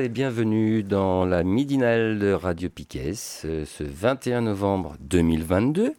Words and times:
Et 0.00 0.08
bienvenue 0.08 0.82
dans 0.82 1.26
la 1.26 1.42
midinale 1.42 2.18
de 2.18 2.32
Radio 2.32 2.70
Piquet 2.70 3.12
ce 3.12 3.64
21 3.80 4.40
novembre 4.40 4.96
2022. 5.00 5.92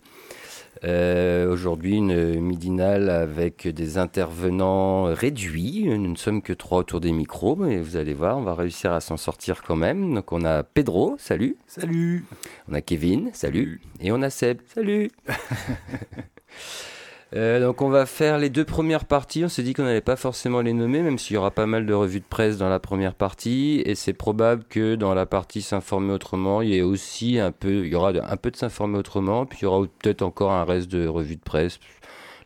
Euh, 0.84 1.52
Aujourd'hui, 1.52 1.98
une 1.98 2.40
midinale 2.40 3.12
avec 3.12 3.68
des 3.68 4.00
intervenants 4.00 5.04
réduits. 5.04 5.84
Nous 5.86 6.12
ne 6.12 6.16
sommes 6.16 6.42
que 6.42 6.54
trois 6.54 6.80
autour 6.80 7.00
des 7.00 7.12
micros, 7.12 7.56
mais 7.56 7.78
vous 7.78 7.96
allez 7.96 8.16
voir, 8.16 8.40
on 8.40 8.44
va 8.44 8.56
réussir 8.56 8.92
à 8.92 9.02
s'en 9.02 9.18
sortir 9.18 9.62
quand 9.62 9.76
même. 9.76 10.16
Donc, 10.16 10.32
on 10.32 10.46
a 10.46 10.64
Pedro, 10.64 11.16
salut. 11.20 11.56
Salut. 11.68 12.26
On 12.70 12.74
a 12.74 12.82
Kevin, 12.82 13.30
salut. 13.34 13.82
Et 14.00 14.12
on 14.12 14.24
a 14.24 14.32
Seb, 14.32 14.62
salut. 14.74 15.12
Euh, 17.34 17.62
donc 17.62 17.82
on 17.82 17.88
va 17.88 18.06
faire 18.06 18.38
les 18.38 18.50
deux 18.50 18.66
premières 18.66 19.06
parties. 19.06 19.46
On 19.46 19.50
s'est 19.50 19.64
dit 19.64 19.74
qu'on 19.74 19.84
n'allait 19.84 20.02
pas 20.02 20.18
forcément 20.18 20.62
les 20.62 20.74
nommer, 20.74 21.02
même 21.02 21.18
s'il 21.18 21.36
y 21.36 21.38
aura 21.38 21.52
pas 21.52 21.66
mal 21.66 21.86
de 21.86 21.94
revues 21.94 22.20
de 22.20 22.26
presse 22.26 22.58
dans 22.58 22.70
la 22.70 22.80
première 22.80 23.16
partie. 23.16 23.82
Et 23.86 23.96
c'est 23.96 24.14
probable 24.14 24.64
que 24.70 24.96
dans 24.96 25.14
la 25.14 25.26
partie 25.26 25.62
s'informer 25.62 26.14
autrement, 26.14 26.62
il 26.62 26.70
y 26.70 26.78
ait 26.78 26.82
aussi 26.82 27.40
un 27.40 27.52
peu, 27.52 27.86
il 27.86 27.92
y 27.92 27.96
aura 27.96 28.10
un 28.10 28.38
peu 28.38 28.52
de 28.52 28.58
s'informer 28.58 28.98
autrement, 28.98 29.46
puis 29.46 29.60
il 29.62 29.64
y 29.64 29.68
aura 29.68 29.86
peut-être 30.00 30.24
encore 30.24 30.52
un 30.52 30.66
reste 30.66 30.92
de 30.92 31.08
revues 31.08 31.38
de 31.38 31.42
presse. 31.42 31.80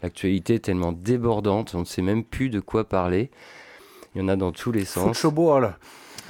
L'actualité 0.03 0.55
est 0.55 0.59
tellement 0.59 0.91
débordante, 0.91 1.73
on 1.73 1.79
ne 1.79 1.85
sait 1.85 2.03
même 2.03 2.23
plus 2.23 2.49
de 2.49 2.59
quoi 2.59 2.83
parler. 2.83 3.31
Il 4.13 4.21
y 4.21 4.23
en 4.23 4.27
a 4.27 4.35
dans 4.35 4.51
tous 4.51 4.71
les 4.71 4.85
sens. 4.85 5.17
Faut 5.17 5.59
là. 5.59 5.77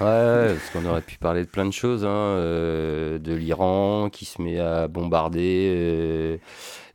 Ouais, 0.02 0.54
parce 0.54 0.70
qu'on 0.74 0.90
aurait 0.90 1.02
pu 1.02 1.18
parler 1.18 1.46
de 1.46 1.50
plein 1.50 1.66
de 1.66 1.72
choses, 1.72 2.04
hein, 2.04 2.10
euh, 2.10 3.18
de 3.18 3.34
l'Iran 3.34 4.10
qui 4.12 4.26
se 4.26 4.42
met 4.42 4.60
à 4.60 4.88
bombarder. 4.90 5.70
Euh, 5.74 6.38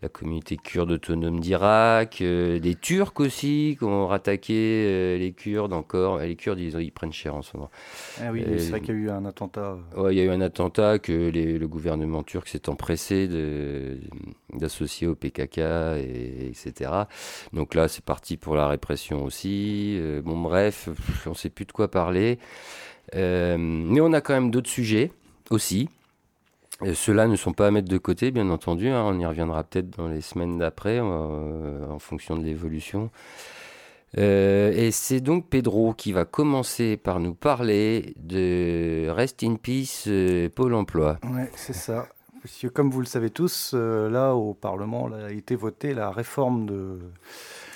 la 0.02 0.08
communauté 0.08 0.56
kurde 0.56 0.92
autonome 0.92 1.40
d'Irak, 1.40 2.22
euh, 2.22 2.58
des 2.58 2.74
Turcs 2.74 3.12
aussi 3.18 3.76
qui 3.78 3.84
ont 3.84 4.06
rattaqué 4.06 4.54
euh, 4.56 5.18
les 5.18 5.32
Kurdes 5.32 5.74
encore. 5.74 6.20
Les 6.20 6.36
Kurdes, 6.36 6.58
ils, 6.58 6.74
ils, 6.80 6.90
prennent 6.90 7.12
cher 7.12 7.34
en 7.34 7.42
ce 7.42 7.56
moment. 7.56 7.70
Ah 8.18 8.32
oui, 8.32 8.42
c'est 8.46 8.70
vrai 8.70 8.80
qu'il 8.80 8.94
y 8.94 8.98
a 8.98 9.00
eu 9.00 9.10
un 9.10 9.26
attentat. 9.26 9.76
Ouais, 9.96 10.14
il 10.14 10.18
y 10.18 10.20
a 10.22 10.24
eu 10.24 10.30
un 10.30 10.40
attentat 10.40 10.98
que 10.98 11.28
les, 11.28 11.58
le 11.58 11.68
gouvernement 11.68 12.22
turc 12.22 12.48
s'est 12.48 12.70
empressé 12.70 13.28
d'associer 14.54 15.06
au 15.06 15.14
PKK, 15.14 15.58
et, 15.58 16.48
etc. 16.48 16.90
Donc 17.52 17.74
là, 17.74 17.86
c'est 17.88 18.04
parti 18.04 18.38
pour 18.38 18.56
la 18.56 18.68
répression 18.68 19.22
aussi. 19.22 19.96
Euh, 19.98 20.22
bon, 20.22 20.40
bref, 20.40 20.88
on 21.26 21.30
ne 21.30 21.34
sait 21.34 21.50
plus 21.50 21.66
de 21.66 21.72
quoi 21.72 21.90
parler. 21.90 22.38
mais 23.14 24.00
on 24.00 24.12
a 24.14 24.22
quand 24.22 24.34
même 24.34 24.50
d'autres 24.50 24.70
sujets 24.70 25.12
aussi. 25.50 25.90
Ceux-là 26.94 27.26
ne 27.26 27.36
sont 27.36 27.52
pas 27.52 27.66
à 27.66 27.70
mettre 27.70 27.88
de 27.88 27.98
côté, 27.98 28.30
bien 28.30 28.48
entendu. 28.50 28.88
Hein. 28.88 29.02
on 29.04 29.18
y 29.18 29.26
reviendra 29.26 29.64
peut-être 29.64 29.90
dans 29.96 30.08
les 30.08 30.20
semaines 30.20 30.58
d'après, 30.58 30.98
euh, 30.98 31.86
en 31.88 31.98
fonction 31.98 32.36
de 32.36 32.44
l'évolution. 32.44 33.10
Euh, 34.18 34.72
et 34.74 34.90
c'est 34.90 35.20
donc 35.20 35.48
Pedro 35.48 35.94
qui 35.94 36.12
va 36.12 36.24
commencer 36.24 36.96
par 36.96 37.20
nous 37.20 37.34
parler 37.34 38.14
de 38.16 39.08
Rest 39.08 39.44
in 39.44 39.54
Peace 39.54 40.04
euh, 40.08 40.48
Pôle 40.48 40.74
emploi. 40.74 41.18
Oui, 41.24 41.42
c'est 41.54 41.74
ça. 41.74 42.08
Parce 42.42 42.56
que 42.56 42.66
comme 42.68 42.90
vous 42.90 43.00
le 43.00 43.06
savez 43.06 43.30
tous, 43.30 43.74
là 43.74 44.32
au 44.34 44.54
Parlement 44.54 45.06
là, 45.08 45.26
a 45.26 45.30
été 45.30 45.54
votée 45.54 45.92
la 45.92 46.10
réforme 46.10 46.66
de. 46.66 46.98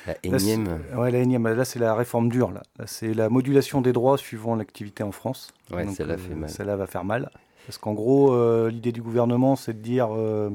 La 0.06 0.16
énième. 0.22 0.80
Là, 0.90 1.10
la 1.10 1.18
énième. 1.18 1.46
Là, 1.46 1.64
c'est 1.64 1.78
la 1.78 1.94
réforme 1.94 2.30
dure. 2.30 2.50
Là, 2.50 2.62
c'est 2.86 3.12
la 3.12 3.28
modulation 3.28 3.82
des 3.82 3.92
droits 3.92 4.16
suivant 4.16 4.56
l'activité 4.56 5.02
en 5.02 5.12
France. 5.12 5.52
Ouais, 5.70 5.86
celle-là 5.88 6.16
fait 6.16 6.34
mal. 6.34 6.50
Celle-là 6.50 6.76
va 6.76 6.86
faire 6.86 7.04
mal. 7.04 7.30
Parce 7.66 7.78
qu'en 7.78 7.94
gros, 7.94 8.32
euh, 8.32 8.70
l'idée 8.70 8.92
du 8.92 9.02
gouvernement, 9.02 9.56
c'est 9.56 9.72
de 9.72 9.82
dire 9.82 10.08
euh, 10.14 10.50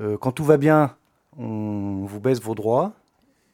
euh, 0.00 0.16
quand 0.18 0.32
tout 0.32 0.44
va 0.44 0.56
bien, 0.56 0.96
on 1.38 2.04
vous 2.04 2.20
baisse 2.20 2.40
vos 2.40 2.54
droits. 2.54 2.92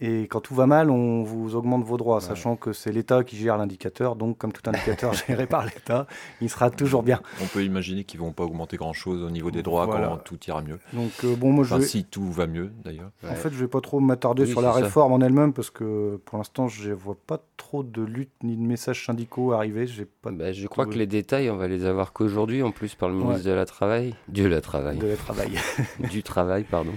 Et 0.00 0.22
quand 0.22 0.41
tout 0.41 0.55
va 0.55 0.66
mal, 0.66 0.91
on 0.91 1.22
vous 1.22 1.56
augmente 1.56 1.84
vos 1.84 1.97
droits, 1.97 2.21
sachant 2.21 2.56
que 2.56 2.72
c'est 2.72 2.93
l'État 2.93 3.22
qui 3.22 3.37
gère 3.37 3.59
l'indicateur. 3.59 4.16
Donc, 4.16 4.38
comme 4.38 4.53
tout 4.53 4.62
indicateur 4.69 5.12
géré 5.28 5.47
par 5.47 5.65
l'État, 5.65 6.06
il 6.41 6.49
sera 6.49 6.71
toujours 6.71 7.03
bien. 7.03 7.21
On 7.43 7.47
peut 7.47 7.65
imaginer 7.65 8.05
qu'ils 8.05 8.21
vont 8.21 8.33
pas 8.33 8.44
augmenter 8.44 8.77
grand-chose 8.77 9.22
au 9.22 9.31
niveau 9.31 9.50
des 9.50 9.62
droits 9.62 9.87
quand 9.87 10.16
tout 10.25 10.39
ira 10.47 10.62
mieux. 10.62 10.78
Donc, 10.93 11.25
bon, 11.39 11.53
moi, 11.53 11.65
je 11.65 11.81
si 11.81 12.05
tout 12.05 12.31
va 12.31 12.47
mieux, 12.47 12.72
d'ailleurs. 12.84 13.10
En 13.28 13.34
fait, 13.34 13.50
je 13.50 13.59
vais 13.59 13.69
pas 13.69 13.81
trop 13.81 14.00
m'attarder 14.00 14.47
sur 14.47 14.60
la 14.60 14.72
réforme 14.72 15.12
en 15.12 15.21
elle-même 15.21 15.53
parce 15.53 15.71
que 15.71 16.21
pour 16.25 16.39
l'instant, 16.39 16.69
je 16.69 16.93
vois 16.93 17.16
pas 17.27 17.43
trop 17.56 17.83
de 17.83 18.03
lutte 18.03 18.33
ni 18.43 18.56
de 18.56 18.62
messages 18.62 19.05
syndicaux 19.05 19.53
arriver. 19.53 19.87
Pas. 20.22 20.31
Bah, 20.31 20.53
je 20.53 20.66
crois 20.66 20.87
que 20.87 20.99
les 20.99 21.06
détails, 21.06 21.50
on 21.50 21.56
va 21.56 21.69
les 21.69 21.84
avoir 21.84 22.12
qu'aujourd'hui, 22.12 22.62
en 22.62 22.71
plus 22.71 22.94
par 22.94 23.09
le 23.09 23.16
ministre 23.16 23.44
de 23.44 23.53
la 23.53 23.66
Travail, 23.66 24.15
du 24.28 24.49
la 24.49 24.60
Travail, 24.60 24.99
de 24.99 25.06
la 25.06 25.16
Travail, 25.16 25.53
du 26.10 26.22
Travail, 26.22 26.65
pardon. 26.65 26.93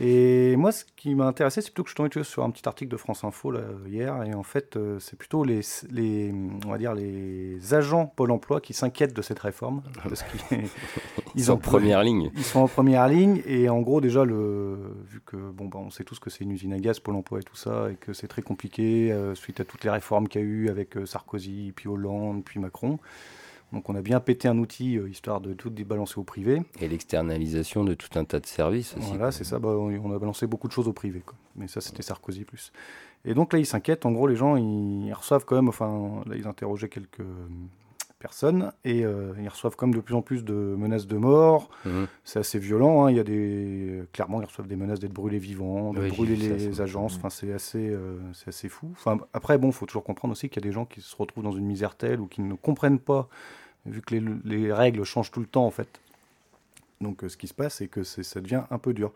Et 0.00 0.54
moi, 0.56 0.70
ce 0.70 0.84
qui 0.96 1.14
m'a 1.16 1.26
intéressé, 1.26 1.60
c'est 1.60 1.70
plutôt 1.70 1.82
que 1.82 1.90
je 1.90 1.96
tombais 1.96 2.22
sur 2.22 2.44
un 2.44 2.50
petit 2.50 2.68
article 2.68 2.90
de 2.90 2.96
France 2.96 3.24
Info 3.24 3.50
là, 3.50 3.60
hier, 3.84 4.22
et 4.22 4.32
en 4.32 4.44
fait, 4.44 4.76
euh, 4.76 5.00
c'est 5.00 5.16
plutôt 5.16 5.42
les, 5.42 5.60
les, 5.90 6.32
on 6.64 6.70
va 6.70 6.78
dire 6.78 6.94
les 6.94 7.74
agents 7.74 8.06
Pôle 8.06 8.30
Emploi 8.30 8.60
qui 8.60 8.74
s'inquiètent 8.74 9.14
de 9.14 9.22
cette 9.22 9.40
réforme, 9.40 9.82
parce 10.04 10.22
qu'ils 10.22 10.58
ils 11.34 11.44
sont 11.44 11.54
en 11.54 11.56
première 11.56 12.04
ligne. 12.04 12.30
Ils 12.36 12.44
sont 12.44 12.60
en 12.60 12.68
première 12.68 13.08
ligne, 13.08 13.42
et 13.44 13.68
en 13.68 13.80
gros 13.80 14.00
déjà, 14.00 14.24
le, 14.24 14.78
vu 15.04 15.20
que 15.26 15.36
bon, 15.36 15.64
bah, 15.64 15.80
on 15.80 15.90
sait 15.90 16.04
tous 16.04 16.20
que 16.20 16.30
c'est 16.30 16.44
une 16.44 16.52
usine 16.52 16.72
à 16.72 16.78
gaz 16.78 17.00
Pôle 17.00 17.16
Emploi 17.16 17.40
et 17.40 17.44
tout 17.44 17.56
ça, 17.56 17.90
et 17.90 17.96
que 17.96 18.12
c'est 18.12 18.28
très 18.28 18.42
compliqué 18.42 19.10
euh, 19.10 19.34
suite 19.34 19.58
à 19.58 19.64
toutes 19.64 19.82
les 19.82 19.90
réformes 19.90 20.28
qu'il 20.28 20.40
y 20.40 20.44
a 20.44 20.46
eu 20.46 20.68
avec 20.68 20.96
euh, 20.96 21.06
Sarkozy, 21.06 21.72
puis 21.74 21.88
Hollande, 21.88 22.44
puis 22.44 22.60
Macron. 22.60 23.00
Donc 23.72 23.90
on 23.90 23.94
a 23.94 24.00
bien 24.00 24.18
pété 24.20 24.48
un 24.48 24.58
outil 24.58 24.96
euh, 24.96 25.08
histoire 25.08 25.40
de 25.40 25.52
tout 25.52 25.70
débalancer 25.70 26.18
au 26.18 26.24
privé. 26.24 26.62
Et 26.80 26.88
l'externalisation 26.88 27.84
de 27.84 27.94
tout 27.94 28.18
un 28.18 28.24
tas 28.24 28.40
de 28.40 28.46
services 28.46 28.96
aussi. 28.96 29.08
Voilà, 29.08 29.30
c'est 29.30 29.44
ça. 29.44 29.58
Bah, 29.58 29.68
on 29.68 30.12
a 30.12 30.18
balancé 30.18 30.46
beaucoup 30.46 30.68
de 30.68 30.72
choses 30.72 30.88
au 30.88 30.92
privé. 30.92 31.22
Mais 31.56 31.68
ça, 31.68 31.80
c'était 31.80 32.02
Sarkozy 32.02 32.44
plus. 32.44 32.72
Et 33.24 33.34
donc 33.34 33.52
là, 33.52 33.58
ils 33.58 33.66
s'inquiètent. 33.66 34.06
En 34.06 34.12
gros, 34.12 34.26
les 34.26 34.36
gens, 34.36 34.56
ils 34.56 35.12
reçoivent 35.12 35.44
quand 35.44 35.56
même, 35.56 35.68
enfin, 35.68 36.22
là, 36.26 36.36
ils 36.36 36.46
interrogeaient 36.46 36.88
quelques 36.88 37.20
personnes 38.18 38.72
et 38.84 39.04
euh, 39.04 39.32
ils 39.40 39.48
reçoivent 39.48 39.76
comme 39.76 39.94
de 39.94 40.00
plus 40.00 40.14
en 40.14 40.22
plus 40.22 40.44
de 40.44 40.52
menaces 40.52 41.06
de 41.06 41.16
mort. 41.16 41.70
Mhm. 41.84 42.06
C'est 42.24 42.38
assez 42.38 42.58
violent. 42.58 43.04
Hein. 43.04 43.10
Il 43.10 43.16
y 43.16 43.20
a 43.20 43.24
des 43.24 44.02
clairement 44.12 44.40
ils 44.40 44.46
reçoivent 44.46 44.66
des 44.66 44.76
menaces 44.76 45.00
d'être 45.00 45.12
brûlés 45.12 45.38
vivants, 45.38 45.92
de 45.92 46.08
brûler 46.08 46.36
les 46.36 46.80
agences. 46.80 47.16
Enfin 47.16 47.30
c'est 47.30 47.52
assez 47.52 47.88
euh, 47.90 48.18
c'est 48.32 48.48
assez 48.48 48.68
fou. 48.68 48.88
Enfin 48.92 49.18
après 49.32 49.58
bon 49.58 49.72
faut 49.72 49.86
toujours 49.86 50.04
comprendre 50.04 50.32
aussi 50.32 50.48
qu'il 50.48 50.62
y 50.62 50.66
a 50.66 50.68
des 50.68 50.74
gens 50.74 50.84
qui 50.84 51.00
se 51.00 51.14
retrouvent 51.16 51.44
dans 51.44 51.52
une 51.52 51.66
misère 51.66 51.94
telle 51.94 52.20
ou 52.20 52.26
qui 52.26 52.40
ne 52.40 52.54
comprennent 52.54 53.00
pas 53.00 53.28
vu 53.86 54.02
que 54.02 54.14
les, 54.14 54.22
les 54.44 54.72
règles 54.72 55.04
changent 55.04 55.30
tout 55.30 55.40
le 55.40 55.46
temps 55.46 55.66
en 55.66 55.70
fait. 55.70 56.00
Donc 57.00 57.24
euh, 57.24 57.28
ce 57.28 57.36
qui 57.36 57.46
se 57.46 57.54
passe 57.54 57.76
c'est 57.76 57.88
que 57.88 58.02
ça 58.02 58.40
devient 58.40 58.62
un 58.70 58.78
peu 58.78 58.92
dur. 58.92 59.12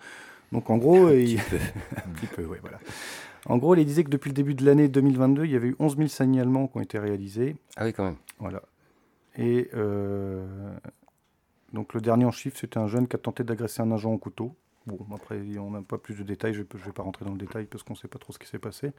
Donc 0.52 0.70
en 0.70 0.76
gros, 0.76 1.10
il... 1.10 1.38
un 1.96 2.10
petit 2.14 2.26
peu, 2.26 2.44
ouais, 2.44 2.58
voilà. 2.60 2.78
En 3.46 3.58
gros, 3.58 3.74
il 3.74 3.84
disait 3.84 4.04
que 4.04 4.10
depuis 4.10 4.28
le 4.28 4.34
début 4.34 4.54
de 4.54 4.64
l'année 4.64 4.86
2022, 4.86 5.46
il 5.46 5.50
y 5.50 5.56
avait 5.56 5.68
eu 5.68 5.76
11 5.80 5.96
000 5.96 6.08
signalements 6.08 6.68
qui 6.68 6.78
ont 6.78 6.80
été 6.80 6.98
réalisés. 6.98 7.56
Ah 7.76 7.84
oui, 7.84 7.92
quand 7.92 8.04
même. 8.04 8.16
Voilà. 8.38 8.62
Et 9.36 9.70
euh, 9.74 10.46
donc 11.72 11.94
le 11.94 12.00
dernier 12.00 12.24
en 12.24 12.30
chiffre, 12.30 12.58
c'était 12.58 12.78
un 12.78 12.86
jeune 12.86 13.08
qui 13.08 13.16
a 13.16 13.18
tenté 13.18 13.44
d'agresser 13.44 13.82
un 13.82 13.90
agent 13.92 14.12
au 14.12 14.18
couteau. 14.18 14.54
Bon, 14.86 14.98
après, 15.14 15.40
on 15.58 15.70
n'a 15.70 15.82
pas 15.82 15.98
plus 15.98 16.16
de 16.16 16.22
détails, 16.24 16.54
je 16.54 16.60
ne 16.60 16.84
vais 16.84 16.92
pas 16.92 17.02
rentrer 17.02 17.24
dans 17.24 17.32
le 17.32 17.38
détail 17.38 17.66
parce 17.66 17.82
qu'on 17.82 17.92
ne 17.92 17.98
sait 17.98 18.08
pas 18.08 18.18
trop 18.18 18.32
ce 18.32 18.38
qui 18.38 18.48
s'est 18.48 18.58
passé. 18.58 18.92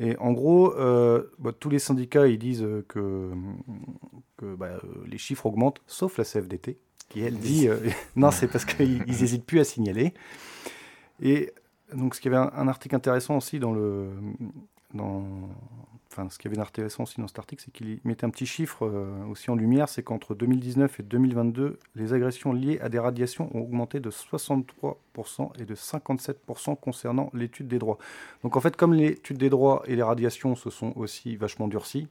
Et 0.00 0.16
en 0.18 0.32
gros, 0.32 0.74
euh, 0.74 1.30
bah, 1.38 1.52
tous 1.58 1.70
les 1.70 1.78
syndicats, 1.78 2.26
ils 2.26 2.38
disent 2.38 2.66
que, 2.88 3.30
bah, 4.40 4.80
les 5.06 5.18
chiffres 5.18 5.46
augmentent, 5.46 5.80
sauf 5.86 6.18
la 6.18 6.24
CFDT, 6.24 6.78
qui 7.08 7.20
elle 7.22 7.38
dit 7.38 7.68
euh, 7.68 7.78
non, 8.16 8.30
c'est 8.30 8.48
parce 8.48 8.64
qu'ils 8.64 9.02
n'hésitent 9.04 9.46
plus 9.46 9.60
à 9.60 9.64
signaler. 9.64 10.14
Et 11.20 11.52
donc, 11.94 12.14
ce 12.14 12.20
qui 12.20 12.28
avait 12.28 12.38
un, 12.38 12.50
un 12.54 12.68
article 12.68 12.94
intéressant 12.96 13.36
aussi 13.36 13.58
dans 13.58 13.72
le, 13.72 14.10
dans, 14.94 15.24
enfin, 16.12 16.28
ce 16.30 16.38
qui 16.38 16.46
avait 16.46 16.56
d'intéressant 16.56 17.04
aussi 17.04 17.20
dans 17.20 17.28
cet 17.28 17.38
article, 17.38 17.62
c'est 17.64 17.72
qu'il 17.72 17.98
mettait 18.04 18.24
un 18.24 18.30
petit 18.30 18.46
chiffre 18.46 18.86
euh, 18.86 19.24
aussi 19.30 19.50
en 19.50 19.56
lumière, 19.56 19.88
c'est 19.88 20.02
qu'entre 20.02 20.34
2019 20.34 21.00
et 21.00 21.02
2022, 21.02 21.78
les 21.96 22.12
agressions 22.12 22.52
liées 22.52 22.78
à 22.80 22.88
des 22.88 22.98
radiations 22.98 23.54
ont 23.56 23.60
augmenté 23.60 24.00
de 24.00 24.10
63% 24.10 24.94
et 25.60 25.64
de 25.64 25.74
57% 25.74 26.76
concernant 26.76 27.30
l'étude 27.34 27.68
des 27.68 27.78
droits. 27.78 27.98
Donc 28.42 28.56
en 28.56 28.60
fait, 28.60 28.76
comme 28.76 28.94
l'étude 28.94 29.38
des 29.38 29.50
droits 29.50 29.82
et 29.86 29.96
les 29.96 30.02
radiations 30.02 30.54
se 30.54 30.70
sont 30.70 30.92
aussi 30.96 31.36
vachement 31.36 31.68
durcies, 31.68 32.08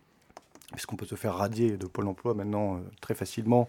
puisqu'on 0.72 0.96
peut 0.96 1.06
se 1.06 1.16
faire 1.16 1.36
radier 1.36 1.78
de 1.78 1.86
Pôle 1.86 2.08
emploi 2.08 2.34
maintenant 2.34 2.80
très 3.02 3.14
facilement 3.14 3.68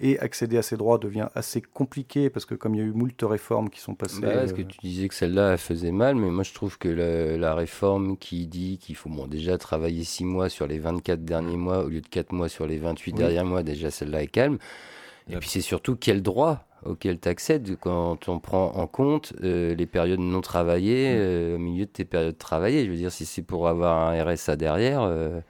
et 0.00 0.18
accéder 0.18 0.56
à 0.56 0.62
ces 0.62 0.76
droits 0.76 0.98
devient 0.98 1.28
assez 1.34 1.60
compliqué 1.60 2.30
parce 2.30 2.44
que 2.44 2.54
comme 2.54 2.74
il 2.74 2.78
y 2.78 2.80
a 2.80 2.84
eu 2.84 2.92
moult 2.92 3.22
réformes 3.22 3.68
qui 3.68 3.80
sont 3.80 3.94
passées. 3.94 4.20
Bah, 4.20 4.34
parce 4.34 4.52
que 4.52 4.62
tu 4.62 4.78
disais 4.82 5.08
que 5.08 5.14
celle-là 5.14 5.52
elle 5.52 5.58
faisait 5.58 5.92
mal, 5.92 6.16
mais 6.16 6.30
moi 6.30 6.44
je 6.44 6.52
trouve 6.52 6.78
que 6.78 6.88
la, 6.88 7.54
réforme 7.54 8.16
qui 8.16 8.46
dit 8.46 8.78
qu'il 8.78 8.96
faut 8.96 9.10
bon, 9.10 9.26
déjà 9.26 9.58
travailler 9.58 10.04
6 10.04 10.24
mois 10.24 10.48
sur 10.48 10.66
les 10.66 10.78
24 10.78 11.24
derniers 11.24 11.56
mois 11.56 11.84
au 11.84 11.88
lieu 11.88 12.00
de 12.00 12.08
4 12.08 12.32
mois 12.32 12.48
sur 12.48 12.66
les 12.66 12.78
28 12.78 13.12
derniers 13.12 13.44
mois, 13.44 13.62
déjà 13.62 13.90
celle-là 13.90 14.22
est 14.22 14.28
calme. 14.28 14.58
Et 15.30 15.36
puis 15.36 15.48
c'est 15.48 15.60
surtout 15.60 15.96
quel 15.96 16.22
droit 16.22 16.66
auquel 16.84 17.20
tu 17.20 17.28
accèdes 17.28 17.76
quand 17.80 18.28
on 18.28 18.40
prend 18.40 18.72
en 18.74 18.86
compte 18.88 19.34
euh, 19.44 19.74
les 19.74 19.86
périodes 19.86 20.18
non 20.18 20.40
travaillées 20.40 21.14
euh, 21.14 21.54
au 21.54 21.58
milieu 21.58 21.84
de 21.84 21.90
tes 21.90 22.04
périodes 22.04 22.38
travaillées. 22.38 22.84
Je 22.84 22.90
veux 22.90 22.96
dire, 22.96 23.12
si 23.12 23.24
c'est 23.24 23.42
pour 23.42 23.68
avoir 23.68 24.08
un 24.08 24.24
RSA 24.24 24.56
derrière, 24.56 25.02
euh, 25.02 25.40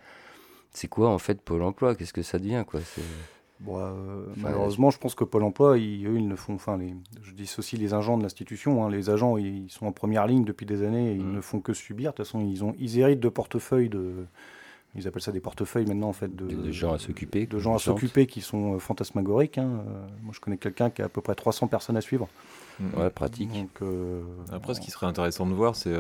c'est 0.72 0.88
quoi 0.88 1.10
en 1.10 1.19
fait 1.19 1.40
Pôle 1.40 1.62
emploi? 1.62 1.94
Qu'est-ce 1.94 2.12
que 2.12 2.22
ça 2.22 2.38
devient 2.38 2.64
quoi? 2.66 2.80
Euh, 3.69 4.24
malheureusement, 4.36 4.90
je 4.90 4.98
pense 4.98 5.14
que 5.14 5.24
Pôle 5.24 5.44
emploi, 5.44 5.78
ils, 5.78 6.06
eux, 6.06 6.16
ils 6.16 6.28
ne 6.28 6.36
font. 6.36 6.54
Enfin, 6.54 6.76
les, 6.76 6.94
je 7.22 7.32
dis 7.32 7.52
aussi 7.58 7.76
les 7.76 7.94
agents 7.94 8.19
de 8.19 8.22
l'institution. 8.22 8.84
Hein, 8.84 8.90
les 8.90 9.10
agents, 9.10 9.36
ils, 9.36 9.70
sont 9.70 9.86
en 9.86 9.92
première 9.92 10.26
ligne 10.26 10.44
depuis 10.44 10.66
des 10.66 10.82
années 10.82 11.12
et 11.12 11.14
ils 11.14 11.24
mm. 11.24 11.36
ne 11.36 11.40
font 11.40 11.60
que 11.60 11.72
subir. 11.72 12.12
De 12.12 12.16
toute 12.16 12.26
façon, 12.26 12.40
ils, 12.40 12.64
ont, 12.64 12.74
ils 12.78 12.98
héritent 12.98 13.20
de 13.20 13.28
portefeuilles 13.28 13.88
de. 13.88 14.26
Ils 14.94 15.08
appellent 15.08 15.22
ça 15.22 15.32
des 15.32 15.40
portefeuilles 15.40 15.86
maintenant, 15.86 16.08
en 16.08 16.12
fait. 16.12 16.34
De, 16.34 16.70
gens 16.70 16.92
à 16.92 16.98
s'occuper. 16.98 17.46
De 17.46 17.58
gens 17.58 17.74
à 17.74 17.78
s'occuper 17.78 18.26
qui 18.26 18.42
sont 18.42 18.74
euh, 18.74 18.78
fantasmagoriques. 18.78 19.56
Hein. 19.56 19.84
Euh, 19.86 20.06
moi, 20.22 20.34
je 20.34 20.40
connais 20.40 20.58
quelqu'un 20.58 20.90
qui 20.90 21.00
a 21.00 21.06
à 21.06 21.08
peu 21.08 21.22
près 21.22 21.34
300 21.34 21.69
personnes 21.69 21.96
à 21.96 22.02
suivre. 22.02 22.28
Ouais, 22.96 23.10
pratique. 23.10 23.50
Après, 24.50 24.74
ce 24.74 24.80
qui 24.80 24.90
serait 24.90 25.06
intéressant 25.06 25.46
de 25.46 25.54
voir, 25.54 25.76
c'est 25.76 25.94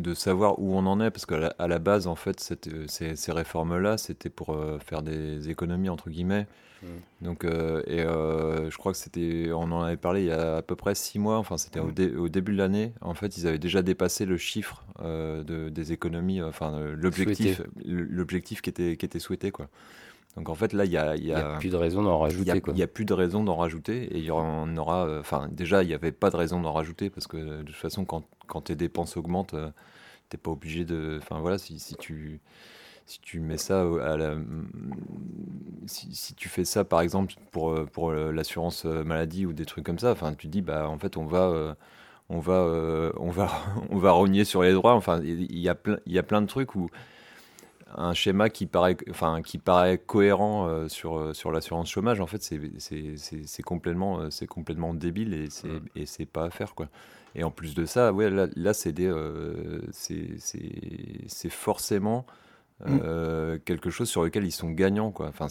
de 0.00 0.14
savoir 0.14 0.58
où 0.58 0.74
on 0.74 0.86
en 0.86 1.00
est, 1.00 1.10
parce 1.10 1.26
qu'à 1.26 1.54
la, 1.58 1.78
base, 1.78 2.06
en 2.06 2.16
fait, 2.16 2.54
ces, 2.88 3.16
ces 3.16 3.32
réformes-là, 3.32 3.98
c'était 3.98 4.30
pour 4.30 4.54
euh, 4.54 4.78
faire 4.78 5.02
des 5.02 5.50
économies, 5.50 5.88
entre 5.88 6.10
guillemets. 6.10 6.46
Mmh. 6.82 6.86
Donc, 7.22 7.44
euh, 7.44 7.82
et 7.86 8.00
euh, 8.00 8.70
je 8.70 8.78
crois 8.78 8.92
que 8.92 8.98
c'était, 8.98 9.50
on 9.52 9.72
en 9.72 9.82
avait 9.82 9.96
parlé 9.96 10.22
il 10.22 10.26
y 10.26 10.32
a 10.32 10.58
à 10.58 10.62
peu 10.62 10.76
près 10.76 10.94
six 10.94 11.18
mois, 11.18 11.38
enfin, 11.38 11.58
c'était 11.58 11.80
au, 11.80 11.88
mmh. 11.88 12.18
au, 12.18 12.28
début 12.28 12.52
de 12.52 12.58
l'année. 12.58 12.92
En 13.00 13.14
fait, 13.14 13.36
ils 13.36 13.46
avaient 13.46 13.58
déjà 13.58 13.82
dépassé 13.82 14.26
le 14.26 14.36
chiffre 14.36 14.84
de, 15.02 15.68
des 15.68 15.92
économies, 15.92 16.42
enfin, 16.42 16.78
l'objectif, 16.96 17.62
l'objectif 17.84 18.62
qui 18.62 18.70
était, 18.70 18.96
qui 18.96 19.06
était 19.06 19.18
souhaité, 19.18 19.50
quoi. 19.50 19.68
Donc 20.36 20.48
en 20.48 20.54
fait 20.54 20.72
là 20.72 20.84
il 20.84 20.92
y 20.92 20.96
a, 20.96 21.16
y 21.16 21.32
a, 21.32 21.56
plus 21.58 21.70
de 21.70 21.76
raison 21.76 22.02
d'en 22.02 22.18
rajouter. 22.18 22.62
Il 22.68 22.74
n'y 22.74 22.82
a, 22.82 22.86
plus 22.86 23.04
de 23.04 23.12
raison 23.12 23.42
d'en 23.42 23.56
rajouter 23.56 24.04
et 24.04 24.18
il 24.18 24.24
y 24.24 24.30
en 24.30 24.76
aura. 24.76 25.18
Enfin 25.18 25.48
déjà 25.50 25.82
il 25.82 25.88
n'y 25.88 25.94
avait 25.94 26.12
pas 26.12 26.30
de 26.30 26.36
raison 26.36 26.60
d'en 26.60 26.72
rajouter 26.72 27.10
parce 27.10 27.26
que 27.26 27.36
de 27.36 27.62
toute 27.62 27.74
façon 27.74 28.04
quand, 28.04 28.24
quand 28.46 28.62
tes 28.62 28.76
dépenses 28.76 29.16
augmentent, 29.16 29.56
t'es 30.28 30.38
pas 30.38 30.50
obligé 30.50 30.84
de. 30.84 31.18
Enfin 31.20 31.40
voilà 31.40 31.58
si, 31.58 31.78
si 31.80 31.96
tu 31.96 32.40
si 33.06 33.20
tu 33.20 33.40
mets 33.40 33.56
ça 33.56 33.80
à 33.80 34.16
la, 34.18 34.36
si, 35.86 36.14
si, 36.14 36.34
tu 36.34 36.50
fais 36.50 36.66
ça 36.66 36.84
par 36.84 37.00
exemple 37.00 37.34
pour, 37.50 37.74
pour 37.86 38.12
l'assurance 38.12 38.84
maladie 38.84 39.46
ou 39.46 39.54
des 39.54 39.64
trucs 39.64 39.84
comme 39.84 39.98
ça, 39.98 40.12
enfin 40.12 40.34
tu 40.34 40.46
dis 40.46 40.60
bah 40.60 40.88
en 40.88 40.98
fait 40.98 41.16
on 41.16 41.24
va 41.24 41.74
on 42.28 42.38
va 42.38 43.10
on 43.16 43.30
va 43.30 43.50
on 43.90 43.96
va 43.98 44.12
rogner 44.12 44.44
sur 44.44 44.62
les 44.62 44.72
droits. 44.72 44.94
Enfin 44.94 45.20
il 45.24 45.58
y 45.58 45.68
a 45.68 45.74
plein 45.74 45.98
il 46.06 46.12
y 46.12 46.18
a 46.18 46.22
plein 46.22 46.42
de 46.42 46.46
trucs 46.46 46.76
où 46.76 46.90
un 47.96 48.12
schéma 48.12 48.50
qui 48.50 48.66
paraît, 48.66 48.96
enfin, 49.10 49.42
qui 49.42 49.58
paraît 49.58 49.98
cohérent 49.98 50.68
euh, 50.68 50.88
sur, 50.88 51.18
euh, 51.18 51.32
sur 51.32 51.52
l'assurance 51.52 51.90
chômage, 51.90 52.20
en 52.20 52.26
fait, 52.26 52.42
c'est 52.42 53.62
complètement, 53.62 54.20
euh, 54.20 54.28
complètement 54.48 54.94
débile 54.94 55.34
et 55.34 55.50
c'est 55.50 55.68
mm. 55.68 55.88
et 55.96 56.06
c'est 56.06 56.26
pas 56.26 56.44
à 56.44 56.50
faire, 56.50 56.74
quoi. 56.74 56.88
Et 57.34 57.44
en 57.44 57.50
plus 57.50 57.74
de 57.74 57.84
ça, 57.84 58.12
ouais, 58.12 58.30
là, 58.30 58.46
là 58.56 58.74
c'est 58.74 58.94
c'est 59.92 61.50
forcément 61.50 62.26
mm. 62.86 63.58
quelque 63.64 63.90
chose 63.90 64.08
sur 64.08 64.22
lequel 64.22 64.44
ils 64.44 64.52
sont 64.52 64.70
gagnants, 64.70 65.10
quoi. 65.10 65.28
Enfin, 65.28 65.46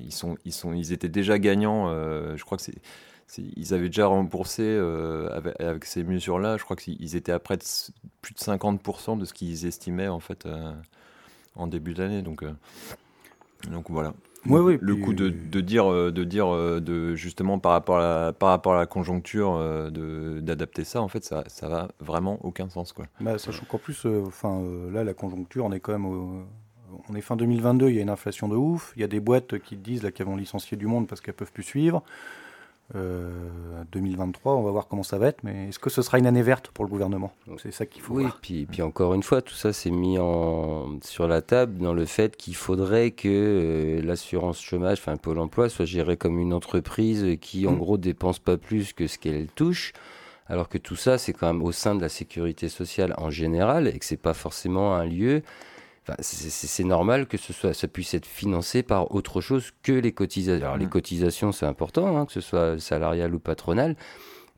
ils 0.00 0.12
sont, 0.12 0.36
ils 0.44 0.52
sont, 0.52 0.72
ils 0.72 0.92
étaient 0.92 1.08
déjà 1.08 1.38
gagnants. 1.38 1.88
je 2.36 2.44
crois 2.44 2.58
que 2.58 2.64
c'est 2.64 2.74
ils 3.38 3.74
avaient 3.74 3.88
déjà 3.88 4.06
remboursé 4.06 4.78
avec, 5.58 5.84
ces 5.84 6.04
mesures-là, 6.04 6.56
je 6.58 6.64
crois 6.64 6.76
qu'ils 6.76 7.16
étaient 7.16 7.32
à 7.32 7.40
près 7.40 7.56
de 7.56 7.64
plus 8.22 8.34
de 8.34 8.38
50% 8.38 9.18
de 9.18 9.24
ce 9.24 9.34
qu'ils 9.34 9.66
estimaient 9.66 10.06
en 10.06 10.20
fait 10.20 10.46
en 11.56 11.66
début 11.66 11.94
d'année. 11.94 12.22
Donc, 12.22 12.42
euh, 12.42 12.52
donc 13.70 13.90
voilà. 13.90 14.14
Oui, 14.48 14.78
le 14.80 14.94
coup 14.94 15.12
de, 15.12 15.28
de, 15.28 15.60
dire, 15.60 15.90
euh, 15.90 16.12
de 16.12 16.22
dire 16.22 16.54
euh, 16.54 16.80
de 16.80 17.16
justement 17.16 17.58
par 17.58 17.72
rapport 17.72 17.98
à 17.98 18.00
la, 18.26 18.32
par 18.32 18.50
rapport 18.50 18.74
à 18.74 18.78
la 18.78 18.86
conjoncture, 18.86 19.58
d'adapter 20.40 20.84
ça, 20.84 21.02
en 21.02 21.08
fait, 21.08 21.24
ça, 21.24 21.42
ça 21.48 21.68
va 21.68 21.88
vraiment 21.98 22.38
aucun 22.44 22.68
sens. 22.68 22.92
Quoi. 22.92 23.06
Bah, 23.20 23.38
sachant 23.38 23.64
qu'en 23.64 23.78
plus, 23.78 24.06
enfin 24.26 24.62
là, 24.92 25.02
la 25.02 25.14
conjoncture, 25.14 25.64
on 25.64 25.72
est 25.72 25.80
quand 25.80 25.92
même 25.92 26.44
on 27.08 27.14
est 27.14 27.20
fin 27.20 27.36
2022, 27.36 27.88
il 27.88 27.96
y 27.96 27.98
a 27.98 28.02
une 28.02 28.10
inflation 28.10 28.48
de 28.48 28.54
ouf. 28.54 28.92
Il 28.96 29.00
y 29.00 29.04
a 29.04 29.08
des 29.08 29.20
boîtes 29.20 29.58
qui 29.58 29.76
disent 29.76 30.04
là 30.04 30.12
qu'elles 30.12 30.26
vont 30.26 30.36
licencier 30.36 30.76
du 30.76 30.86
monde 30.86 31.08
parce 31.08 31.20
qu'elles 31.20 31.34
peuvent 31.34 31.52
plus 31.52 31.64
suivre. 31.64 32.02
2023, 32.94 34.52
euh, 34.52 34.56
on 34.56 34.62
va 34.62 34.70
voir 34.70 34.86
comment 34.86 35.02
ça 35.02 35.18
va 35.18 35.28
être, 35.28 35.42
mais 35.42 35.68
est-ce 35.68 35.78
que 35.78 35.90
ce 35.90 36.02
sera 36.02 36.18
une 36.18 36.26
année 36.26 36.42
verte 36.42 36.68
pour 36.68 36.84
le 36.84 36.90
gouvernement? 36.90 37.32
C'est 37.58 37.72
ça 37.72 37.84
qu'il 37.84 38.02
faut 38.02 38.14
oui, 38.14 38.22
voir. 38.22 38.38
Puis, 38.40 38.66
puis 38.66 38.82
encore 38.82 39.14
une 39.14 39.22
fois, 39.22 39.42
tout 39.42 39.54
ça 39.54 39.72
s'est 39.72 39.90
mis 39.90 40.18
en, 40.18 40.98
sur 41.02 41.26
la 41.26 41.42
table 41.42 41.78
dans 41.78 41.94
le 41.94 42.04
fait 42.04 42.36
qu'il 42.36 42.54
faudrait 42.54 43.10
que 43.10 43.28
euh, 43.28 44.02
l'assurance 44.02 44.60
chômage, 44.60 44.98
enfin 44.98 45.16
Pôle 45.16 45.38
emploi, 45.38 45.68
soit 45.68 45.84
gérée 45.84 46.16
comme 46.16 46.38
une 46.38 46.52
entreprise 46.52 47.36
qui, 47.40 47.66
en 47.66 47.72
mmh. 47.72 47.78
gros, 47.78 47.98
dépense 47.98 48.38
pas 48.38 48.56
plus 48.56 48.92
que 48.92 49.06
ce 49.06 49.18
qu'elle 49.18 49.48
touche. 49.48 49.92
Alors 50.48 50.68
que 50.68 50.78
tout 50.78 50.94
ça, 50.96 51.18
c'est 51.18 51.32
quand 51.32 51.48
même 51.48 51.62
au 51.62 51.72
sein 51.72 51.96
de 51.96 52.00
la 52.00 52.08
sécurité 52.08 52.68
sociale 52.68 53.14
en 53.18 53.30
général 53.30 53.88
et 53.88 53.98
que 53.98 54.04
c'est 54.04 54.16
pas 54.16 54.34
forcément 54.34 54.94
un 54.94 55.04
lieu 55.04 55.42
c'est 56.20 56.84
normal 56.84 57.26
que 57.26 57.36
ce 57.36 57.52
soit, 57.52 57.74
ça 57.74 57.88
puisse 57.88 58.14
être 58.14 58.26
financé 58.26 58.82
par 58.82 59.14
autre 59.14 59.40
chose 59.40 59.72
que 59.82 59.92
les 59.92 60.12
cotisations. 60.12 60.64
Alors, 60.64 60.76
les 60.76 60.86
mmh. 60.86 60.90
cotisations, 60.90 61.52
c'est 61.52 61.66
important, 61.66 62.16
hein, 62.16 62.26
que 62.26 62.32
ce 62.32 62.40
soit 62.40 62.78
salarial 62.78 63.34
ou 63.34 63.38
patronal. 63.38 63.96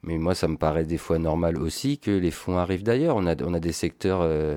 Mais 0.03 0.19
moi, 0.19 0.35
ça 0.35 0.47
me 0.49 0.57
paraît 0.57 0.85
des 0.85 0.99
fois 0.99 1.19
normal 1.19 1.59
aussi 1.59 1.99
que 1.99 2.11
les 2.11 2.31
fonds 2.31 2.59
arrivent 2.59 2.85
d'ailleurs. 2.85 3.17
On 3.17 3.27
a, 3.27 3.35
on 3.43 3.55
a 3.55 3.61
des 3.61 3.73
secteurs 3.73 4.21
euh, 4.23 4.57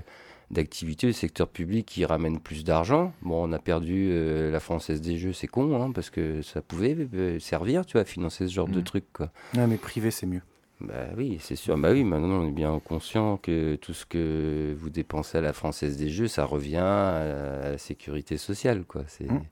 d'activité, 0.52 1.08
des 1.08 1.14
secteurs 1.14 1.48
publics 1.48 1.88
qui 1.88 2.06
ramènent 2.06 2.40
plus 2.40 2.64
d'argent. 2.64 3.14
Bon, 3.22 3.50
on 3.50 3.52
a 3.52 3.60
perdu 3.60 4.10
euh, 4.12 4.52
la 4.52 4.60
Française 4.60 5.02
des 5.02 5.18
Jeux, 5.18 5.34
c'est 5.34 5.48
con, 5.48 5.82
hein, 5.82 5.92
parce 5.94 6.10
que 6.10 6.42
ça 6.42 6.62
pouvait 6.62 6.96
euh, 7.14 7.40
servir, 7.40 7.86
tu 7.86 7.94
vois, 7.94 8.02
à 8.02 8.06
financer 8.06 8.48
ce 8.48 8.54
genre 8.54 8.68
de 8.68 8.80
mmh. 8.80 8.84
trucs. 8.84 9.14
Quoi. 9.14 9.32
mais 9.54 9.78
privé, 9.78 10.12
c'est 10.12 10.28
mieux. 10.28 10.42
Bah 10.88 11.08
oui, 11.18 11.38
c'est 11.40 11.56
sûr. 11.56 11.78
Bah 11.78 11.92
oui, 11.92 12.04
maintenant 12.04 12.42
on 12.42 12.48
est 12.48 12.52
bien 12.52 12.80
conscient 12.80 13.38
que 13.38 13.76
tout 13.76 13.94
ce 13.94 14.06
que 14.06 14.76
vous 14.78 14.90
dépensez 14.90 15.38
à 15.38 15.42
la 15.42 15.54
Française 15.54 15.98
des 15.98 16.10
Jeux, 16.10 16.28
ça 16.28 16.46
revient 16.46 16.78
à 16.78 17.70
la 17.72 17.78
sécurité 17.78 18.38
sociale, 18.38 18.84
quoi. 18.88 19.04
C'est... 19.08 19.30
Mmh. 19.30 19.44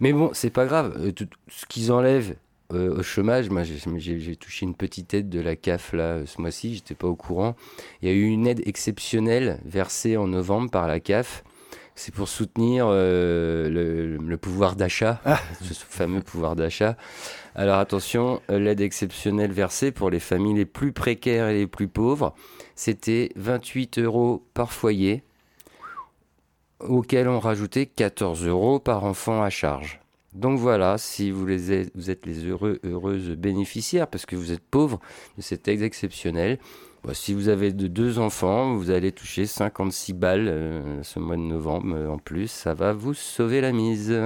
Mais 0.00 0.12
bon, 0.12 0.30
c'est 0.32 0.50
pas 0.50 0.66
grave. 0.66 0.96
Euh, 0.98 1.12
tout, 1.12 1.28
ce 1.48 1.66
qu'ils 1.66 1.92
enlèvent 1.92 2.36
euh, 2.72 2.98
au 2.98 3.02
chômage, 3.02 3.50
moi 3.50 3.62
j'ai, 3.62 4.36
touché 4.36 4.66
une 4.66 4.74
petite 4.74 5.14
aide 5.14 5.28
de 5.28 5.40
la 5.40 5.54
CAF 5.54 5.92
là 5.92 6.24
ce 6.26 6.40
mois-ci, 6.40 6.74
j'étais 6.74 6.94
pas 6.94 7.06
au 7.06 7.16
courant. 7.16 7.54
Il 8.02 8.08
y 8.08 8.10
a 8.10 8.14
eu 8.14 8.24
une 8.24 8.46
aide 8.46 8.62
exceptionnelle 8.66 9.60
versée 9.64 10.16
en 10.16 10.26
novembre 10.26 10.70
par 10.70 10.88
la 10.88 11.00
CAF 11.00 11.44
c'est 11.94 12.12
pour 12.12 12.28
soutenir 12.28 12.86
euh, 12.88 14.18
le, 14.18 14.36
pouvoir 14.36 14.76
d'achat, 14.76 15.20
ah. 15.24 15.40
ce 15.62 15.74
fameux 15.74 16.20
pouvoir 16.20 16.56
d'achat. 16.56 16.96
Alors 17.54 17.78
attention, 17.78 18.40
l'aide 18.48 18.80
exceptionnelle 18.80 19.52
versée 19.52 19.92
pour 19.92 20.10
les 20.10 20.20
familles 20.20 20.54
les 20.54 20.64
plus 20.64 20.92
précaires 20.92 21.48
et 21.48 21.58
les 21.58 21.66
plus 21.66 21.88
pauvres, 21.88 22.34
c'était 22.74 23.30
28 23.36 23.98
euros 23.98 24.44
par 24.54 24.72
foyer, 24.72 25.22
auquel 26.80 27.28
on 27.28 27.38
rajoutait 27.38 27.86
14 27.86 28.46
euros 28.46 28.80
par 28.80 29.04
enfant 29.04 29.42
à 29.42 29.50
charge. 29.50 30.00
Donc 30.34 30.58
voilà, 30.58 30.98
si 30.98 31.30
vous, 31.30 31.46
les 31.46 31.88
vous 31.94 32.10
êtes 32.10 32.26
les 32.26 32.44
heureux, 32.44 32.80
heureuses 32.84 33.30
bénéficiaires, 33.30 34.08
parce 34.08 34.26
que 34.26 34.34
vous 34.34 34.50
êtes 34.50 34.64
pauvres 34.68 34.98
de 35.36 35.42
cette 35.42 35.68
aide 35.68 35.82
exceptionnelle, 35.82 36.58
si 37.12 37.34
vous 37.34 37.48
avez 37.48 37.72
de 37.72 37.86
deux 37.86 38.18
enfants, 38.18 38.74
vous 38.74 38.90
allez 38.90 39.12
toucher 39.12 39.46
56 39.46 40.12
balles 40.14 40.48
euh, 40.48 41.02
ce 41.02 41.18
mois 41.18 41.36
de 41.36 41.42
novembre 41.42 41.94
euh, 41.94 42.08
en 42.08 42.18
plus. 42.18 42.48
Ça 42.48 42.72
va 42.72 42.92
vous 42.92 43.14
sauver 43.14 43.60
la 43.60 43.72
mise. 43.72 44.16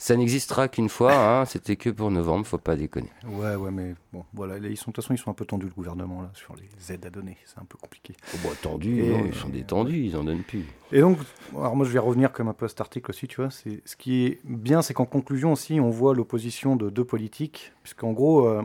Ça 0.00 0.14
n'existera 0.14 0.68
qu'une 0.68 0.88
fois, 0.88 1.12
hein, 1.40 1.44
c'était 1.44 1.74
que 1.74 1.90
pour 1.90 2.12
novembre, 2.12 2.46
faut 2.46 2.56
pas 2.56 2.76
déconner. 2.76 3.10
Ouais, 3.26 3.56
ouais, 3.56 3.72
mais 3.72 3.94
bon, 4.12 4.24
voilà, 4.32 4.56
ils 4.58 4.76
sont, 4.76 4.90
de 4.90 4.94
toute 4.94 5.02
façon, 5.02 5.12
ils 5.12 5.18
sont 5.18 5.30
un 5.30 5.34
peu 5.34 5.44
tendus, 5.44 5.66
le 5.66 5.72
gouvernement, 5.72 6.22
là, 6.22 6.30
sur 6.34 6.54
les 6.54 6.94
aides 6.94 7.04
à 7.04 7.10
donner. 7.10 7.36
C'est 7.44 7.58
un 7.58 7.64
peu 7.64 7.76
compliqué. 7.76 8.14
Oh, 8.32 8.38
bah, 8.44 8.50
tendus, 8.62 9.02
non, 9.02 9.24
ils 9.26 9.34
sont 9.34 9.48
détendus, 9.48 10.04
ils 10.04 10.16
en 10.16 10.22
donnent 10.22 10.44
plus. 10.44 10.64
Et 10.92 11.00
donc, 11.00 11.18
alors 11.56 11.74
moi, 11.74 11.84
je 11.84 11.90
vais 11.90 11.98
revenir 11.98 12.30
comme 12.30 12.46
un 12.46 12.52
peu 12.52 12.66
à 12.66 12.68
cet 12.68 12.80
article 12.80 13.10
aussi, 13.10 13.26
tu 13.26 13.40
vois. 13.40 13.50
C'est, 13.50 13.82
ce 13.84 13.96
qui 13.96 14.24
est 14.24 14.40
bien, 14.44 14.82
c'est 14.82 14.94
qu'en 14.94 15.04
conclusion 15.04 15.52
aussi, 15.52 15.80
on 15.80 15.90
voit 15.90 16.14
l'opposition 16.14 16.76
de 16.76 16.90
deux 16.90 17.04
politiques, 17.04 17.72
puisqu'en 17.82 18.12
gros, 18.12 18.46
euh, 18.46 18.62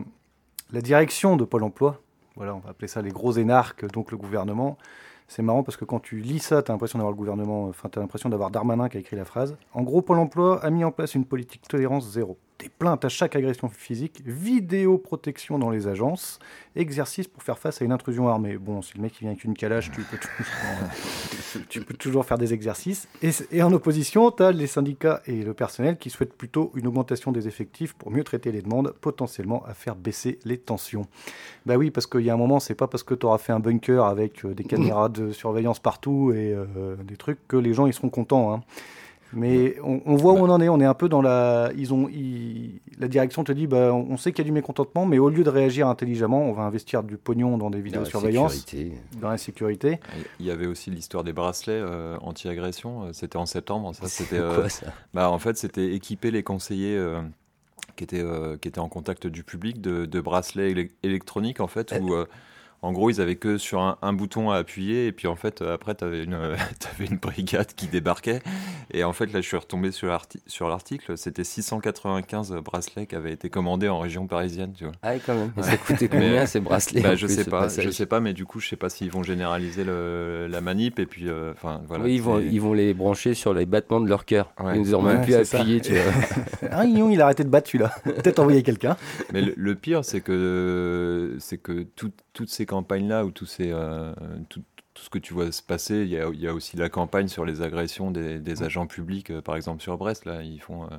la 0.72 0.82
direction 0.82 1.36
de 1.36 1.44
Pôle 1.44 1.64
emploi, 1.64 2.00
voilà, 2.36 2.54
on 2.54 2.58
va 2.58 2.70
appeler 2.70 2.88
ça 2.88 3.02
les 3.02 3.10
gros 3.10 3.32
énarques, 3.32 3.90
donc 3.92 4.10
le 4.10 4.16
gouvernement. 4.16 4.76
C'est 5.28 5.42
marrant 5.42 5.62
parce 5.62 5.76
que 5.76 5.84
quand 5.84 6.00
tu 6.00 6.16
lis 6.16 6.40
ça, 6.40 6.62
tu 6.62 6.70
as 6.70 6.74
l'impression 6.74 6.98
d'avoir 6.98 7.12
le 7.12 7.16
gouvernement, 7.16 7.64
enfin, 7.68 7.88
tu 7.88 7.98
l'impression 7.98 8.28
d'avoir 8.28 8.50
Darmanin 8.50 8.88
qui 8.88 8.96
a 8.96 9.00
écrit 9.00 9.16
la 9.16 9.24
phrase. 9.24 9.56
En 9.72 9.82
gros, 9.82 10.02
Pôle 10.02 10.18
emploi 10.18 10.62
a 10.62 10.70
mis 10.70 10.84
en 10.84 10.90
place 10.90 11.14
une 11.14 11.24
politique 11.24 11.66
tolérance 11.66 12.10
zéro. 12.10 12.36
Porter 12.64 12.70
plainte 12.84 13.04
à 13.04 13.08
chaque 13.08 13.36
agression 13.36 13.68
physique, 13.68 14.22
vidéoprotection 14.26 15.58
dans 15.58 15.70
les 15.70 15.86
agences, 15.86 16.38
exercice 16.76 17.28
pour 17.28 17.42
faire 17.42 17.58
face 17.58 17.80
à 17.80 17.84
une 17.84 17.92
intrusion 17.92 18.28
armée. 18.28 18.58
Bon, 18.58 18.82
si 18.82 18.96
le 18.96 19.02
mec 19.02 19.12
qui 19.12 19.20
vient 19.20 19.30
avec 19.30 19.44
une 19.44 19.54
calage, 19.54 19.90
tu 19.90 20.02
peux 20.02 20.18
toujours, 20.18 21.66
tu 21.68 21.80
peux 21.80 21.94
toujours 21.94 22.24
faire 22.24 22.38
des 22.38 22.52
exercices. 22.52 23.08
Et, 23.22 23.30
et 23.52 23.62
en 23.62 23.72
opposition, 23.72 24.30
tu 24.30 24.42
as 24.42 24.52
les 24.52 24.66
syndicats 24.66 25.22
et 25.26 25.42
le 25.42 25.54
personnel 25.54 25.96
qui 25.96 26.10
souhaitent 26.10 26.34
plutôt 26.34 26.72
une 26.74 26.86
augmentation 26.86 27.32
des 27.32 27.48
effectifs 27.48 27.94
pour 27.94 28.10
mieux 28.10 28.24
traiter 28.24 28.52
les 28.52 28.62
demandes, 28.62 28.94
potentiellement 29.00 29.64
à 29.66 29.74
faire 29.74 29.96
baisser 29.96 30.38
les 30.44 30.58
tensions. 30.58 31.06
Bah 31.66 31.76
oui, 31.76 31.90
parce 31.90 32.06
qu'il 32.06 32.22
y 32.22 32.30
a 32.30 32.34
un 32.34 32.38
moment, 32.38 32.60
c'est 32.60 32.74
pas 32.74 32.86
parce 32.86 33.02
que 33.02 33.14
tu 33.14 33.26
auras 33.26 33.38
fait 33.38 33.52
un 33.52 33.60
bunker 33.60 34.04
avec 34.04 34.44
euh, 34.44 34.54
des 34.54 34.64
caméras 34.64 35.08
de 35.08 35.32
surveillance 35.32 35.78
partout 35.78 36.32
et 36.32 36.52
euh, 36.52 36.96
des 37.02 37.16
trucs 37.16 37.46
que 37.48 37.56
les 37.56 37.72
gens 37.72 37.86
ils 37.86 37.94
seront 37.94 38.10
contents. 38.10 38.52
Hein. 38.52 38.62
Mais 39.34 39.76
on, 39.82 40.16
voit 40.16 40.32
où 40.32 40.38
on 40.38 40.48
en 40.48 40.60
est. 40.60 40.68
On 40.68 40.80
est 40.80 40.84
un 40.84 40.94
peu 40.94 41.08
dans 41.08 41.22
la. 41.22 41.70
Ils 41.76 41.92
ont, 41.92 42.08
la 42.98 43.08
direction 43.08 43.44
te 43.44 43.52
dit 43.52 43.66
bah, 43.66 43.92
on 43.92 44.16
sait 44.16 44.32
qu'il 44.32 44.44
y 44.44 44.46
a 44.46 44.48
du 44.48 44.52
mécontentement, 44.52 45.06
mais 45.06 45.18
au 45.18 45.28
lieu 45.28 45.44
de 45.44 45.50
réagir 45.50 45.88
intelligemment, 45.88 46.42
on 46.42 46.52
va 46.52 46.62
investir 46.62 47.02
du 47.02 47.16
pognon 47.16 47.58
dans 47.58 47.70
des 47.70 47.80
vidéosurveillances. 47.80 48.66
Dans 49.20 49.30
la 49.30 49.38
sécurité. 49.38 50.00
Il 50.40 50.46
y 50.46 50.50
avait 50.50 50.66
aussi 50.66 50.90
l'histoire 50.90 51.24
des 51.24 51.32
bracelets 51.32 51.72
euh, 51.72 52.16
anti-agression. 52.20 53.12
C'était 53.12 53.36
en 53.36 53.46
septembre. 53.46 53.94
Ça, 53.94 54.08
c'était. 54.08 54.38
quoi 54.38 54.68
ça? 54.68 54.86
bah, 55.12 55.30
en 55.30 55.38
fait, 55.38 55.56
c'était 55.56 55.94
équiper 55.94 56.30
les 56.30 56.42
conseillers 56.42 57.00
qui 57.96 58.04
étaient, 58.04 58.24
qui 58.60 58.68
étaient 58.68 58.78
en 58.78 58.88
contact 58.88 59.26
du 59.26 59.44
public 59.44 59.80
de, 59.80 60.20
bracelets 60.20 60.90
électroniques 61.02 61.60
en 61.60 61.68
fait, 61.68 61.94
où 62.00 62.14
en 62.84 62.92
gros, 62.92 63.08
ils 63.08 63.20
avaient 63.22 63.36
que 63.36 63.56
sur 63.56 63.80
un, 63.80 64.12
bouton 64.12 64.50
à 64.50 64.56
appuyer, 64.56 65.06
et 65.06 65.12
puis 65.12 65.26
en 65.26 65.36
fait, 65.36 65.62
après, 65.62 65.94
tu 65.94 66.04
avais, 66.04 66.24
une 67.00 67.16
brigade 67.16 67.72
qui 67.74 67.86
débarquait. 67.86 68.42
Et 68.92 69.04
en 69.04 69.14
fait, 69.14 69.32
là, 69.32 69.40
je 69.40 69.46
suis 69.46 69.56
retombé 69.56 69.90
sur 69.90 70.68
l'article. 70.68 71.16
C'était 71.16 71.44
695 71.44 72.52
bracelets 72.62 73.06
qui 73.06 73.14
avaient 73.14 73.32
été 73.32 73.48
commandés 73.48 73.88
en 73.88 73.98
région 74.00 74.26
parisienne, 74.26 74.74
tu 74.76 74.84
vois. 74.84 74.92
Ah, 75.02 75.14
quand 75.24 75.34
même. 75.34 75.52
Ça 75.62 75.78
coûtait 75.78 76.08
combien 76.08 76.44
ces 76.44 76.60
bracelets 76.60 77.00
bah, 77.00 77.16
Je 77.16 77.26
sais 77.26 77.44
pas. 77.44 77.68
Je 77.68 77.90
sais 77.90 78.04
pas, 78.04 78.20
mais 78.20 78.34
du 78.34 78.44
coup, 78.44 78.60
je 78.60 78.68
sais 78.68 78.76
pas 78.76 78.90
s'ils 78.90 79.10
vont 79.10 79.22
généraliser 79.22 79.84
la 79.84 80.60
manip, 80.60 80.98
et 80.98 81.06
puis, 81.06 81.28
euh, 81.28 81.52
enfin, 81.52 81.80
voilà. 81.88 82.04
Oui, 82.04 82.16
ils 82.16 82.22
vont, 82.22 82.38
ils 82.38 82.60
vont 82.60 82.74
les 82.74 82.92
brancher 82.92 83.32
sur 83.32 83.54
les 83.54 83.64
battements 83.64 84.02
de 84.02 84.08
leur 84.08 84.26
cœur. 84.26 84.52
Ils 84.74 84.82
nous 84.82 84.94
ont 84.94 85.02
même 85.02 85.22
plus 85.22 85.34
appuyer, 85.34 85.80
tu 85.80 85.94
vois. 85.94 86.12
ah, 86.70 86.84
il 86.84 87.20
a 87.20 87.24
arrêté 87.24 87.44
de 87.44 87.48
battre 87.48 87.68
celui-là. 87.68 87.94
Peut-être 88.04 88.40
envoyer 88.40 88.62
quelqu'un. 88.62 88.98
Mais 89.32 89.40
le, 89.40 89.74
pire, 89.74 90.04
c'est 90.04 90.20
que, 90.20 91.36
c'est 91.38 91.58
que 91.58 91.86
toutes 91.94 92.50
ces 92.50 92.66
campagne-là, 92.74 93.24
où 93.24 93.30
tout, 93.30 93.46
euh, 93.60 94.12
tout, 94.48 94.62
tout, 94.94 95.02
ce 95.02 95.10
que 95.10 95.18
tu 95.18 95.32
vois 95.32 95.52
se 95.52 95.62
passer, 95.62 96.02
il 96.02 96.08
y 96.08 96.18
a, 96.18 96.28
il 96.32 96.40
y 96.40 96.48
a 96.48 96.52
aussi 96.54 96.76
la 96.76 96.88
campagne 96.88 97.28
sur 97.28 97.44
les 97.44 97.62
agressions 97.62 98.10
des, 98.10 98.40
des 98.40 98.62
agents 98.62 98.86
publics, 98.86 99.30
euh, 99.30 99.40
par 99.40 99.54
exemple 99.56 99.80
sur 99.80 99.96
Brest, 99.96 100.24
là, 100.24 100.42
ils 100.42 100.60
font, 100.60 100.84
euh, 100.84 100.98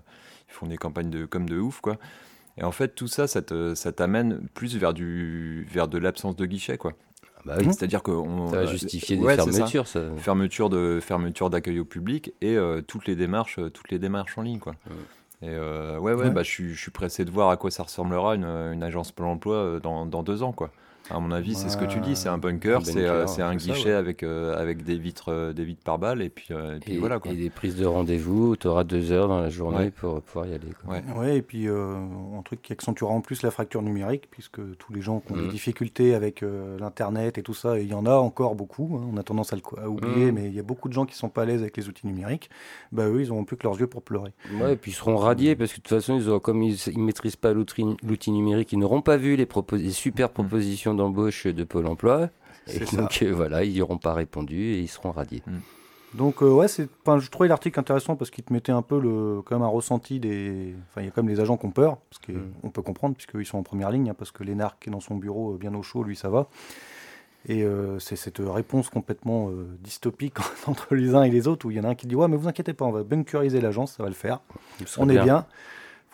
ils 0.49 0.53
font 0.53 0.67
des 0.67 0.77
campagnes 0.77 1.09
de, 1.09 1.25
comme 1.25 1.49
de 1.49 1.59
ouf, 1.59 1.81
quoi. 1.81 1.97
Et 2.57 2.63
en 2.63 2.71
fait, 2.71 2.95
tout 2.95 3.07
ça, 3.07 3.27
ça 3.27 3.41
t'amène 3.41 4.47
plus 4.53 4.77
vers, 4.77 4.93
du, 4.93 5.67
vers 5.69 5.89
de 5.89 5.97
l'absence 5.97 6.37
de 6.37 6.45
guichet, 6.45 6.77
quoi. 6.77 6.93
Bah 7.43 7.55
oui. 7.59 7.65
C'est-à-dire 7.65 8.01
que 8.01 8.11
on, 8.11 8.47
ça 8.49 8.57
va 8.57 8.65
justifier 8.65 9.17
des 9.17 9.35
fermetures, 9.35 9.87
ça. 9.87 10.01
Fermeture 10.17 10.69
de 10.69 10.99
fermeture 11.01 11.49
d'accueil 11.49 11.79
au 11.79 11.85
public 11.85 12.33
et 12.41 12.57
toutes 12.87 13.07
les 13.07 13.15
démarches, 13.15 13.59
toutes 13.73 13.91
les 13.91 13.99
démarches 13.99 14.37
en 14.37 14.41
ligne, 14.41 14.59
quoi. 14.59 14.75
Et 15.41 15.49
ouais, 15.49 16.13
ouais, 16.13 16.31
Bah, 16.31 16.43
je, 16.43 16.49
suis, 16.49 16.73
je 16.73 16.81
suis 16.81 16.91
pressé 16.91 17.25
de 17.25 17.29
voir 17.29 17.49
à 17.49 17.57
quoi 17.57 17.69
ça 17.71 17.83
ressemblera 17.83 18.35
une, 18.35 18.45
une 18.45 18.83
agence 18.83 19.11
pour 19.11 19.25
l'emploi 19.25 19.79
dans, 19.83 20.05
dans 20.05 20.23
deux 20.23 20.41
ans, 20.41 20.53
quoi. 20.53 20.71
À 21.11 21.19
mon 21.19 21.31
avis, 21.31 21.53
c'est 21.53 21.69
ce 21.69 21.77
que 21.77 21.85
tu 21.85 21.99
dis, 21.99 22.15
c'est 22.15 22.29
un 22.29 22.37
bunker, 22.37 22.83
c'est 22.83 23.05
euh, 23.05 23.25
un 23.39 23.55
guichet 23.55 23.91
avec, 23.91 24.23
euh, 24.23 24.59
avec 24.59 24.83
des 24.83 24.97
vitres, 24.97 25.31
euh, 25.31 25.53
des 25.53 25.63
vitres 25.63 25.83
par 25.83 25.99
balle, 25.99 26.21
et 26.21 26.29
puis, 26.29 26.47
et, 26.87 26.97
voilà. 26.97 27.19
Quoi. 27.19 27.31
Et 27.31 27.35
des 27.35 27.49
prises 27.49 27.75
de 27.75 27.85
rendez-vous, 27.85 28.55
tu 28.55 28.67
auras 28.67 28.83
deux 28.83 29.11
heures 29.11 29.27
dans 29.27 29.39
la 29.39 29.49
journée 29.49 29.91
pour 29.91 30.21
pouvoir 30.21 30.47
y 30.47 30.53
aller. 30.53 30.69
Quoi. 30.83 30.97
Ouais. 31.15 31.37
et 31.37 31.41
puis 31.41 31.67
un 31.67 32.41
truc 32.43 32.61
qui 32.61 32.73
accentuera 32.73 33.11
en 33.11 33.21
plus 33.21 33.43
la 33.43 33.51
fracture 33.51 33.81
numérique, 33.81 34.29
puisque 34.31 34.59
tous 34.77 34.93
les 34.93 35.01
gens 35.01 35.19
qui 35.19 35.33
ont 35.33 35.35
des 35.35 35.43
mmh. 35.43 35.49
difficultés 35.49 36.15
avec 36.15 36.43
l'Internet 36.79 37.37
et 37.37 37.43
tout 37.43 37.53
ça, 37.53 37.77
et 37.77 37.83
il 37.83 37.89
y 37.89 37.93
en 37.93 38.05
a 38.05 38.15
encore 38.15 38.55
beaucoup, 38.55 38.97
hein, 38.99 39.07
on 39.11 39.17
a 39.17 39.23
tendance 39.23 39.53
à, 39.53 39.55
le, 39.55 39.87
oublier, 39.87 40.31
mmh. 40.31 40.35
mais 40.35 40.47
il 40.47 40.53
y 40.55 40.59
a 40.59 40.63
beaucoup 40.63 40.87
de 40.87 40.93
gens 40.93 41.05
qui 41.05 41.15
sont 41.15 41.29
pas 41.29 41.43
à 41.43 41.45
l'aise 41.45 41.61
avec 41.61 41.77
les 41.77 41.87
outils 41.87 42.07
numériques, 42.07 42.49
bah 42.91 43.07
eux, 43.07 43.21
ils 43.21 43.29
n'auront 43.29 43.45
plus 43.45 43.57
que 43.57 43.63
leurs 43.63 43.79
yeux 43.79 43.87
pour 43.87 44.01
pleurer. 44.01 44.31
Ouais, 44.59 44.73
et 44.73 44.75
puis 44.75 44.91
ils 44.91 44.95
seront 44.95 45.17
radiés, 45.17 45.55
parce 45.55 45.71
que 45.71 45.77
de 45.77 45.81
toute 45.81 45.89
façon, 45.89 46.17
ils 46.17 46.29
auront, 46.29 46.39
comme 46.39 46.63
ils 46.63 46.77
ne 46.95 47.03
maîtrisent 47.03 47.35
pas 47.35 47.53
l'outil 47.53 48.31
numérique, 48.31 48.71
ils 48.71 48.79
n'auront 48.79 49.01
pas 49.01 49.17
vu 49.17 49.35
les, 49.35 49.47
les 49.73 49.91
super 49.91 50.29
mmh. 50.29 50.94
D'embauche 50.95 51.47
de 51.47 51.63
Pôle 51.63 51.87
emploi. 51.87 52.29
Et 52.67 52.79
donc 52.79 53.21
euh, 53.21 53.31
voilà, 53.31 53.63
ils 53.63 53.73
n'y 53.73 53.81
auront 53.81 53.97
pas 53.97 54.13
répondu 54.13 54.59
et 54.73 54.79
ils 54.79 54.87
seront 54.87 55.11
radiés. 55.11 55.43
Hmm. 55.45 55.59
Donc 56.15 56.41
euh, 56.41 56.49
ouais, 56.49 56.67
c'est, 56.67 56.87
je 57.05 57.29
trouvais 57.29 57.49
l'article 57.49 57.79
intéressant 57.79 58.15
parce 58.15 58.31
qu'il 58.31 58.43
te 58.43 58.53
mettait 58.53 58.71
un 58.71 58.81
peu 58.81 58.99
le, 58.99 59.41
quand 59.43 59.55
même 59.55 59.63
un 59.63 59.69
ressenti 59.69 60.19
des, 60.19 60.73
enfin 60.89 61.01
il 61.01 61.05
y 61.05 61.07
a 61.07 61.11
quand 61.11 61.21
même 61.21 61.33
les 61.33 61.41
agents 61.41 61.57
qui 61.57 61.65
ont 61.65 61.71
peur, 61.71 61.97
parce 62.09 62.19
qu'on 62.25 62.67
hmm. 62.67 62.71
peut 62.71 62.81
comprendre 62.81 63.15
puisqu'ils 63.15 63.45
sont 63.45 63.57
en 63.57 63.63
première 63.63 63.91
ligne, 63.91 64.09
hein, 64.09 64.15
parce 64.17 64.31
que 64.31 64.43
Lénard 64.43 64.79
qui 64.79 64.89
est 64.89 64.91
dans 64.91 64.99
son 64.99 65.15
bureau 65.15 65.53
euh, 65.53 65.57
bien 65.57 65.73
au 65.75 65.83
chaud, 65.83 66.03
lui 66.03 66.15
ça 66.15 66.29
va. 66.29 66.47
Et 67.47 67.63
c'est 67.99 68.15
cette 68.15 68.39
réponse 68.39 68.89
complètement 68.89 69.51
dystopique 69.79 70.37
entre 70.65 70.95
les 70.95 71.13
uns 71.13 71.21
et 71.21 71.29
les 71.29 71.47
autres 71.47 71.67
où 71.67 71.69
il 71.69 71.77
y 71.77 71.79
en 71.79 71.83
a 71.83 71.89
un 71.89 71.93
qui 71.93 72.07
dit 72.07 72.15
ouais 72.15 72.27
mais 72.27 72.37
vous 72.37 72.47
inquiétez 72.47 72.73
pas, 72.73 72.85
on 72.85 72.91
va 72.91 73.03
bunkeriser 73.03 73.61
l'agence, 73.61 73.93
ça 73.97 74.01
va 74.01 74.09
le 74.09 74.15
faire, 74.15 74.39
on 74.97 75.07
est 75.09 75.21
bien 75.21 75.45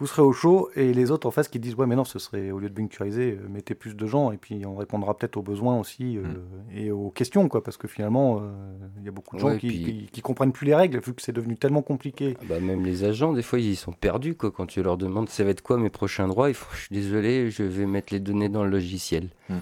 vous 0.02 0.08
serez 0.08 0.24
au 0.24 0.34
chaud, 0.34 0.72
et 0.76 0.96
les 0.96 1.12
autres 1.12 1.28
en 1.28 1.32
face 1.32 1.48
qui 1.48 1.60
disent 1.60 1.76
ouais 1.76 1.86
mais 1.86 1.96
non, 1.96 2.06
ce 2.06 2.18
serait 2.18 2.50
au 2.50 2.58
lieu 2.58 2.70
de 2.70 2.74
bunkeriser, 2.74 3.38
euh, 3.40 3.48
mettez 3.48 3.76
plus 3.76 3.96
de 3.96 4.08
gens, 4.08 4.32
et 4.32 4.38
puis 4.38 4.66
on 4.66 4.76
répondra 4.76 5.16
peut-être 5.16 5.38
aux 5.38 5.44
besoins 5.44 5.80
aussi 5.80 6.18
euh, 6.18 6.24
mm. 6.24 6.76
et 6.76 6.92
aux 6.92 7.12
questions, 7.12 7.48
quoi, 7.48 7.64
parce 7.64 7.78
que 7.78 7.88
finalement, 7.88 8.40
euh, 8.40 8.50
il 8.98 9.06
y 9.06 9.10
a 9.10 9.12
beaucoup 9.12 9.36
de 9.36 9.42
gens 9.42 9.56
qui, 9.58 10.10
qui, 10.12 10.22
comprennent 10.22 10.54
plus 10.54 10.66
les 10.66 10.74
règles, 10.74 11.00
vu 11.00 11.14
que 11.14 11.22
c'est 11.22 11.32
devenu 11.32 11.56
tellement 11.56 11.84
compliqué. 11.84 12.36
Ah 12.42 12.46
bah, 12.50 12.60
même 12.60 12.84
les 12.84 13.04
agents, 13.04 13.32
des 13.32 13.44
fois, 13.44 13.60
ils 13.60 13.76
sont 13.76 13.92
perdus, 13.92 14.34
quoi, 14.34 14.50
quand 14.50 14.66
tu 14.66 14.82
leur 14.82 14.98
demandes 14.98 15.30
ça 15.30 15.44
va 15.44 15.52
être 15.52 15.62
quoi 15.62 15.78
mes 15.78 15.92
prochains 15.92 16.28
droits, 16.28 16.50
il 16.50 16.56
faut, 16.56 16.74
je 16.74 16.82
suis 16.82 16.96
désolé, 16.96 17.52
je 17.52 17.62
vais 17.62 17.86
mettre 17.86 18.12
les 18.12 18.20
données 18.20 18.50
dans 18.50 18.64
le 18.64 18.72
logiciel. 18.72 19.30
Mm. 19.50 19.56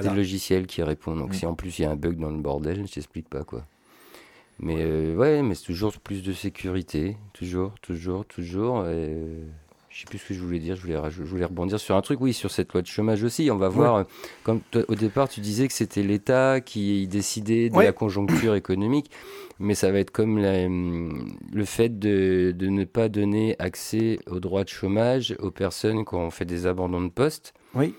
C'est 0.00 0.08
le 0.08 0.16
logiciel 0.16 0.66
qui 0.66 0.82
répond, 0.82 1.14
donc 1.14 1.30
mm. 1.30 1.34
si 1.34 1.44
en 1.44 1.54
plus 1.54 1.78
il 1.80 1.82
y 1.82 1.84
a 1.84 1.90
un 1.90 1.96
bug 1.96 2.16
dans 2.16 2.30
le 2.30 2.40
bordel, 2.40 2.86
je 2.86 2.94
t'explique 2.94 3.28
pas, 3.28 3.44
quoi. 3.44 3.66
Mais 4.58 5.14
ouais, 5.14 5.42
mais 5.42 5.54
c'est 5.54 5.66
toujours 5.66 5.92
plus 5.98 6.22
de 6.22 6.32
sécurité, 6.32 7.18
toujours, 7.34 7.74
toujours, 7.82 8.24
toujours. 8.24 8.86
Et 8.88 9.14
je 9.96 10.02
sais 10.02 10.06
plus 10.06 10.18
ce 10.18 10.28
que 10.28 10.34
je 10.34 10.40
voulais 10.40 10.58
dire, 10.58 10.76
je 10.76 10.82
voulais, 10.82 10.98
je 11.08 11.22
voulais 11.22 11.46
rebondir 11.46 11.80
sur 11.80 11.96
un 11.96 12.02
truc, 12.02 12.20
oui, 12.20 12.34
sur 12.34 12.50
cette 12.50 12.70
loi 12.74 12.82
de 12.82 12.86
chômage 12.86 13.22
aussi. 13.22 13.50
On 13.50 13.56
va 13.56 13.70
voir, 13.70 14.04
comme 14.42 14.60
au 14.88 14.94
départ, 14.94 15.26
tu 15.26 15.40
disais 15.40 15.66
que 15.68 15.72
c'était 15.72 16.02
l'État 16.02 16.60
qui 16.60 17.08
décidait 17.08 17.70
de 17.70 17.80
la 17.80 17.92
conjoncture 17.92 18.54
économique, 18.56 19.10
mais 19.58 19.74
ça 19.74 19.90
va 19.90 19.98
être 19.98 20.10
comme 20.10 20.38
le 20.38 21.64
fait 21.64 21.98
de, 21.98 22.52
de, 22.54 22.66
ne 22.66 22.84
pas 22.84 23.08
donner 23.08 23.56
accès 23.58 24.18
aux 24.26 24.38
droits 24.38 24.64
de 24.64 24.68
chômage 24.68 25.34
aux 25.38 25.50
personnes 25.50 26.04
qui 26.04 26.14
ont 26.14 26.30
fait 26.30 26.44
des 26.44 26.66
abandons 26.66 27.00
de 27.00 27.08
poste. 27.08 27.54
Oui. 27.74 27.94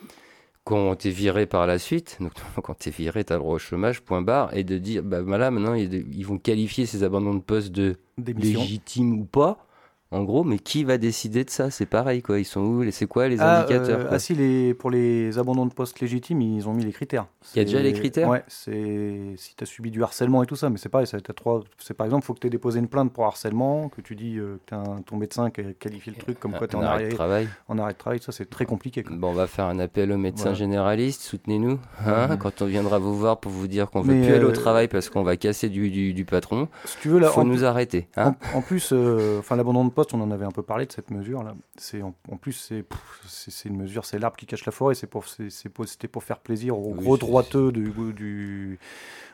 Qui 0.67 0.73
ont 0.73 0.93
été 0.93 1.09
virés 1.09 1.47
par 1.47 1.65
la 1.65 1.79
suite, 1.79 2.17
donc 2.19 2.33
quand 2.61 2.77
tu 2.77 2.89
es 2.89 2.91
viré, 2.91 3.23
tu 3.23 3.33
as 3.33 3.37
le 3.37 3.41
droit 3.41 3.55
au 3.55 3.59
chômage, 3.59 4.01
point 4.01 4.21
barre, 4.21 4.55
et 4.55 4.63
de 4.63 4.77
dire, 4.77 5.01
bah 5.01 5.23
voilà, 5.23 5.49
maintenant 5.49 5.73
ils, 5.73 6.25
vont 6.27 6.37
qualifier 6.37 6.85
ces 6.85 7.03
abandons 7.03 7.33
de 7.33 7.39
poste 7.39 7.71
de 7.71 7.95
légitimes 8.19 9.19
ou 9.19 9.25
pas, 9.25 9.66
en 10.11 10.23
gros, 10.23 10.45
mais 10.45 10.57
qui 10.57 10.85
va 10.85 10.97
décider 10.97 11.43
de 11.43 11.49
ça? 11.49 11.69
C'est 11.69 11.85
pareil, 11.85 12.21
quoi. 12.21 12.39
Ils 12.39 12.45
sont 12.45 12.61
où? 12.61 12.91
C'est 12.91 13.07
quoi 13.07 13.27
les 13.27 13.41
ah, 13.41 13.59
indicateurs 13.59 13.99
euh, 13.99 14.09
Ah 14.11 14.19
si, 14.19 14.35
les, 14.35 14.73
pour 14.73 14.89
les 14.89 15.37
abandons 15.37 15.65
de 15.65 15.73
poste 15.73 15.99
légitimes, 15.99 16.41
ils 16.41 16.67
ont 16.69 16.73
mis 16.73 16.85
les 16.85 16.93
critères. 16.93 17.25
Il 17.55 17.57
y 17.57 17.61
a 17.61 17.65
déjà 17.65 17.81
les 17.81 17.91
critères? 17.91 18.29
Ouais, 18.29 18.43
c'est 18.47 19.33
si 19.35 19.55
tu 19.55 19.63
as 19.63 19.67
subi 19.67 19.91
du 19.91 20.01
harcèlement 20.03 20.43
et 20.43 20.45
tout 20.45 20.55
ça, 20.55 20.69
mais 20.69 20.77
c'est 20.77 20.87
pareil, 20.87 21.07
ça 21.07 21.19
trois... 21.19 21.63
c'est 21.77 21.93
par 21.93 22.05
exemple, 22.05 22.23
il 22.23 22.27
faut 22.27 22.33
que 22.33 22.39
tu 22.39 22.47
aies 22.47 22.51
déposé 22.51 22.79
une 22.79 22.87
plainte 22.87 23.11
pour 23.11 23.25
harcèlement, 23.25 23.89
que 23.89 23.99
tu 23.99 24.15
dis 24.15 24.37
euh, 24.37 24.59
que 24.65 24.75
un, 24.75 25.01
ton 25.05 25.17
médecin 25.17 25.49
qui 25.49 25.61
a 25.61 25.63
qualifié 25.77 26.13
le 26.15 26.21
truc 26.21 26.39
comme 26.39 26.53
quoi 26.53 26.67
tu 26.67 26.77
es 26.77 26.79
en, 26.79 26.83
arrêt 26.83 27.09
de 27.09 27.15
travail. 27.15 27.49
En 27.67 27.77
arrêt 27.77 27.93
de 27.93 27.97
travail, 27.97 28.19
ça 28.21 28.31
c'est 28.31 28.49
très 28.49 28.65
compliqué. 28.65 29.03
Bon, 29.09 29.29
on 29.29 29.33
va 29.33 29.47
faire 29.47 29.65
un 29.65 29.79
appel 29.79 30.11
aux 30.13 30.17
médecins 30.17 30.53
généralistes, 30.53 31.21
soutenez-nous, 31.21 31.79
hein, 32.05 32.37
quand 32.37 32.61
on 32.61 32.65
viendra 32.65 32.97
vous 32.97 33.17
voir 33.17 33.39
pour 33.39 33.51
vous 33.51 33.67
dire 33.67 33.89
qu'on 33.89 34.03
ne 34.03 34.13
veut 34.13 34.21
plus 34.21 34.33
aller 34.33 34.45
au 34.45 34.49
euh, 34.49 34.53
travail 34.53 34.87
parce 34.87 35.09
qu'on 35.09 35.23
va 35.23 35.35
casser 35.35 35.67
du, 35.67 36.13
du, 36.13 36.25
patron. 36.25 36.69
Si 36.85 36.97
tu 37.01 37.09
veux, 37.09 37.19
là, 37.19 37.29
faut 37.29 37.43
nous 37.43 37.65
arrêter. 37.65 38.07
Hein. 38.15 38.35
en, 38.53 38.61
plus, 38.61 38.93
enfin 39.39 39.57
l'abandon 39.57 39.83
de 39.83 39.96
poste, 39.97 40.13
on 40.13 40.21
en 40.21 40.29
avait 40.29 40.45
un 40.45 40.51
peu 40.51 40.61
parlé 40.61 40.85
de 40.85 40.91
cette 40.91 41.09
mesure 41.09 41.41
là. 41.41 41.55
C'est 41.75 42.03
en, 42.03 42.13
plus 42.39 42.53
c'est 42.53 42.85
c'est 43.25 43.67
une 43.67 43.77
mesure, 43.77 44.05
c'est 44.05 44.19
l'arbre 44.19 44.37
qui 44.37 44.45
cache 44.45 44.63
la 44.63 44.71
forêt. 44.71 44.93
C'est 44.93 45.07
pour 45.07 45.25
c'était 45.27 46.07
pour 46.07 46.23
faire 46.23 46.37
plaisir 46.37 46.77
aux 46.77 46.93
gros 46.93 47.17
droiteux 47.17 47.71
du, 47.71 47.91
du 48.13 48.77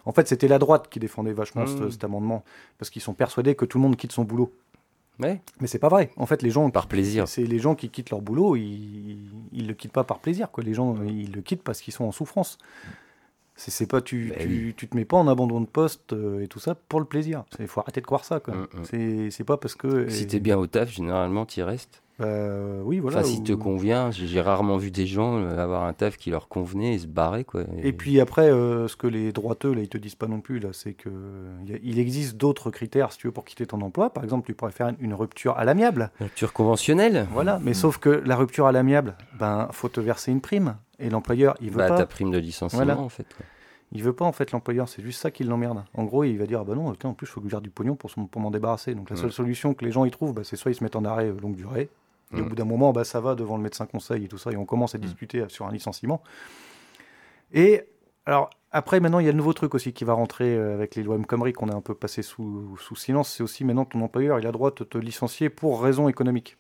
En 0.06 0.14
fait, 0.14 0.26
c'était 0.30 0.48
la 0.48 0.60
droite 0.60 0.88
qui 0.90 1.00
défendait 1.00 1.34
vachement 1.34 1.64
mmh. 1.66 1.92
cet, 1.92 2.06
amendement 2.06 2.46
parce 2.78 2.90
qu'ils 2.90 3.02
sont 3.02 3.14
persuadés 3.14 3.56
que 3.56 3.66
tout 3.66 3.78
le 3.78 3.82
monde 3.82 3.98
quitte 3.98 4.14
son 4.14 4.24
boulot. 4.24 4.54
Mais 5.20 5.42
Mais 5.60 5.68
c'est 5.68 5.80
pas 5.80 5.90
vrai. 5.90 6.12
En 6.16 6.26
fait, 6.26 6.42
les 6.42 6.50
gens 6.50 6.70
par 6.70 6.88
plaisir. 6.88 7.28
C'est 7.28 7.44
les 7.44 7.60
gens 7.60 7.76
qui 7.76 7.90
quittent 7.90 8.10
leur 8.10 8.22
boulot, 8.22 8.56
ils, 8.56 9.20
ils 9.52 9.68
le 9.68 9.74
quittent 9.74 9.92
pas 9.92 10.06
par 10.06 10.20
plaisir. 10.20 10.50
Quoi. 10.50 10.64
Les 10.64 10.74
gens, 10.74 10.96
ils 11.04 11.34
le 11.34 11.42
quittent 11.42 11.64
parce 11.64 11.82
qu'ils 11.82 11.94
sont 11.94 12.06
en 12.06 12.14
souffrance. 12.14 12.58
C'est 13.56 13.88
pas 13.90 14.02
tu, 14.02 14.30
ben 14.36 14.38
tu, 14.40 14.74
tu, 14.76 14.88
te 14.88 14.96
mets 14.98 15.06
pas 15.06 15.18
en 15.18 15.28
abandon 15.28 15.62
de 15.62 15.68
poste 15.68 16.14
euh, 16.14 16.42
et 16.42 16.48
tout 16.48 16.60
ça 16.60 16.76
pour 16.76 17.00
le 17.00 17.06
plaisir. 17.06 17.44
Il 17.60 17.68
faut 17.68 17.82
arrêter 17.82 18.02
de 18.02 18.06
croire 18.06 18.26
ça. 18.26 18.42
Mm, 18.48 18.80
mm. 18.98 19.30
C'est 19.32 19.44
pas 19.44 19.58
parce 19.58 19.76
que. 19.76 20.10
Si 20.10 20.26
t'es 20.28 20.40
bien 20.40 20.58
au 20.58 20.66
taf, 20.68 20.90
généralement, 20.90 21.46
tu 21.46 21.62
restes. 21.62 22.02
Bah, 22.20 22.26
euh, 22.26 22.82
oui, 22.84 23.00
voilà. 23.00 23.20
Enfin, 23.20 23.28
si 23.28 23.40
ou- 23.40 23.44
te 23.44 23.54
convient, 23.54 24.12
j'ai 24.12 24.40
rarement 24.42 24.78
vu 24.78 24.92
des 24.92 25.08
gens 25.08 25.38
euh, 25.40 25.58
avoir 25.58 25.84
un 25.84 25.94
taf 25.94 26.18
qui 26.18 26.30
leur 26.30 26.48
convenait 26.48 26.94
et 26.94 27.00
se 27.00 27.08
barrer, 27.08 27.44
quoi. 27.44 27.64
Et 27.82 27.92
puis 27.92 28.20
après, 28.20 28.52
euh, 28.52 28.88
ce 28.88 28.96
que 28.96 29.08
les 29.08 29.32
droiteux, 29.32 29.74
là, 29.74 29.82
ils 29.82 29.90
te 29.90 29.98
disent 29.98 30.14
pas 30.16 30.28
non 30.28 30.40
plus, 30.40 30.60
là, 30.60 30.70
c'est 30.74 30.94
que 30.94 31.10
il 31.66 31.72
y 31.72 31.74
a- 31.76 31.80
il 31.84 31.98
existe 32.00 32.38
d'autres 32.38 32.70
critères, 32.70 33.12
si 33.12 33.18
tu 33.18 33.28
veux, 33.28 33.34
pour 33.34 33.46
quitter 33.46 33.66
ton 33.66 33.82
emploi. 33.82 34.12
Par 34.12 34.24
exemple, 34.24 34.46
tu 34.46 34.54
pourrais 34.54 34.72
faire 34.72 34.92
une- 35.00 35.14
rupture 35.14 35.58
à 35.58 35.66
l'amiable. 35.66 36.12
Rupture 36.20 36.54
conventionnelle 36.54 37.28
Voilà, 37.32 37.60
mais 37.64 37.74
sauf 37.74 37.98
que 37.98 38.10
la 38.10 38.36
rupture 38.36 38.66
à 38.68 38.72
l'amiable, 38.72 39.16
ben, 39.40 39.68
faut 39.72 39.90
te 39.90 40.00
verser 40.00 40.32
une 40.32 40.42
prime. 40.42 40.76
Et 41.04 41.10
l'employeur, 41.10 41.56
il 41.62 41.70
veut 41.70 41.78
Bah, 41.78 41.90
pas. 41.90 41.98
ta 41.98 42.06
prime 42.06 42.32
de 42.32 42.38
licenciement, 42.38 42.84
Voilà. 42.84 43.00
en 43.00 43.10
fait. 43.10 43.28
quoi. 43.36 43.46
Il 43.92 44.02
veut 44.02 44.14
pas, 44.14 44.26
en 44.26 44.32
fait, 44.32 44.52
l'employeur. 44.52 44.90
C'est 44.90 45.04
juste 45.04 45.22
ça 45.22 45.30
qui 45.30 45.44
l'emmerde. 45.44 45.84
En 45.94 46.04
gros, 46.06 46.24
il 46.24 46.38
va 46.40 46.48
dire, 46.48 46.62
ah 46.62 46.64
bah 46.64 46.74
non, 46.74 46.92
putain, 46.94 47.10
en 47.10 47.14
plus, 47.14 47.28
il 47.28 47.30
faut 47.30 47.42
que 47.42 47.48
je 47.48 47.52
garde 47.52 47.64
du 47.64 47.70
pognon 47.70 47.96
pour, 47.96 48.10
son- 48.10 48.26
pour 48.26 48.42
m'en 48.42 48.50
débarrasser. 48.50 48.96
Donc 48.96 49.10
la 49.12 49.16
seule 49.16 49.28
Mm. 49.28 49.32
solution 49.32 49.74
que 49.76 49.86
les 49.86 49.92
gens 49.92 50.06
y 50.06 50.12
trouvent, 50.12 50.34
bah, 50.34 50.44
c'est 50.44 50.56
soit 50.56 50.72
ils 50.72 50.76
se 50.76 50.84
mettent 50.84 50.96
en 50.96 51.06
arrêt 51.06 51.28
euh, 51.30 51.40
longue 51.40 51.56
durée. 51.56 51.90
Et 52.36 52.42
au 52.42 52.46
Mm. 52.46 52.50
bout 52.50 52.56
d'un 52.56 52.66
moment, 52.66 52.92
bah, 52.94 53.04
ça 53.04 53.20
va 53.22 53.36
devant 53.36 53.58
le 53.58 53.62
médecin 53.64 53.86
conseil 53.86 54.24
et 54.26 54.28
tout 54.28 54.40
ça, 54.40 54.52
et 54.52 54.58
on 54.58 54.66
commence 54.66 54.96
à 54.96 54.98
Mm. 54.98 55.02
discuter 55.02 55.40
euh, 55.42 55.50
sur 55.50 55.68
un 55.68 55.72
licenciement. 55.72 56.24
Et 57.54 57.84
alors, 58.26 58.50
après, 58.72 59.00
maintenant, 59.00 59.20
il 59.20 59.26
y 59.26 59.30
a 59.30 59.32
le 59.32 59.38
nouveau 59.38 59.54
truc 59.54 59.76
aussi 59.76 59.94
qui 59.94 60.04
va 60.06 60.14
rentrer 60.14 60.56
euh, 60.56 60.74
avec 60.74 60.96
les 60.96 61.04
lois 61.04 61.16
M. 61.18 61.26
Khomri 61.28 61.54
qu'on 61.54 61.70
a 61.70 61.76
un 61.76 61.82
peu 61.82 61.94
passé 61.94 62.24
sous, 62.24 62.76
sous 62.80 62.96
silence. 62.96 63.30
C'est 63.32 63.44
aussi 63.44 63.64
maintenant 63.64 63.86
ton 63.86 64.02
employeur, 64.02 64.40
il 64.40 64.44
a 64.46 64.50
le 64.50 64.54
droit 64.54 64.72
de 64.72 64.84
te 64.84 64.98
licencier 64.98 65.50
pour 65.50 65.84
raison 65.84 66.08
économique. 66.10 66.58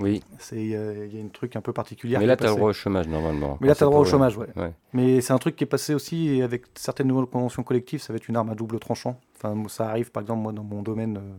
Oui, 0.00 0.22
euh, 0.54 1.06
Il 1.08 1.14
y 1.14 1.18
a 1.18 1.20
une 1.20 1.30
truc 1.30 1.54
un 1.54 1.60
peu 1.60 1.72
particulier. 1.72 2.16
mais 2.18 2.26
là, 2.26 2.36
tu 2.36 2.44
as 2.44 2.48
le 2.48 2.56
droit 2.56 2.70
au 2.70 2.72
chômage, 2.72 3.06
normalement. 3.08 3.58
Mais 3.60 3.68
là, 3.68 3.74
tu 3.74 3.82
as 3.84 3.86
le 3.86 3.90
droit 3.90 4.00
au 4.02 4.04
chômage, 4.04 4.36
ouais. 4.36 4.48
Ouais. 4.56 4.72
Mais 4.92 5.20
c'est 5.20 5.32
un 5.32 5.38
truc 5.38 5.54
qui 5.56 5.64
est 5.64 5.66
passé 5.68 5.94
aussi 5.94 6.28
et 6.30 6.42
avec 6.42 6.64
certaines 6.74 7.06
nouvelles 7.08 7.26
conventions 7.26 7.62
collectives, 7.62 8.00
ça 8.00 8.12
va 8.12 8.16
être 8.16 8.28
une 8.28 8.36
arme 8.36 8.50
à 8.50 8.54
double 8.54 8.78
tranchant. 8.80 9.20
Enfin, 9.36 9.54
ça 9.68 9.88
arrive, 9.88 10.10
par 10.10 10.22
exemple, 10.22 10.40
moi, 10.42 10.52
dans 10.52 10.64
mon 10.64 10.82
domaine 10.82 11.18
euh, 11.18 11.36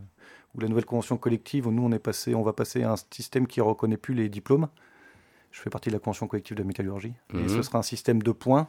où 0.56 0.62
la 0.62 0.68
nouvelle 0.70 0.86
convention 0.86 1.18
collective, 1.18 1.68
où 1.68 1.72
nous, 1.72 1.84
on, 1.84 1.92
est 1.92 2.00
passé, 2.00 2.36
on 2.36 2.44
va 2.44 2.54
passer 2.54 2.84
à 2.84 2.92
un 2.94 2.96
système 3.12 3.48
qui 3.48 3.60
reconnaît 3.60 3.98
plus 3.98 4.14
les 4.14 4.30
diplômes. 4.30 4.68
Je 5.52 5.60
fais 5.60 5.70
partie 5.70 5.90
de 5.90 5.94
la 5.94 6.00
convention 6.00 6.28
collective 6.28 6.56
de 6.56 6.62
la 6.62 6.68
métallurgie. 6.68 7.14
Et 7.34 7.38
Mhm. 7.38 7.50
ce 7.50 7.62
sera 7.64 7.80
un 7.80 7.84
système 7.84 8.22
de 8.24 8.32
points. 8.32 8.68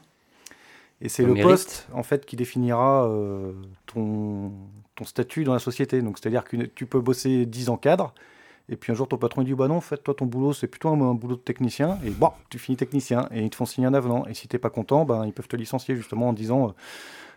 Et 1.01 1.09
c'est 1.09 1.25
le 1.25 1.33
mérite. 1.35 1.49
poste, 1.51 1.89
en 1.93 2.03
fait, 2.03 2.25
qui 2.25 2.37
définira 2.37 3.07
euh, 3.07 3.53
ton, 3.87 4.53
ton 4.95 5.05
statut 5.05 5.45
dans 5.45 5.53
la 5.53 5.59
société. 5.59 6.01
Donc, 6.03 6.19
c'est-à-dire 6.19 6.45
que 6.45 6.57
tu 6.57 6.87
peux 6.87 7.01
bosser 7.01 7.47
10 7.47 7.69
ans 7.69 7.77
cadre, 7.77 8.15
et 8.69 8.77
puis 8.77 8.93
un 8.93 8.95
jour, 8.95 9.07
ton 9.09 9.19
patron 9.19 9.43
il 9.43 9.45
dit 9.47 9.55
Bah 9.55 9.69
non, 9.69 9.77
en 9.77 9.81
fait, 9.81 9.99
toi, 10.03 10.15
ton 10.15 10.27
boulot, 10.27 10.53
c'est 10.53 10.67
plutôt 10.69 10.89
un, 10.89 11.01
un 11.01 11.15
boulot 11.15 11.37
de 11.37 11.41
technicien. 11.41 11.99
Et 12.05 12.11
bon, 12.11 12.31
tu 12.51 12.59
finis 12.59 12.77
technicien. 12.77 13.29
Et 13.31 13.43
ils 13.43 13.51
te 13.51 13.57
font 13.57 13.67
signer 13.67 13.87
un 13.87 13.95
avenant. 13.95 14.25
Et 14.27 14.35
si 14.35 14.49
t'es 14.49 14.59
pas 14.59 14.71
content, 14.71 15.05
ben, 15.05 15.27
ils 15.27 15.33
peuvent 15.33 15.49
te 15.49 15.57
licencier 15.57 15.97
justement 15.97 16.29
en 16.31 16.33
disant 16.33 16.69
euh, 16.69 16.73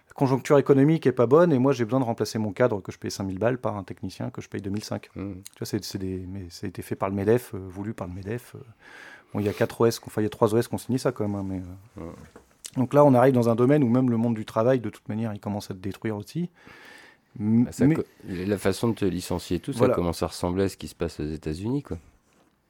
La 0.10 0.14
conjoncture 0.16 0.58
économique 0.58 1.06
est 1.06 1.12
pas 1.12 1.26
bonne, 1.28 1.52
et 1.52 1.60
moi, 1.60 1.74
j'ai 1.74 1.84
besoin 1.86 2.00
de 2.00 2.06
remplacer 2.06 2.40
mon 2.40 2.52
cadre 2.54 2.82
que 2.82 2.92
je 2.92 2.98
paye 2.98 3.12
5000 3.12 3.40
balles 3.40 3.58
par 3.58 3.76
un 3.78 3.84
technicien 3.84 4.30
que 4.30 4.42
je 4.42 4.48
paye 4.50 4.62
2005. 4.62 5.10
Mm. 5.16 5.32
Tu 5.34 5.60
vois, 5.60 5.66
c'est, 5.66 5.84
c'est 5.84 5.98
des, 5.98 6.26
mais 6.28 6.48
ça 6.50 6.66
a 6.66 6.70
été 6.70 6.82
fait 6.82 6.96
par 6.96 7.10
le 7.10 7.16
MEDEF, 7.16 7.54
euh, 7.54 7.58
voulu 7.70 7.94
par 7.94 8.08
le 8.08 8.14
MEDEF. 8.14 8.56
euh. 8.56 8.60
Bon, 9.34 9.40
il 9.42 9.46
y 9.46 9.50
a 9.50 9.54
4 9.54 9.82
OS, 9.82 10.00
enfin, 10.08 10.22
il 10.22 10.24
y 10.24 10.28
a 10.28 10.30
3 10.30 10.56
OS 10.56 10.68
qui 10.70 10.74
ont 10.74 10.78
signé 10.78 10.98
ça 10.98 11.12
quand 11.12 11.28
même. 11.28 11.36
hein, 11.36 11.46
mais, 11.46 11.62
euh. 12.02 12.06
Ouais. 12.06 12.14
Donc 12.78 12.94
là, 12.94 13.04
on 13.04 13.14
arrive 13.14 13.34
dans 13.34 13.50
un 13.50 13.56
domaine 13.56 13.84
où 13.84 13.90
même 13.90 14.10
le 14.10 14.18
monde 14.18 14.36
du 14.36 14.46
travail, 14.46 14.80
de 14.80 14.90
toute 14.90 15.08
manière, 15.10 15.34
il 15.34 15.40
commence 15.40 15.72
à 15.72 15.74
te 15.74 15.80
détruire 15.80 16.16
aussi. 16.16 16.50
Bah, 17.36 17.72
ça 17.72 17.86
mais- 17.86 17.96
La 18.46 18.58
façon 18.58 18.88
de 18.90 18.94
te 18.96 19.06
licencier 19.06 19.58
et 19.58 19.60
tout, 19.60 19.72
Voilà. 19.76 19.94
ça 19.94 19.96
commence 19.96 20.24
à 20.24 20.28
ressembler 20.28 20.64
à 20.66 20.70
ce 20.70 20.78
qui 20.78 20.88
se 20.88 20.96
passe 20.96 21.20
aux 21.20 21.26
États-Unis, 21.28 21.84
quoi. 21.84 21.98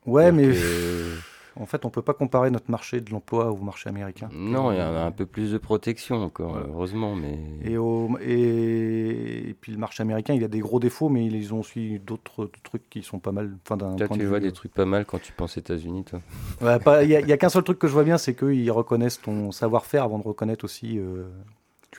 ouais, 0.06 0.32
mais 0.32 0.48
que- 0.50 1.18
en 1.60 1.66
fait, 1.66 1.86
on 1.86 1.90
peut 1.90 2.02
pas 2.04 2.14
comparer 2.14 2.52
notre 2.52 2.70
marché 2.70 3.02
de 3.02 3.10
l'emploi 3.10 3.52
au 3.52 3.58
marché 3.58 3.90
américain. 3.90 4.30
Non, 4.32 4.72
il 4.72 4.78
y 4.78 4.82
en 4.82 4.94
a 4.94 5.00
un 5.06 5.12
peu 5.12 5.26
plus 5.26 5.52
de 5.54 5.58
protection 5.58 6.18
encore, 6.22 6.56
heureusement, 6.58 7.16
mais. 7.16 7.40
Et, 7.64 7.78
au, 7.78 8.10
et, 8.22 9.50
et 9.50 9.54
puis 9.60 9.72
le 9.72 9.78
marché 9.80 10.02
américain, 10.04 10.34
il 10.36 10.44
a 10.44 10.48
des 10.48 10.60
gros 10.60 10.80
défauts, 10.80 11.10
mais 11.10 11.26
ils 11.26 11.54
ont 11.54 11.62
aussi 11.62 12.00
d'autres 12.06 12.50
trucs 12.64 12.88
qui 12.90 13.02
sont 13.02 13.18
pas 13.20 13.32
mal. 13.32 13.56
Enfin, 13.66 13.76
d'un 13.78 13.96
tu 13.96 14.20
de 14.20 14.26
vois 14.26 14.38
vue- 14.40 14.46
des 14.46 14.52
trucs 14.52 14.74
pas 14.74 14.86
mal 14.86 15.06
quand 15.06 15.20
tu 15.22 15.32
penses 15.34 15.58
États-Unis, 15.58 16.04
toi. 16.04 16.20
Ouais, 16.62 16.78
pas- 16.80 17.04
Il 17.04 17.10
n'y 17.10 17.16
a, 17.16 17.22
il 17.22 17.28
y 17.28 17.34
a 17.34 17.38
qu'un 17.38 17.50
seul 17.50 17.64
truc 17.64 17.80
que 17.80 17.88
je 17.88 17.94
vois 17.94 18.04
bien, 18.04 18.18
c'est 18.20 18.36
qu'ils 18.36 18.70
reconnaissent 18.72 19.22
ton 19.22 19.52
savoir-faire 19.52 20.04
avant 20.04 20.20
de 20.20 20.24
reconnaître 20.28 20.64
aussi. 20.66 21.00
euh, 21.00 21.28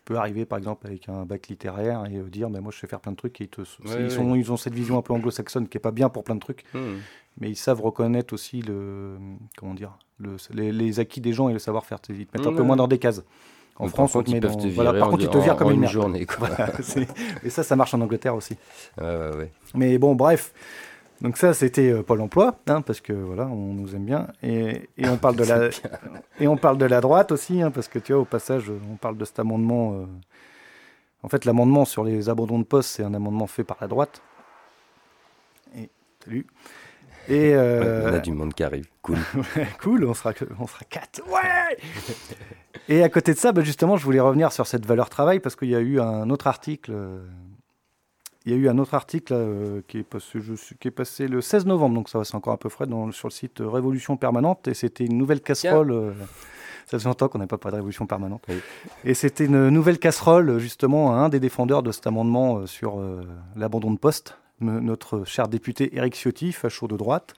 peux 0.09 0.17
arriver 0.17 0.47
par 0.47 0.59
exemple 0.59 0.87
avec 0.87 1.09
un 1.09 1.25
bac 1.27 1.49
littéraire 1.49 2.05
et 2.11 2.17
euh, 2.17 2.23
dire 2.31 2.49
mais 2.49 2.61
moi 2.61 2.73
je 2.75 2.79
sais 2.79 2.87
faire 2.87 3.00
plein 3.00 3.12
de 3.12 3.17
trucs 3.17 3.41
et 3.41 3.45
ils, 3.45 3.49
te, 3.49 3.62
c'est- 3.65 3.83
Ouais, 3.88 3.97
ils, 4.00 4.03
ouais. 4.05 4.11
sont- 4.11 4.35
ils 4.35 4.50
ont 4.50 4.57
cette 4.57 4.75
vision 4.75 4.97
un 4.97 5.03
peu 5.03 5.12
anglo-saxonne 5.12 5.69
qui 5.69 5.77
est 5.77 5.81
pas 5.81 5.91
bien 5.91 6.09
pour 6.09 6.25
plein 6.25 6.35
de 6.35 6.41
trucs 6.41 6.65
Hmm. 6.73 6.97
mais 7.41 7.50
ils 7.50 7.57
savent 7.57 7.81
reconnaître 7.83 8.33
aussi 8.33 8.62
le 8.62 9.17
comment 9.59 9.75
dire 9.75 9.99
le, 10.19 10.37
les, 10.55 10.73
les 10.73 10.99
acquis 11.00 11.21
des 11.21 11.33
gens 11.35 11.49
et 11.50 11.53
le 11.53 11.59
savoir-faire 11.59 11.99
ils 12.09 12.27
te 12.27 12.37
mettent 12.37 12.47
un 12.47 12.50
Ouais. 12.50 12.57
peu 12.57 12.62
moins 12.62 12.77
dans 12.77 12.88
des 12.88 12.99
cases 12.99 13.23
en 13.77 13.85
Mais 13.85 13.91
France 13.91 14.12
par 14.12 14.21
on 14.23 14.25
contre, 14.25 14.35
ils 14.37 14.41
peuvent 14.41 14.57
dans- 14.57 14.62
te 14.62 14.69
voilà, 14.69 14.91
virer 14.93 15.00
par 15.00 15.11
contre 15.11 15.23
ils 15.25 15.29
te 15.31 15.38
virent 15.38 15.53
en- 15.53 15.57
comme 15.57 15.71
une 15.73 15.81
merde 15.81 15.93
journée, 15.93 16.27
quoi. 16.27 16.49
Voilà, 16.49 16.73
c'est- 16.83 17.07
et 17.45 17.50
ça 17.50 17.62
ça 17.62 17.77
marche 17.77 17.95
en 17.95 18.00
Angleterre 18.00 18.35
aussi 18.35 18.57
Ouais, 19.00 19.05
ouais, 19.05 19.37
ouais. 19.37 19.53
mais 19.75 19.99
bon, 19.99 20.15
bref. 20.17 20.53
Donc 21.21 21.37
ça, 21.37 21.53
c'était 21.53 21.91
euh, 21.91 22.03
Pôle 22.03 22.21
Emploi, 22.21 22.57
hein, 22.69 22.81
parce 22.81 23.01
que 23.01 23.13
voilà, 23.13 23.47
on 23.47 23.75
nous 23.75 23.95
aime 23.97 24.05
bien. 24.05 24.29
Et, 24.42 24.88
et 24.97 25.09
on 25.09 25.16
parle 25.16 25.37
de 25.37 25.45
la 25.49 25.69
et 26.40 26.47
on 26.47 26.57
parle 26.57 26.79
de 26.79 26.85
la 26.87 27.01
droite 27.01 27.33
aussi, 27.33 27.61
hein, 27.61 27.71
parce 27.71 27.88
que 27.88 27.99
tu 27.99 28.12
vois, 28.12 28.23
au 28.23 28.25
passage, 28.25 28.71
on 28.90 28.97
parle 28.97 29.16
de 29.16 29.25
cet 29.25 29.38
amendement. 29.40 29.95
euh, 29.95 30.07
En 31.23 31.29
fait, 31.29 31.45
l'amendement 31.45 31.85
sur 31.85 32.05
les 32.05 32.29
abandons 32.29 32.59
de 32.61 32.64
poste, 32.64 32.90
c'est 32.90 33.03
un 33.03 33.14
amendement 33.14 33.47
fait 33.49 33.64
par 33.64 33.79
la 33.81 33.88
droite. 33.88 34.23
Et 35.77 35.90
salut. 36.25 36.47
Et 37.29 37.53
euh, 37.55 38.11
On 38.11 38.14
a 38.14 38.21
du 38.21 38.33
monde 38.33 38.55
qui 38.55 38.62
arrive. 38.62 38.87
Cool. 39.03 39.19
cool, 39.83 40.05
on 40.05 40.14
sera, 40.14 40.33
on 40.61 40.66
sera 40.69 40.85
quatre. 40.88 41.21
Ouais 41.29 41.77
Et 42.88 43.03
à 43.03 43.09
côté 43.09 43.35
de 43.35 43.38
ça, 43.38 43.51
bah, 43.53 43.62
justement, 43.62 43.97
je 43.97 44.05
voulais 44.05 44.21
revenir 44.21 44.53
sur 44.53 44.66
cette 44.69 44.87
valeur 44.87 45.11
travail 45.11 45.40
parce 45.40 45.57
qu'il 45.57 45.69
y 45.69 45.75
a 45.77 45.81
eu 45.81 46.01
un 46.01 46.31
autre 46.31 46.47
article. 46.47 46.92
Il 48.49 48.53
y 48.53 48.55
a 48.55 48.57
eu 48.57 48.69
un 48.71 48.79
autre 48.79 48.95
article 48.95 49.35
euh, 49.37 49.83
qui, 49.89 49.99
est 49.99 50.03
passé, 50.03 50.41
je 50.41 50.55
suis- 50.55 50.75
qui 50.79 50.89
est 50.89 50.91
passé 50.91 51.29
le 51.29 51.43
16 51.43 51.67
novembre, 51.67 51.95
donc 51.97 52.09
ça 52.09 52.25
c'est 52.25 52.35
encore 52.35 52.55
un 52.55 52.57
peu 52.57 52.71
frais, 52.71 52.87
dans, 52.87 53.13
sur 53.13 53.29
le 53.29 53.33
site 53.33 53.61
euh, 53.61 53.69
Révolution 53.69 54.17
Permanente. 54.17 54.69
Et 54.69 54.73
c'était 54.75 55.05
une 55.05 55.19
nouvelle 55.19 55.43
casserole. 55.43 55.91
euh, 55.91 56.13
ça 56.87 56.99
fait 56.99 57.05
longtemps 57.05 57.29
qu'on 57.29 57.39
n'a 57.39 57.47
pas 57.47 57.59
parlé 57.59 57.75
de 57.75 57.81
Révolution 57.81 58.07
Permanente. 58.07 58.43
Oui. 58.49 58.55
Et 59.05 59.13
c'était 59.13 59.45
une 59.45 59.69
nouvelle 59.69 59.99
casserole, 59.99 60.59
justement, 60.59 61.13
à 61.15 61.19
un 61.19 61.29
des 61.29 61.41
défendeurs 61.41 61.83
de 61.83 61.93
cet 61.93 62.07
amendement 62.07 62.65
sur 62.67 62.99
l'abandon 63.55 63.91
de 63.91 63.99
poste, 63.99 64.39
notre 64.63 65.25
cher 65.27 65.49
député 65.49 65.95
Éric 65.99 66.15
Ciotti, 66.15 66.53
facho 66.53 66.89
de 66.89 66.97
droite. 66.97 67.35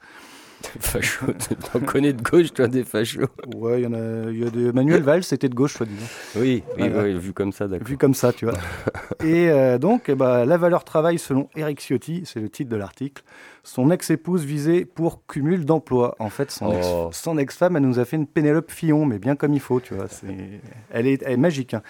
Facho. 0.79 1.25
T'en 1.73 1.79
connais 1.79 2.13
de 2.13 2.21
gauche, 2.21 2.53
toi, 2.53 2.67
des 2.67 2.83
fachos 2.83 3.27
Ouais, 3.55 3.81
il 3.81 3.83
y 3.83 3.87
en 3.87 3.93
a, 3.93 4.31
y 4.31 4.45
a 4.45 4.49
des 4.49 4.71
Manuel 4.71 5.03
Valls, 5.03 5.23
c'était 5.23 5.49
de 5.49 5.55
gauche, 5.55 5.73
soi-disant. 5.75 6.05
Oui, 6.35 6.63
oui, 6.77 6.89
Voilà. 6.89 7.03
oui, 7.03 7.17
vu 7.19 7.33
comme 7.33 7.51
ça, 7.51 7.67
d'accord. 7.67 7.87
Vu 7.87 7.97
comme 7.97 8.13
ça, 8.13 8.31
tu 8.33 8.45
vois. 8.45 8.55
Et 9.23 9.49
euh, 9.49 9.77
donc, 9.77 10.03
eh 10.09 10.15
ben, 10.15 10.45
la 10.45 10.57
valeur 10.57 10.83
travail 10.83 11.17
selon 11.19 11.49
Eric 11.55 11.79
Ciotti, 11.81 12.23
c'est 12.25 12.39
le 12.39 12.49
titre 12.49 12.69
de 12.69 12.75
l'article, 12.75 13.23
son 13.63 13.91
ex-épouse 13.91 14.43
visée 14.43 14.85
pour 14.85 15.25
cumul 15.27 15.65
d'emploi. 15.65 16.15
En 16.19 16.29
fait, 16.29 16.51
son, 16.51 16.71
ex- 16.73 16.87
Oh. 16.89 17.09
son 17.11 17.37
ex-femme, 17.37 17.75
elle 17.77 17.83
nous 17.83 17.99
a 17.99 18.05
fait 18.05 18.17
une 18.17 18.27
Pénélope 18.27 18.71
Fillon, 18.71 19.05
mais 19.05 19.19
bien 19.19 19.35
comme 19.35 19.53
il 19.53 19.59
faut, 19.59 19.79
tu 19.79 19.93
vois. 19.93 20.07
C'est, 20.07 20.61
elle, 20.91 21.07
est, 21.07 21.21
elle 21.25 21.33
est 21.33 21.37
magique. 21.37 21.73
hein. 21.73 21.81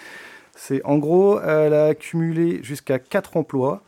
C'est, 0.54 0.84
en 0.84 0.98
gros, 0.98 1.40
elle 1.40 1.72
a 1.72 1.94
cumulé 1.94 2.60
jusqu'à 2.62 2.98
4 2.98 3.36
emplois, 3.38 3.82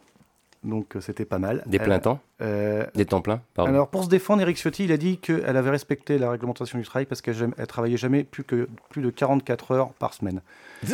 donc 0.65 0.97
euh, 0.97 1.01
c'était 1.01 1.25
pas 1.25 1.39
mal. 1.39 1.63
Des 1.67 1.77
Elle- 1.79 1.85
plein 1.85 1.99
temps 2.01 2.21
euh, 2.43 2.85
Des 2.95 3.05
temps 3.07 3.21
pleins 3.21 3.41
Pardon. 3.55 3.71
alors, 3.71 3.89
pour 3.89 4.03
se 4.05 4.09
défendre, 4.09 4.43
Eric 4.43 4.57
Ciotti, 4.57 4.85
il 4.85 4.93
a 4.93 4.97
dit 4.97 5.19
qu'elle 5.19 5.57
avait 5.57 5.71
respecté 5.71 6.19
la 6.19 6.31
réglementation 6.31 6.79
du 6.79 6.85
travail 6.85 7.07
parce 7.07 7.21
qu'elle 7.23 7.55
travaillait 7.69 7.97
jamais 7.97 8.25
plus, 8.25 8.43
que, 8.45 8.69
plus 8.91 9.03
de 9.03 9.11
44 9.11 9.71
heures 9.73 9.91
par 9.93 10.15
semaine. 10.15 10.41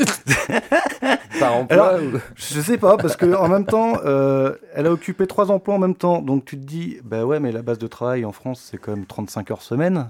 Par 1.38 1.54
emploi 1.56 1.88
Alors, 1.94 2.02
ou- 2.02 2.18
Je 2.37 2.61
sais 2.61 2.76
pas, 2.78 2.96
parce 2.96 3.16
qu'en 3.16 3.48
même 3.48 3.64
temps, 3.64 3.94
euh, 4.04 4.54
elle 4.74 4.87
a 4.87 4.92
occupé 4.92 5.26
trois 5.26 5.50
emplois 5.50 5.74
en 5.74 5.78
même 5.78 5.94
temps. 5.94 6.20
Donc 6.20 6.44
tu 6.44 6.56
te 6.59 6.64
dis, 6.64 6.98
bah 7.04 7.24
ouais, 7.24 7.40
mais 7.40 7.52
la 7.52 7.62
base 7.62 7.78
de 7.78 7.87
travail 7.87 8.24
en 8.24 8.33
France, 8.33 8.66
c'est 8.70 8.78
quand 8.78 8.94
même 8.94 9.06
35 9.06 9.50
heures 9.50 9.62
semaine. 9.62 10.09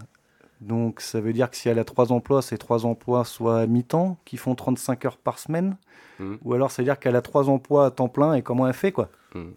Donc 0.61 1.01
ça 1.01 1.21
veut 1.21 1.33
dire 1.33 1.49
que 1.51 1.57
si 1.57 1.69
elle 1.69 1.79
a 1.79 1.85
trois 1.85 2.13
emplois, 2.13 2.43
c'est 2.43 2.59
trois 2.59 2.85
emplois 2.85 3.25
soit 3.25 3.61
à 3.61 3.67
mi-temps 3.67 4.19
qui 4.25 4.37
font 4.37 4.55
35 4.55 5.05
heures 5.05 5.17
par 5.17 5.39
semaine. 5.39 5.77
Mhm. 6.19 6.39
Ou 6.45 6.55
alors 6.55 6.71
ça 6.71 6.83
veut 6.83 6.87
dire 6.87 6.99
qu'elle 6.99 7.17
a 7.17 7.23
trois 7.23 7.49
emplois 7.49 7.87
à 7.87 7.91
temps 7.91 8.09
plein 8.09 8.35
et 8.35 8.43
comment 8.43 8.67
elle 8.67 8.75
fait, 8.75 8.93
quoi. 8.93 9.09
Mhm. 9.35 9.55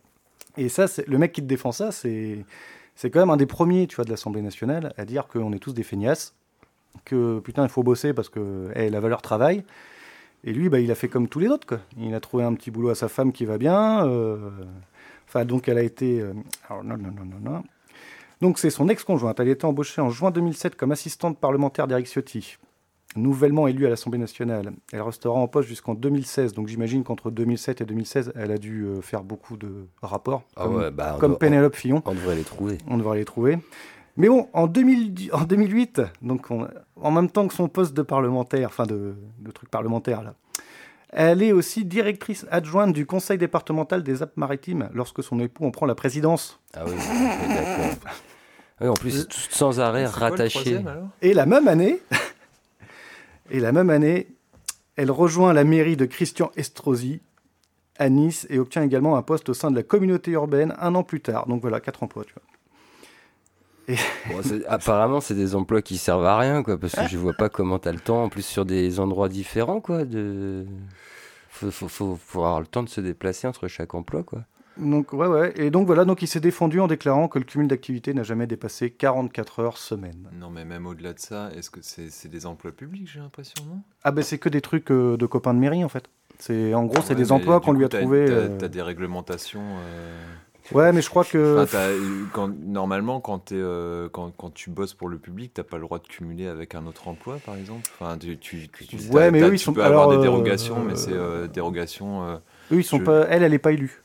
Et 0.58 0.70
ça, 0.70 0.86
le 1.08 1.18
mec 1.18 1.32
qui 1.32 1.42
te 1.42 1.48
défend 1.48 1.72
ça, 1.72 1.92
c'est 1.92 2.46
quand 3.06 3.20
même 3.20 3.32
un 3.32 3.38
des 3.38 3.48
premiers, 3.48 3.88
tu 3.88 3.96
vois, 3.96 4.06
de 4.06 4.12
l'Assemblée 4.12 4.42
nationale 4.42 4.94
à 4.98 5.06
dire 5.06 5.28
qu'on 5.28 5.52
est 5.54 5.60
tous 5.60 5.74
des 5.74 5.84
feignasses, 5.84 6.36
que 7.06 7.40
putain, 7.40 7.64
il 7.64 7.70
faut 7.70 7.84
bosser 7.84 8.14
parce 8.14 8.30
que 8.30 8.70
eh, 8.76 8.90
la 8.90 9.00
valeur 9.00 9.22
travail. 9.22 9.64
Et 10.44 10.54
lui, 10.54 10.70
bah, 10.70 10.80
il 10.80 10.92
a 10.92 10.96
fait 10.96 11.08
comme 11.08 11.28
tous 11.28 11.40
les 11.40 11.48
autres. 11.48 11.80
Il 11.98 12.14
a 12.14 12.20
trouvé 12.20 12.44
un 12.44 12.54
petit 12.54 12.70
boulot 12.70 12.90
à 12.90 12.96
sa 12.96 13.08
femme 13.08 13.32
qui 13.32 13.46
va 13.46 13.58
bien. 13.58 14.06
euh, 14.08 14.52
donc 15.46 15.68
elle 15.68 15.80
a 15.80 15.84
été. 15.84 16.20
euh, 16.22 16.34
non, 16.70 16.84
non, 16.84 16.98
non, 16.98 17.26
non, 17.26 17.52
non. 17.52 17.64
Donc 18.42 18.60
c'est 18.60 18.70
son 18.70 18.90
ex-conjointe. 18.90 19.40
Elle 19.40 19.48
a 19.48 19.52
été 19.52 19.66
embauchée 19.66 20.02
en 20.02 20.10
juin 20.10 20.30
2007 20.32 20.76
comme 20.76 20.92
assistante 20.92 21.40
parlementaire 21.40 21.88
d'Eric 21.88 22.08
Ciotti. 22.08 22.58
Nouvellement 23.16 23.68
élue 23.68 23.86
à 23.86 23.90
l'Assemblée 23.90 24.20
nationale. 24.20 24.72
Elle 24.92 25.02
restera 25.02 25.34
en 25.36 25.48
poste 25.48 25.68
jusqu'en 25.70 25.94
2016. 25.94 26.54
Donc 26.54 26.68
j'imagine 26.68 27.04
qu'entre 27.04 27.30
2007 27.32 27.82
et 27.82 27.86
2016, 27.86 28.34
elle 28.36 28.52
a 28.52 28.58
dû 28.58 28.84
euh, 28.86 29.02
faire 29.02 29.24
beaucoup 29.24 29.56
de 29.58 29.88
rapports. 30.02 30.44
Ah 30.56 30.64
comme, 30.64 30.76
ouais, 30.76 30.92
bah, 30.92 31.14
on 31.16 31.20
comme 31.20 31.32
doit- 31.32 31.40
Pénélope 31.40 31.76
Fillon. 31.76 32.02
On 32.06 32.14
devrait 32.14 32.36
les 32.36 32.44
trouver. 32.44 32.78
On 32.88 32.98
devrait 32.98 33.18
les 33.18 33.26
trouver. 33.26 33.60
Mais 34.18 34.28
bon, 34.30 34.48
en, 34.54 34.68
2000 34.68 35.30
en 35.32 35.44
2008, 35.44 36.02
donc 36.22 36.50
on- 36.52 36.68
en 37.02 37.12
même 37.12 37.30
temps 37.30 37.48
que 37.48 37.54
son 37.54 37.68
poste 37.68 37.94
de 37.96 38.02
parlementaire, 38.04 38.68
enfin 38.70 38.86
de, 38.86 39.16
de 39.40 39.52
truc 39.52 39.70
parlementaire 39.70 40.22
là, 40.22 40.34
elle 41.16 41.44
est 41.44 41.52
aussi 41.52 41.86
directrice 41.86 42.46
adjointe 42.50 42.94
du 42.94 43.06
conseil 43.06 43.38
départemental 43.38 44.02
des 44.02 44.24
Alpes-Maritimes 44.24 44.90
lorsque 44.94 45.22
son 45.24 45.40
époux 45.40 45.66
en 45.66 45.72
prend 45.72 45.86
la 45.86 45.94
présidence. 45.96 46.60
Ah 46.76 46.84
oui, 46.88 46.92
oui, 46.98 47.48
d'accord. 47.56 47.86
Ouais, 48.82 48.88
en 48.88 48.94
plus, 48.96 49.28
tout 49.28 49.40
sans 49.52 49.80
arrêt 49.80 50.06
rattaché. 50.08 50.80
Et 51.22 51.34
la 51.36 51.46
même 51.46 51.68
année, 51.68 52.02
et 53.54 53.60
la 53.60 53.72
même 53.72 53.90
année, 53.92 54.28
elle 54.96 55.12
rejoint 55.12 55.54
la 55.54 55.64
mairie 55.64 55.96
de 55.96 56.06
Christian 56.06 56.52
Estrosi 56.58 57.22
à 57.98 58.10
Nice 58.10 58.48
et 58.50 58.58
obtient 58.58 58.82
également 58.82 59.16
un 59.16 59.22
poste 59.22 59.48
au 59.50 59.54
sein 59.54 59.70
de 59.70 59.76
la 59.76 59.84
communauté 59.84 60.32
urbaine 60.32 60.74
un 60.80 60.96
an 60.96 61.04
plus 61.04 61.22
tard. 61.22 61.48
Donc 61.48 61.62
voilà, 61.62 61.80
quatre 61.80 62.02
emplois, 62.02 62.26
tu 62.26 62.34
vois. 62.34 62.44
Apparemment, 64.68 65.22
c'est 65.22 65.36
des 65.36 65.56
emplois 65.56 65.84
qui 65.84 65.98
servent 65.98 66.26
à 66.26 66.38
rien, 66.38 66.64
quoi, 66.64 66.80
parce 66.80 66.96
que 66.96 67.08
je 67.08 67.18
vois 67.18 67.34
pas 67.34 67.50
comment 67.50 67.78
t'as 67.78 67.92
le 67.92 68.00
temps, 68.00 68.24
en 68.24 68.30
plus 68.30 68.46
sur 68.46 68.66
des 68.66 69.00
endroits 69.00 69.30
différents, 69.30 69.82
quoi. 69.82 70.04
De... 70.04 70.66
Faut, 71.50 71.88
faut 71.88 72.40
avoir 72.40 72.60
le 72.60 72.66
temps 72.66 72.82
de 72.82 72.90
se 72.90 73.02
déplacer 73.02 73.46
entre 73.46 73.68
chaque 73.68 73.94
emploi, 73.94 74.24
quoi. 74.24 74.46
Donc 74.78 75.14
ouais, 75.14 75.28
ouais. 75.28 75.54
Et 75.56 75.70
donc 75.70 75.86
voilà, 75.86 76.04
donc 76.06 76.22
il 76.22 76.28
s'est 76.28 76.40
défendu 76.40 76.80
en 76.80 76.88
déclarant 76.88 77.28
que 77.28 77.38
le 77.38 77.46
cumul 77.46 77.68
d'activités 77.68 78.14
n'a 78.14 78.24
jamais 78.24 78.48
dépassé 78.48 78.90
44 78.90 79.60
heures 79.60 79.78
semaine. 79.78 80.28
Non, 80.40 80.50
mais 80.50 80.66
même 80.66 80.88
au-delà 80.88 81.14
de 81.14 81.20
ça, 81.20 81.52
est-ce 81.56 81.70
que 81.70 81.80
c'est 81.82 82.10
c'est 82.10 82.30
des 82.30 82.46
emplois 82.46 82.72
publics, 82.72 83.08
j'ai 83.12 83.20
l'impression, 83.20 83.64
non? 83.70 83.82
Ah 84.04 84.12
ben 84.12 84.24
c'est 84.24 84.40
que 84.40 84.50
des 84.50 84.62
trucs 84.62 84.90
euh, 84.92 85.16
de 85.18 85.26
copains 85.28 85.54
de 85.54 85.60
mairie 85.60 85.84
en 85.84 85.90
fait. 85.90 86.06
C'est 86.40 86.74
en 86.74 86.86
gros 86.86 87.02
c'est 87.04 87.10
Ouais, 87.10 87.16
des 87.16 87.26
mais 87.26 87.32
emplois 87.32 87.60
du 87.60 87.66
qu'on 87.66 87.74
lui 87.74 87.86
a 87.86 87.90
t'as- 87.90 88.00
trouvé. 88.00 88.26
T'as 88.26 88.32
euh, 88.34 88.58
t'as 88.58 88.68
des 88.68 88.82
réglementations. 88.82 89.62
euh, 89.64 90.24
Ouais, 90.72 90.94
mais 90.94 91.02
je 91.02 91.10
crois 91.10 91.26
que 91.26 91.62
enfin, 91.62 91.78
t'as- 91.78 92.30
quand, 92.32 92.48
normalement, 92.66 93.20
quand, 93.20 93.38
t'es, 93.40 93.56
euh, 93.58 94.08
quand, 94.10 94.32
quand 94.38 94.50
tu 94.54 94.70
bosses 94.70 94.94
pour 94.94 95.10
le 95.10 95.18
public, 95.18 95.52
t'as 95.54 95.64
pas 95.64 95.76
le 95.76 95.84
droit 95.84 96.00
de 96.00 96.08
cumuler 96.08 96.48
avec 96.48 96.74
un 96.74 96.86
autre 96.88 97.10
emploi, 97.10 97.38
par 97.46 97.56
exemple? 97.58 97.82
Enfin, 98.00 98.18
tu, 98.18 98.38
tu, 98.38 98.70
tu- 98.70 98.88
tu- 98.88 98.96
Ouais, 99.10 99.26
t'as- 99.26 99.32
mais 99.32 99.40
t'as- 99.42 99.48
eux, 99.50 99.54
ils 99.56 99.58
tu 99.60 99.66
sont- 99.66 99.74
peux 99.74 99.84
avoir 99.84 100.08
des 100.08 100.16
euh, 100.16 100.22
dérogations, 100.22 100.82
mais 100.82 100.96
c'est 100.96 101.12
euh, 101.12 101.48
dérogations. 101.48 102.24
euh, 102.24 102.36
eux 102.72 102.80
ils 102.80 102.84
sont 102.86 103.00
je- 103.00 103.04
pas. 103.04 103.26
Elle, 103.30 103.44
elle 103.44 103.54
est 103.54 103.60
pas 103.60 103.74
élue. 103.74 104.03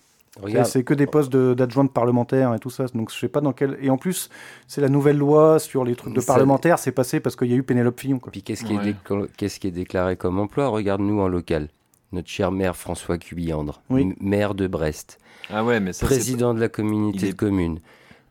C'est- 0.64 0.82
que 0.84 0.94
des 0.94 1.06
postes 1.06 1.30
de- 1.32 1.54
d'adjointe 1.54 1.92
parlementaire 1.92 2.54
et 2.54 2.58
tout 2.58 2.70
ça. 2.70 2.86
Donc 2.94 3.10
je 3.12 3.18
sais 3.18 3.28
pas 3.28 3.40
dans 3.40 3.52
quel. 3.52 3.76
Et 3.80 3.90
en 3.90 3.96
plus, 3.98 4.28
c'est 4.66 4.80
la 4.80 4.88
nouvelle 4.88 5.18
loi 5.18 5.58
sur 5.58 5.84
les 5.84 5.94
trucs 5.96 6.14
de 6.14 6.20
Ça- 6.20 6.32
parlementaire. 6.32 6.78
C'est 6.78 6.92
passé 6.92 7.20
parce 7.20 7.36
qu'il 7.36 7.48
y 7.48 7.52
a 7.52 7.56
eu 7.56 7.62
Pénélope 7.62 7.98
Fillon. 7.98 8.18
Quoi. 8.18 8.30
Puis 8.32 8.42
qu'est-ce 8.42 8.64
qui, 8.64 8.74
est 8.74 8.78
Ouais. 8.78 8.92
décla- 8.92 9.26
qu'est-ce 9.36 9.58
qui 9.60 9.66
est 9.66 9.72
déclaré 9.72 10.16
comme 10.16 10.38
emploi? 10.38 10.68
Regarde-nous 10.68 11.20
en 11.20 11.28
local. 11.28 11.68
Notre 12.12 12.28
cher 12.28 12.50
maire 12.52 12.74
François 12.76 13.18
Cubillandre, 13.18 13.82
Oui. 13.90 14.14
maire 14.20 14.54
de 14.54 14.66
Brest, 14.66 15.18
Ah 15.50 15.62
ouais, 15.62 15.78
mais 15.78 15.92
ça, 15.92 16.00
c'est 16.00 16.06
président 16.06 16.54
de 16.54 16.60
la 16.60 16.68
communauté 16.70 17.26
est- 17.26 17.32
de 17.32 17.36
communes, 17.36 17.80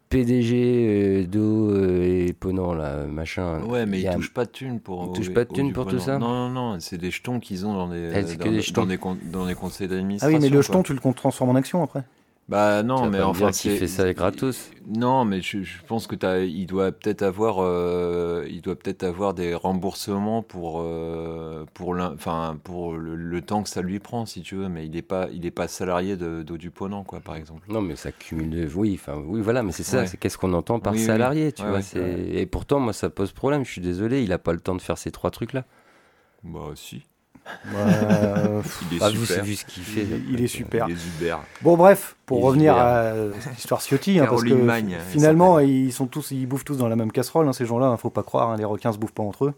PDG 0.10 0.56
euh, 0.56 1.26
d'eau 1.26 1.72
euh, 1.72 2.28
et 2.28 2.34
Ponant, 2.34 2.74
là, 2.74 3.06
machin. 3.06 3.62
Ouais, 3.64 3.86
mais 3.86 4.02
ils 4.02 4.10
touchent 4.10 4.34
pas 4.34 4.46
de 4.46 4.52
thunes 4.52 4.80
pour. 4.80 5.12
Ils 5.14 5.18
touchent 5.18 5.34
pas 5.34 5.46
de 5.46 5.54
thunes 5.54 5.74
pour 5.74 5.86
tout 5.88 6.00
ça 6.00 6.18
Non, 6.18 6.50
non, 6.50 6.50
non, 6.50 6.80
c'est 6.80 6.98
des 6.98 7.12
jetons 7.12 7.40
qu'ils 7.40 7.66
ont 7.66 7.74
dans 7.74 7.92
c'est 7.92 8.38
que 8.38 8.74
dans, 8.74 8.86
des 8.86 9.50
les 9.50 9.56
conseils 9.56 9.88
Ah 9.90 9.96
d'administration. 9.96 10.38
oui, 10.38 10.44
mais 10.44 10.50
le 10.50 10.62
jeton, 10.62 10.84
tu 10.84 10.94
le 10.94 11.00
transformes 11.00 11.50
en 11.50 11.56
action 11.56 11.84
après. 11.84 12.04
Bah 12.50 12.82
non, 12.82 13.10
mais 13.10 13.22
enfin, 13.22 13.52
c'est- 13.52 13.76
fait 13.76 13.88
ça 13.88 14.14
gratos. 14.14 14.72
Non, 14.88 15.26
mais 15.26 15.42
je, 15.42 15.64
je 15.64 15.84
pense 15.86 16.08
que 16.08 16.16
il 16.46 16.66
doit 16.66 16.94
peut-être 16.94 17.22
avoir, 17.22 17.58
euh, 17.60 18.46
il 18.50 18.62
doit 18.62 18.78
peut-être 18.78 19.04
avoir 19.04 19.34
des 19.34 19.54
remboursements 19.54 20.44
pour, 20.44 20.80
euh, 20.82 21.66
pour, 21.74 21.98
enfin, 21.98 22.58
pour 22.64 22.94
le, 22.94 23.16
le 23.18 23.42
temps 23.42 23.64
que 23.64 23.70
ça 23.70 23.82
lui 23.82 24.00
prend, 24.00 24.26
si 24.26 24.44
tu 24.44 24.56
veux. 24.56 24.70
Mais 24.70 24.86
il 24.86 24.92
n'est 24.92 25.02
pas, 25.02 25.28
il 25.34 25.46
est 25.46 25.52
pas 25.52 25.68
salarié 25.68 26.16
de, 26.16 26.42
du 26.44 26.72
Ponant, 26.72 27.04
quoi, 27.04 27.20
par 27.20 27.36
exemple. 27.36 27.70
Non, 27.70 27.82
mais 27.82 27.98
ça 27.98 28.14
cumule. 28.14 28.70
Oui, 28.76 28.94
enfin, 28.98 29.22
oui, 29.26 29.42
voilà, 29.42 29.62
mais 29.62 29.74
c'est 29.74 29.84
ça, 29.84 30.00
Ouais. 30.00 30.08
c'est 30.08 30.16
qu'est-ce 30.16 30.38
qu'on 30.38 30.54
entend 30.54 30.80
par 30.80 30.94
Oui, 30.94 31.00
oui. 31.00 31.06
salarié, 31.06 31.52
tu 31.52 31.64
Ouais, 31.64 31.70
vois. 31.70 31.80
ouais. 32.02 32.30
Et 32.30 32.46
pourtant, 32.46 32.80
moi, 32.80 32.94
ça 32.94 33.10
pose 33.10 33.34
problème, 33.34 33.66
je 33.66 33.72
suis 33.74 33.82
désolé, 33.82 34.24
il 34.24 34.32
a 34.32 34.38
pas 34.40 34.54
le 34.54 34.62
temps 34.62 34.76
de 34.76 34.82
faire 34.82 34.98
ces 34.98 35.12
trois 35.12 35.32
trucs-là. 35.32 35.66
Bah 36.44 36.72
si. 36.76 37.04
Euh, 37.76 38.62
Il 38.92 38.98
est 39.04 39.12
vu, 39.12 39.26
super. 39.26 39.44
vu 39.44 39.56
ce 39.56 39.66
qu'il 39.66 39.84
fait. 39.84 40.02
il, 40.04 40.10
le 40.10 40.18
il 40.30 40.36
est 40.38 40.42
mec, 40.42 40.50
super. 40.50 40.86
Il 40.90 40.96
est 40.96 41.00
super. 41.00 41.40
Bon 41.62 41.76
bref, 41.76 42.16
pour 42.26 42.44
revenir 42.44 42.76
à 42.76 42.98
euh, 42.98 43.32
l'histoire 43.56 43.82
Ciotti, 43.82 44.20
hein, 44.20 44.28
parce 44.30 44.44
que 44.44 44.54
Magne, 44.54 44.96
elle 44.98 45.02
finalement 45.02 45.60
ils 45.60 45.92
sont 45.94 46.08
tous, 46.08 46.32
ils 46.32 46.46
bouffent 46.46 46.66
tous 46.66 46.78
dans 46.78 46.88
la 46.88 46.96
même 46.96 47.12
casserole, 47.12 47.48
hein, 47.48 47.54
ces 47.54 47.66
gens-là. 47.66 47.88
hein, 47.88 47.98
faut 47.98 48.10
pas 48.10 48.24
croire, 48.24 48.50
hein, 48.52 48.58
les 48.58 48.66
requins 48.66 48.92
se 48.94 48.98
bouffent 48.98 49.14
pas 49.14 49.24
entre 49.24 49.46
eux. 49.46 49.54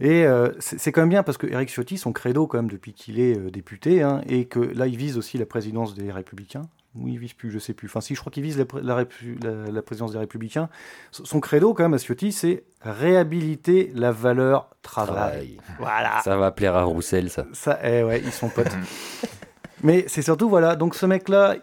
Et 0.00 0.24
euh, 0.24 0.50
c'est 0.60 0.78
c'est 0.78 0.92
quand 0.92 1.00
même 1.00 1.08
bien 1.10 1.22
parce 1.24 1.38
que 1.38 1.46
Eric 1.48 1.70
Ciotti, 1.70 1.98
son 1.98 2.12
credo 2.12 2.46
quand 2.46 2.58
même 2.58 2.70
depuis 2.70 2.92
qu'il 2.92 3.18
est 3.18 3.36
euh, 3.36 3.50
député, 3.50 4.02
hein, 4.02 4.20
et 4.28 4.44
que 4.44 4.60
là 4.60 4.86
il 4.86 4.96
vise 4.96 5.18
aussi 5.18 5.38
la 5.38 5.46
présidence 5.46 5.94
des 5.94 6.12
Républicains. 6.12 6.62
Ou 7.00 7.08
il 7.08 7.18
vise 7.18 7.32
plus, 7.32 7.50
je 7.50 7.58
sais 7.58 7.74
plus. 7.74 7.86
Enfin 7.86 8.00
si, 8.00 8.14
je 8.14 8.20
crois 8.20 8.32
qu'il 8.32 8.42
vise 8.42 8.58
la, 8.58 8.64
pré- 8.64 8.80
la 8.82 8.96
répu- 9.02 9.42
la- 9.42 9.70
la 9.70 9.82
présidence 9.82 10.12
des 10.12 10.18
Républicains. 10.18 10.68
Son 11.12 11.40
credo 11.40 11.74
quand 11.74 11.84
même 11.84 11.94
à 11.94 11.98
Ciotti, 11.98 12.32
c'est 12.32 12.64
réhabiliter 12.82 13.90
la 13.94 14.12
valeur 14.12 14.68
travail. 14.82 15.14
travail. 15.14 15.56
Voilà. 15.78 16.20
Ça 16.24 16.36
va 16.36 16.50
plaire 16.50 16.74
à 16.76 16.82
Roussel, 16.84 17.30
ça. 17.30 17.46
Ça, 17.52 17.78
eh 17.84 18.02
ouais, 18.02 18.20
ils 18.24 18.32
sont 18.32 18.48
potes. 18.48 18.66
Mais 19.82 20.04
c'est 20.08 20.22
surtout, 20.22 20.48
voilà, 20.48 20.74
donc 20.76 20.94
ce 20.94 21.06
mec-là, 21.06 21.56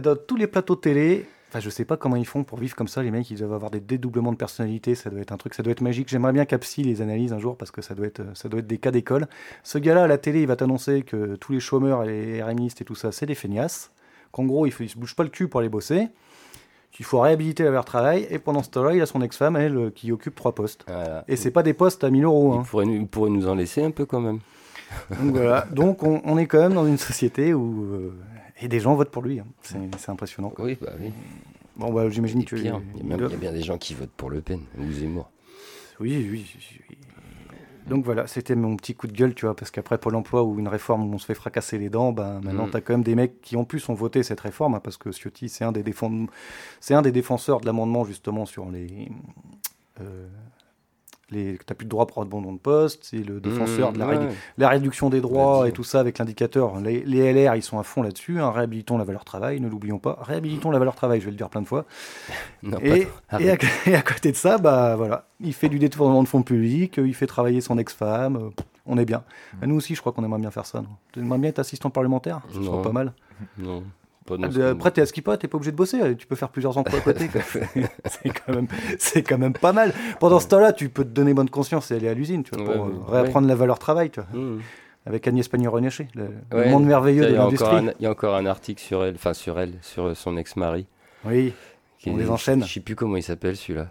dans 0.00 0.16
tous 0.16 0.36
les 0.36 0.46
plateaux 0.46 0.74
de 0.74 0.80
télé, 0.80 1.26
enfin, 1.48 1.60
je 1.60 1.70
sais 1.70 1.86
pas 1.86 1.96
comment 1.96 2.16
ils 2.16 2.26
font 2.26 2.44
pour 2.44 2.58
vivre 2.58 2.76
comme 2.76 2.88
ça, 2.88 3.02
les 3.02 3.10
mecs, 3.10 3.30
ils 3.30 3.38
doivent 3.38 3.54
avoir 3.54 3.70
des 3.70 3.80
dédoublements 3.80 4.32
de 4.32 4.36
personnalité, 4.36 4.94
ça 4.94 5.08
doit 5.08 5.20
être 5.20 5.32
un 5.32 5.38
truc, 5.38 5.54
ça 5.54 5.62
doit 5.62 5.72
être 5.72 5.80
magique. 5.80 6.08
J'aimerais 6.10 6.32
bien 6.34 6.44
qu'Apsi 6.44 6.82
les 6.82 7.00
analyse 7.00 7.32
un 7.32 7.38
jour, 7.38 7.56
parce 7.56 7.70
que 7.70 7.80
ça 7.80 7.94
doit 7.94 8.06
être, 8.06 8.22
ça 8.34 8.50
doit 8.50 8.60
être 8.60 8.66
des 8.66 8.76
cas 8.78 8.90
d'école. 8.90 9.28
Ce 9.62 9.78
gars-là, 9.78 10.04
à 10.04 10.06
la 10.06 10.18
télé, 10.18 10.42
il 10.42 10.46
va 10.46 10.56
t'annoncer 10.56 11.02
que 11.02 11.36
tous 11.36 11.52
les 11.52 11.60
chômeurs 11.60 12.04
et 12.04 12.08
les 12.08 12.42
RMistes 12.42 12.82
et 12.82 12.84
tout 12.84 12.94
ça, 12.96 13.12
c'est 13.12 13.24
des 13.26 13.34
feignasses, 13.34 13.92
qu'en 14.34 14.44
gros, 14.44 14.66
il, 14.66 14.72
il 14.80 14.88
se 14.88 14.98
bouge 14.98 15.14
pas 15.14 15.22
le 15.22 15.30
cul 15.30 15.46
pour 15.48 15.60
aller 15.60 15.68
bosser, 15.68 16.08
qu'il 16.90 17.06
faut 17.06 17.20
réhabiliter 17.20 17.62
la 17.62 17.70
valeur 17.70 17.84
travail, 17.84 18.26
et 18.30 18.38
pendant 18.40 18.62
ce 18.62 18.70
temps-là, 18.70 18.94
il 18.94 19.00
a 19.00 19.06
son 19.06 19.22
ex-femme, 19.22 19.56
elle, 19.56 19.76
euh, 19.76 19.90
qui 19.90 20.10
occupe 20.12 20.34
trois 20.34 20.54
postes. 20.54 20.84
Voilà. 20.88 21.24
Et 21.28 21.36
c'est 21.36 21.50
pas 21.52 21.62
des 21.62 21.72
postes 21.72 22.02
à 22.04 22.10
1000 22.10 22.24
euros, 22.24 22.52
hein. 22.54 22.62
Il 22.64 22.68
pourrait, 22.68 22.84
nous, 22.86 22.94
il 22.94 23.06
pourrait 23.06 23.30
nous 23.30 23.48
en 23.48 23.54
laisser 23.54 23.82
un 23.82 23.90
peu 23.92 24.04
quand 24.06 24.20
même. 24.20 24.40
Donc 25.22 25.36
voilà, 25.36 25.66
donc 25.72 26.02
on, 26.02 26.20
on 26.24 26.36
est 26.36 26.46
quand 26.46 26.60
même 26.60 26.74
dans 26.74 26.86
une 26.86 26.98
société 26.98 27.54
où 27.54 27.84
euh, 27.84 28.12
et 28.60 28.68
des 28.68 28.80
gens 28.80 28.94
votent 28.94 29.10
pour 29.10 29.22
lui. 29.22 29.40
hein. 29.40 29.46
C'est 29.62 30.10
impressionnant. 30.10 30.50
quoi. 30.50 30.64
Oui, 30.64 30.76
bah 30.80 30.92
oui. 31.00 31.12
Bon 31.76 31.92
bah 31.92 32.08
j'imagine 32.10 32.44
que 32.44 32.54
pire, 32.54 32.80
il 33.00 33.08
y, 33.08 33.12
a 33.12 33.28
bien 33.36 33.50
des 33.52 33.62
gens 33.62 33.78
qui 33.78 33.94
votent 33.94 34.12
pour 34.16 34.30
Le 34.30 34.40
Pen 34.40 34.60
ou 34.78 34.92
Zemmour. 34.92 35.28
oui, 35.98 36.28
oui, 36.30 36.46
oui. 36.90 36.96
Donc 37.86 38.04
voilà, 38.04 38.26
c'était 38.26 38.54
mon 38.54 38.76
petit 38.76 38.94
coup 38.94 39.06
de 39.06 39.12
gueule, 39.12 39.34
tu 39.34 39.44
vois, 39.44 39.54
parce 39.54 39.70
qu'après 39.70 39.98
Pôle 39.98 40.14
Emploi 40.16 40.42
ou 40.42 40.58
une 40.58 40.68
réforme 40.68 41.02
où 41.10 41.14
on 41.14 41.18
se 41.18 41.26
fait 41.26 41.34
fracasser 41.34 41.76
les 41.78 41.90
dents, 41.90 42.12
ben 42.12 42.40
maintenant 42.42 42.64
Mhm. 42.64 42.70
t'as 42.70 42.80
quand 42.80 42.94
même 42.94 43.02
des 43.02 43.14
mecs 43.14 43.40
qui 43.42 43.56
en 43.56 43.64
plus 43.64 43.86
ont 43.90 43.94
voté 43.94 44.22
cette 44.22 44.40
réforme, 44.40 44.74
hein, 44.74 44.80
parce 44.82 44.96
que 44.96 45.10
Ciotti 45.12 45.48
c'est 45.50 45.64
un 45.64 45.72
des 45.72 45.82
défend- 45.82 46.26
c'est 46.80 46.94
un 46.94 47.02
des 47.02 47.12
défenseurs 47.12 47.60
de 47.60 47.66
l'amendement 47.66 48.04
justement 48.04 48.46
sur 48.46 48.70
les 48.70 49.08
euh, 50.00 50.26
les 51.34 51.58
t'as 51.66 51.74
plus 51.74 51.84
de 51.84 51.90
droit 51.90 52.06
pour 52.06 52.22
abandon 52.22 52.52
de 52.52 52.58
poste, 52.58 53.00
c'est 53.04 53.18
le 53.18 53.40
défenseur 53.40 53.92
de 53.92 53.98
la, 53.98 54.06
Mmh, 54.06 54.08
ouais. 54.08 54.16
rédu- 54.16 54.34
la 54.58 54.68
réduction 54.70 55.10
des 55.10 55.20
droits 55.20 55.68
et 55.68 55.72
tout 55.72 55.84
ça 55.84 56.00
avec 56.00 56.18
l'indicateur. 56.18 56.80
Les, 56.80 57.02
les 57.04 57.32
LR, 57.32 57.54
ils 57.56 57.62
sont 57.62 57.78
à 57.78 57.82
fond 57.82 58.02
là-dessus. 58.02 58.40
hein. 58.40 58.50
réhabilitons 58.50 58.96
la 58.98 59.04
valeur 59.04 59.24
travail, 59.24 59.60
ne 59.60 59.68
l'oublions 59.68 59.98
pas. 59.98 60.18
Réhabilitons 60.22 60.70
la 60.70 60.78
valeur 60.78 60.94
travail, 60.94 61.20
je 61.20 61.26
vais 61.26 61.30
le 61.32 61.36
dire 61.36 61.50
plein 61.50 61.60
de 61.62 61.66
fois. 61.66 61.84
Non, 62.62 62.78
Et, 62.80 63.02
à, 63.28 63.34
Arrête. 63.36 63.64
et 63.86 63.94
à 63.94 64.00
côté 64.02 64.30
de 64.32 64.36
ça, 64.36 64.56
bah 64.56 64.96
voilà, 64.96 65.26
il 65.40 65.52
fait 65.52 65.68
du 65.68 65.78
détournement 65.78 66.22
de 66.22 66.28
fonds 66.28 66.42
publics, 66.42 66.98
euh, 66.98 67.06
il 67.06 67.14
fait 67.14 67.26
travailler 67.26 67.60
son 67.60 67.76
ex-femme. 67.76 68.36
euh, 68.36 68.50
on 68.86 68.96
est 68.98 69.04
bien. 69.04 69.22
Et 69.62 69.66
nous 69.66 69.76
aussi, 69.76 69.94
je 69.94 70.00
crois 70.00 70.12
qu'on 70.12 70.24
aimerait 70.24 70.40
bien 70.40 70.50
faire 70.50 70.64
ça. 70.66 70.80
non? 70.80 70.88
Tu 71.12 71.20
aimerais 71.20 71.38
bien 71.38 71.50
être 71.50 71.58
assistant 71.58 71.90
parlementaire? 71.90 72.40
Ce 72.54 72.62
serait 72.62 72.82
pas 72.82 72.92
mal. 72.92 73.12
Non, 73.58 73.82
pas 74.24 74.34
Euh, 74.34 74.38
monde. 74.38 74.58
Après, 74.70 74.90
t'es 74.90 75.00
à 75.02 75.06
Skipa, 75.06 75.36
t'es 75.36 75.48
pas 75.48 75.56
obligé 75.56 75.70
de 75.72 75.76
bosser. 75.76 76.00
euh, 76.00 76.14
Tu 76.14 76.26
peux 76.26 76.36
faire 76.36 76.48
plusieurs 76.48 76.76
emplois 76.78 76.98
à 76.98 77.02
côté. 77.12 77.28
c'est 78.06 78.30
quand 78.30 78.52
quand 79.28 79.38
même 79.38 79.52
pas 79.52 79.72
mal. 79.72 79.92
Pendant 80.20 80.40
ce 80.40 80.48
temps-là, 80.48 80.72
tu 80.72 80.88
peux 80.88 81.04
te 81.04 81.08
donner 81.10 81.34
bonne 81.34 81.50
conscience 81.50 81.90
et 81.90 81.96
aller 81.96 82.08
à 82.08 82.14
l'usine, 82.14 82.42
tu 82.42 82.54
vois, 82.56 82.66
Ouais, 82.66 82.74
pour 82.74 82.86
euh, 82.86 83.12
réapprendre 83.12 83.48
la 83.48 83.54
valeur 83.54 83.78
travail, 83.78 84.10
tu 84.10 84.20
vois. 84.20 84.40
Mmh. 84.40 84.60
avec 85.06 85.28
Agnès 85.28 85.46
Pannier-Runacher, 85.48 86.08
le, 86.14 86.64
monde 86.70 86.84
merveilleux 86.86 87.26
de 87.30 87.34
l'industrie. 87.34 87.84
Il 88.00 88.04
y 88.04 88.06
a 88.06 88.10
encore 88.10 88.34
un 88.36 88.46
article 88.46 88.82
sur 88.82 89.04
elle, 89.04 89.14
enfin 89.16 89.34
sur 89.34 89.58
elle, 89.60 89.74
sur 89.82 90.16
son 90.16 90.36
ex-mari. 90.36 90.86
Oui, 91.24 91.52
qui 91.98 92.10
On 92.10 92.18
est- 92.18 92.22
les 92.22 92.30
enchaîne. 92.30 92.64
Je 92.64 92.72
sais 92.72 92.80
plus 92.80 92.96
comment 92.96 93.16
il 93.16 93.22
s'appelle 93.22 93.56
celui-là. 93.56 93.88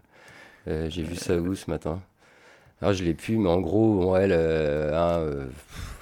Euh, 0.68 0.88
J'ai 0.90 1.04
vu 1.04 1.16
ça 1.16 1.36
où 1.36 1.54
ce 1.56 1.70
matin? 1.70 2.00
Alors 2.84 2.94
je 2.94 3.04
l'ai 3.06 3.14
plus, 3.14 3.38
mais 3.38 3.48
en 3.50 3.62
gros, 3.62 4.16
elle, 4.18 4.34
euh, 4.34 4.92
hein, 4.94 5.20
euh, 5.20 5.46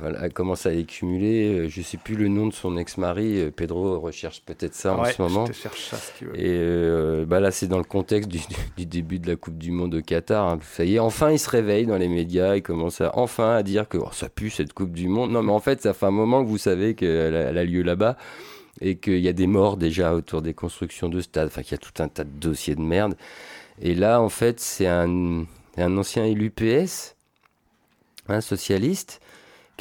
elle 0.04 0.16
a 0.16 0.30
commencé 0.30 0.68
à 0.68 0.72
les 0.72 0.84
cumuler. 0.84 1.60
Euh, 1.60 1.70
Je 1.70 1.82
sais 1.84 1.98
plus 1.98 2.16
le 2.16 2.28
nom 2.28 2.48
de 2.48 2.54
son 2.54 2.76
ex-mari. 2.76 3.52
Pedro 3.56 4.00
recherche 4.00 4.42
peut-être 4.44 4.74
ça 4.74 4.96
en 4.96 5.06
ce 5.06 5.22
moment. 5.22 5.46
je 5.46 5.52
te 5.52 5.58
cherche 5.58 5.90
ça 5.92 5.98
si 5.98 6.12
tu 6.18 6.26
veux. 6.26 6.36
Et 6.36 6.48
euh, 6.48 7.24
bah 7.26 7.40
là, 7.40 7.52
c'est 7.52 7.68
dans 7.68 7.78
le 7.78 7.84
contexte 7.84 8.30
du, 8.32 8.40
du 8.78 8.88
début 8.88 9.20
de 9.20 9.28
la 9.28 9.36
Coupe 9.36 9.60
du 9.60 9.70
Monde 9.70 9.94
au 9.94 10.02
Qatar. 10.02 10.44
hein. 10.48 10.60
Ça 10.64 10.84
y 10.84 10.96
est, 10.96 11.00
enfin, 11.00 11.30
il 11.30 11.38
se 11.38 11.50
réveille 11.52 11.86
dans 11.86 11.98
les 11.98 12.08
médias. 12.08 12.56
Il 12.56 12.64
commence 12.64 13.00
à, 13.00 13.16
enfin 13.16 13.54
à 13.56 13.62
dire 13.62 13.88
que 13.88 14.00
oh, 14.00 14.10
ça 14.12 14.28
pue 14.28 14.50
cette 14.50 14.74
Coupe 14.74 14.92
du 14.94 15.08
Monde. 15.08 15.30
Non, 15.32 15.44
mais 15.44 15.52
en 15.52 15.60
fait, 15.60 15.82
ça 15.84 15.94
fait 15.94 16.08
un 16.08 16.12
moment 16.12 16.44
que 16.44 16.50
vous 16.50 16.58
savez 16.58 16.96
qu'elle 16.96 17.36
a, 17.36 17.42
elle 17.50 17.58
a 17.60 17.64
lieu 17.64 17.84
là-bas 17.84 18.18
et 18.80 18.96
qu'il 18.96 19.20
y 19.20 19.28
a 19.28 19.34
des 19.34 19.46
morts 19.46 19.78
déjà 19.78 20.16
autour 20.16 20.42
des 20.42 20.56
constructions 20.56 21.10
de 21.10 21.22
stades. 21.22 21.46
Enfin, 21.50 21.62
qu'il 21.62 21.74
y 21.74 21.76
a 21.76 21.78
tout 21.78 22.02
un 22.02 22.08
tas 22.08 22.24
de 22.24 22.32
dossiers 22.40 22.74
de 22.74 22.82
merde. 22.82 23.16
Et 23.84 23.94
là, 23.94 24.20
en 24.20 24.30
fait, 24.30 24.60
c'est 24.60 24.88
un, 24.88 25.46
un 25.78 25.98
ancien 25.98 26.26
élu 26.26 26.52
PS, 26.52 27.16
un 28.28 28.42
socialiste, 28.42 29.21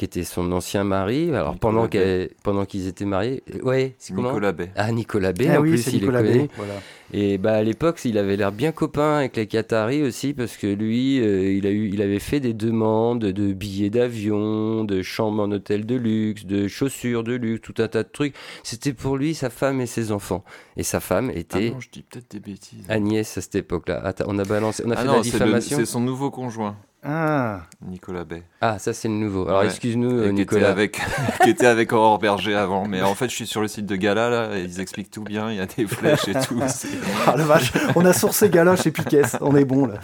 qui 0.01 0.05
était 0.05 0.23
son 0.23 0.51
ancien 0.51 0.83
mari. 0.83 1.29
Alors 1.29 1.53
Nicolas 1.53 1.59
pendant 1.59 1.87
qu'elle- 1.87 2.31
pendant 2.41 2.65
qu'ils 2.65 2.87
étaient 2.87 3.05
mariés, 3.05 3.43
ouais, 3.61 3.93
c'est 3.99 4.15
comment 4.15 4.29
Nicolas 4.29 4.51
Bay. 4.51 4.71
Ah 4.75 4.91
Nicolas 4.91 5.31
Bay, 5.31 5.47
Ah 5.47 5.59
en 5.59 5.61
oui, 5.61 5.69
plus 5.73 5.85
il 5.93 6.03
est 6.03 6.07
connu. 6.07 6.47
Voilà. 6.57 6.73
Et 7.13 7.37
bah 7.37 7.53
à 7.53 7.61
l'époque, 7.61 7.99
il 8.03 8.17
avait 8.17 8.35
l'air 8.35 8.51
bien 8.51 8.71
copain 8.71 9.17
avec 9.17 9.35
les 9.35 9.45
Qataris 9.45 10.01
aussi 10.01 10.33
parce 10.33 10.57
que 10.57 10.65
lui, 10.65 11.19
euh, 11.19 11.51
il 11.53 11.67
a 11.67 11.69
eu, 11.69 11.89
il 11.93 12.01
avait 12.01 12.17
fait 12.17 12.39
des 12.39 12.53
demandes 12.55 13.19
de 13.25 13.53
billets 13.53 13.91
d'avion, 13.91 14.85
de 14.85 15.03
chambres 15.03 15.43
en 15.43 15.51
hôtel 15.51 15.85
de 15.85 15.95
luxe, 15.95 16.45
de 16.47 16.67
chaussures 16.67 17.23
de 17.23 17.33
luxe, 17.33 17.61
tout 17.61 17.75
un 17.79 17.87
tas 17.87 18.01
de 18.01 18.09
trucs. 18.11 18.33
C'était 18.63 18.93
pour 18.93 19.17
lui, 19.17 19.35
sa 19.35 19.51
femme 19.51 19.81
et 19.81 19.85
ses 19.85 20.11
enfants. 20.11 20.43
Et 20.77 20.83
sa 20.83 20.99
femme 20.99 21.31
Ah 21.35 21.37
était 21.37 21.69
non, 21.69 21.79
je 21.79 21.89
dis 21.91 22.01
peut-être 22.01 22.31
des 22.31 22.39
bêtises. 22.39 22.85
Agnès 22.89 23.37
à 23.37 23.41
cette 23.41 23.53
époque-là. 23.55 24.01
Attends, 24.03 24.25
on 24.29 24.39
a 24.39 24.45
balancé, 24.45 24.81
on 24.83 24.89
a 24.89 24.95
Ah 24.97 25.01
fait 25.01 25.07
non, 25.07 25.13
la 25.17 25.21
diffamation. 25.21 25.77
c'est 25.77 25.85
son 25.85 25.99
nouveau 25.99 26.31
conjoint, 26.31 26.75
Ah, 27.03 27.61
Nicolas 27.83 28.25
Bay. 28.25 28.43
Ah, 28.61 28.77
ça 28.77 28.93
c'est 28.93 29.07
le 29.07 29.15
nouveau. 29.15 29.47
Alors 29.47 29.61
Ouais. 29.61 29.65
excuse-nous, 29.65 30.31
Nicolas. 30.31 30.69
avec, 30.69 30.99
qui 31.43 31.49
était 31.49 31.65
avec 31.65 31.91
Aurore 31.93 32.19
Berger 32.19 32.53
avant. 32.55 32.87
Mais 32.87 33.01
en 33.01 33.15
fait, 33.15 33.27
je 33.29 33.35
suis 33.35 33.47
sur 33.47 33.61
le 33.61 33.67
site 33.67 33.87
de 33.87 33.95
Gala, 33.95 34.29
là, 34.29 34.57
et 34.57 34.61
ils 34.63 34.79
expliquent 34.79 35.09
tout 35.09 35.23
bien. 35.23 35.49
Il 35.49 35.57
y 35.57 35.59
a 35.59 35.65
des 35.65 35.87
flèches 35.87 36.27
et 36.27 36.33
tout. 36.33 36.59
ah 37.27 37.35
la 37.35 37.43
vache, 37.43 37.71
on 37.95 38.05
a 38.05 38.13
sourcé 38.13 38.49
Gala 38.51 38.75
chez 38.75 38.91
Piquet, 38.91 39.23
on 39.41 39.55
est 39.55 39.65
bon 39.65 39.87
là. 39.87 39.95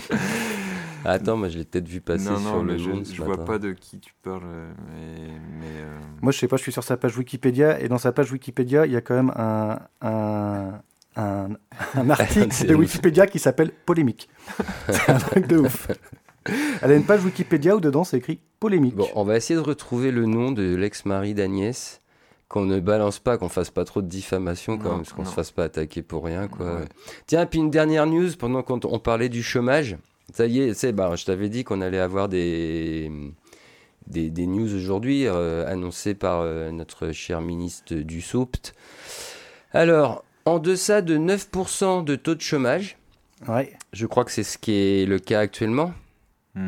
Attends, 1.06 1.38
moi 1.38 1.48
je 1.50 1.60
l'ai 1.60 1.64
peut-être 1.66 1.88
vu 1.88 2.02
passer 2.02 2.30
Non, 2.30 2.38
sur 2.40 2.52
non, 2.56 2.64
le 2.64 2.74
mais 2.74 2.80
je, 2.80 2.90
monde. 2.90 3.06
je 3.10 3.22
vois 3.24 3.46
pas 3.46 3.60
de 3.60 3.72
qui 3.74 4.00
tu 4.00 4.14
parles. 4.24 4.42
euh, 4.44 4.72
Mais, 4.92 5.32
mais, 5.60 5.66
euh, 5.82 6.00
Moi, 6.22 6.32
je 6.34 6.40
sais 6.40 6.48
pas, 6.50 6.58
je 6.58 6.64
suis 6.64 6.72
sur 6.74 6.84
sa 6.84 6.98
page 6.98 7.16
Wikipédia 7.16 7.80
et 7.80 7.88
dans 7.88 8.00
sa 8.00 8.12
page 8.12 8.32
Wikipédia, 8.32 8.86
il 8.88 8.92
y 8.92 8.98
a 8.98 9.02
quand 9.02 9.14
même 9.16 9.32
un, 9.38 9.80
un, 10.02 10.72
un, 11.16 11.48
un 11.96 12.10
article 12.10 12.66
de. 12.66 12.74
Wikipédia 12.76 13.26
qui 13.28 13.40
s'appelle 13.40 13.72
Polémique. 13.86 14.28
C'est 14.90 15.10
un 15.12 15.18
truc 15.20 15.48
de 15.48 15.60
ouf. 15.60 15.88
Elle 16.82 16.92
a 16.92 16.96
une 16.96 17.06
page 17.06 17.24
Wikipédia 17.24 17.76
où 17.76 17.80
dedans 17.80 18.04
c'est 18.04 18.18
écrit 18.18 18.40
Polémique. 18.60 18.96
Bon, 18.96 19.08
on 19.16 19.24
va 19.24 19.36
essayer 19.38 19.56
de 19.60 19.64
retrouver 19.66 20.12
le 20.12 20.26
nom 20.26 20.52
de 20.52 20.76
l'ex-mari 20.76 21.34
d'Agnès. 21.34 22.02
Qu'on 22.50 22.64
ne 22.64 22.80
balance 22.80 23.20
pas, 23.20 23.38
qu'on 23.38 23.50
fasse 23.50 23.72
pas 23.72 23.84
trop 23.84 24.02
de 24.02 24.08
diffamation, 24.08 24.78
quand 24.78 24.86
Non, 24.86 24.90
même, 24.92 24.98
parce 25.00 25.12
qu'on 25.12 25.26
se 25.26 25.34
fasse 25.34 25.52
pas 25.52 25.66
attaquer 25.66 26.02
pour 26.02 26.24
rien, 26.24 26.48
quoi. 26.48 26.76
Ouais. 26.78 26.86
Tiens, 27.26 27.46
puis 27.46 27.60
une 27.60 27.70
dernière 27.70 28.06
news, 28.08 28.30
pendant 28.40 28.64
qu'on 28.64 28.80
on 28.86 29.00
parlait 29.00 29.28
du 29.28 29.44
chômage. 29.44 29.98
Ça 30.34 30.46
y 30.46 30.62
est, 30.62 30.74
c'est, 30.74 30.94
bah, 30.94 31.14
je 31.18 31.26
t'avais 31.26 31.50
dit 31.50 31.66
qu'on 31.66 31.82
allait 31.82 32.00
avoir 32.00 32.30
des, 32.30 33.12
des, 34.08 34.30
des 34.30 34.48
news 34.48 34.74
aujourd'hui, 34.74 35.28
euh, 35.28 35.68
annoncées 35.68 36.14
par 36.14 36.40
euh, 36.40 36.72
notre 36.72 37.12
cher 37.12 37.42
ministre 37.42 37.94
du 37.96 38.22
SOPT. 38.22 38.74
Alors, 39.74 40.24
en 40.46 40.60
deçà 40.60 41.02
de 41.02 41.18
9% 41.18 42.06
de 42.06 42.16
taux 42.16 42.36
de 42.36 42.42
chômage, 42.42 42.98
Ouais. 43.50 43.74
je 43.92 44.06
crois 44.06 44.24
que 44.24 44.32
c'est 44.32 44.44
ce 44.44 44.58
qui 44.58 44.72
est 44.72 45.06
le 45.06 45.20
cas 45.20 45.42
actuellement. 45.42 45.92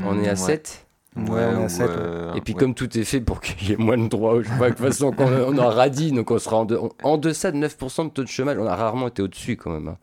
On 0.05 0.19
est 0.21 0.27
à 0.27 0.31
ouais. 0.31 0.35
7. 0.35 0.85
Ouais, 1.15 1.23
on 1.27 1.37
est 1.37 1.41
à 1.55 1.59
ou, 1.65 1.69
sept, 1.69 1.87
ouais. 1.89 1.95
euh, 1.97 2.33
Et 2.35 2.41
puis 2.41 2.53
ouais. 2.53 2.59
comme 2.59 2.75
tout 2.75 2.97
est 2.97 3.03
fait 3.03 3.19
pour 3.19 3.41
qu'il 3.41 3.69
y 3.69 3.73
ait 3.73 3.77
moins 3.77 3.97
de 3.97 4.07
droits 4.07 4.41
chômage, 4.43 4.69
de 4.71 4.75
toute 4.75 4.85
façon 4.85 5.11
qu'on 5.11 5.25
on 5.27 5.57
en 5.57 5.69
radie, 5.69 6.11
donc 6.11 6.29
on 6.31 6.37
sera 6.37 6.57
en, 6.57 6.65
de- 6.65 6.77
en- 6.77 6.89
en 7.03 7.17
deçà 7.17 7.51
de 7.51 7.57
9% 7.57 8.05
de 8.05 8.09
taux 8.09 8.23
de 8.23 8.27
chômage, 8.27 8.57
on 8.59 8.67
a 8.67 8.75
rarement 8.75 9.07
été 9.07 9.21
au-dessus 9.21 9.57
quand 9.57 9.71
même. 9.71 9.87
hein. 9.89 9.97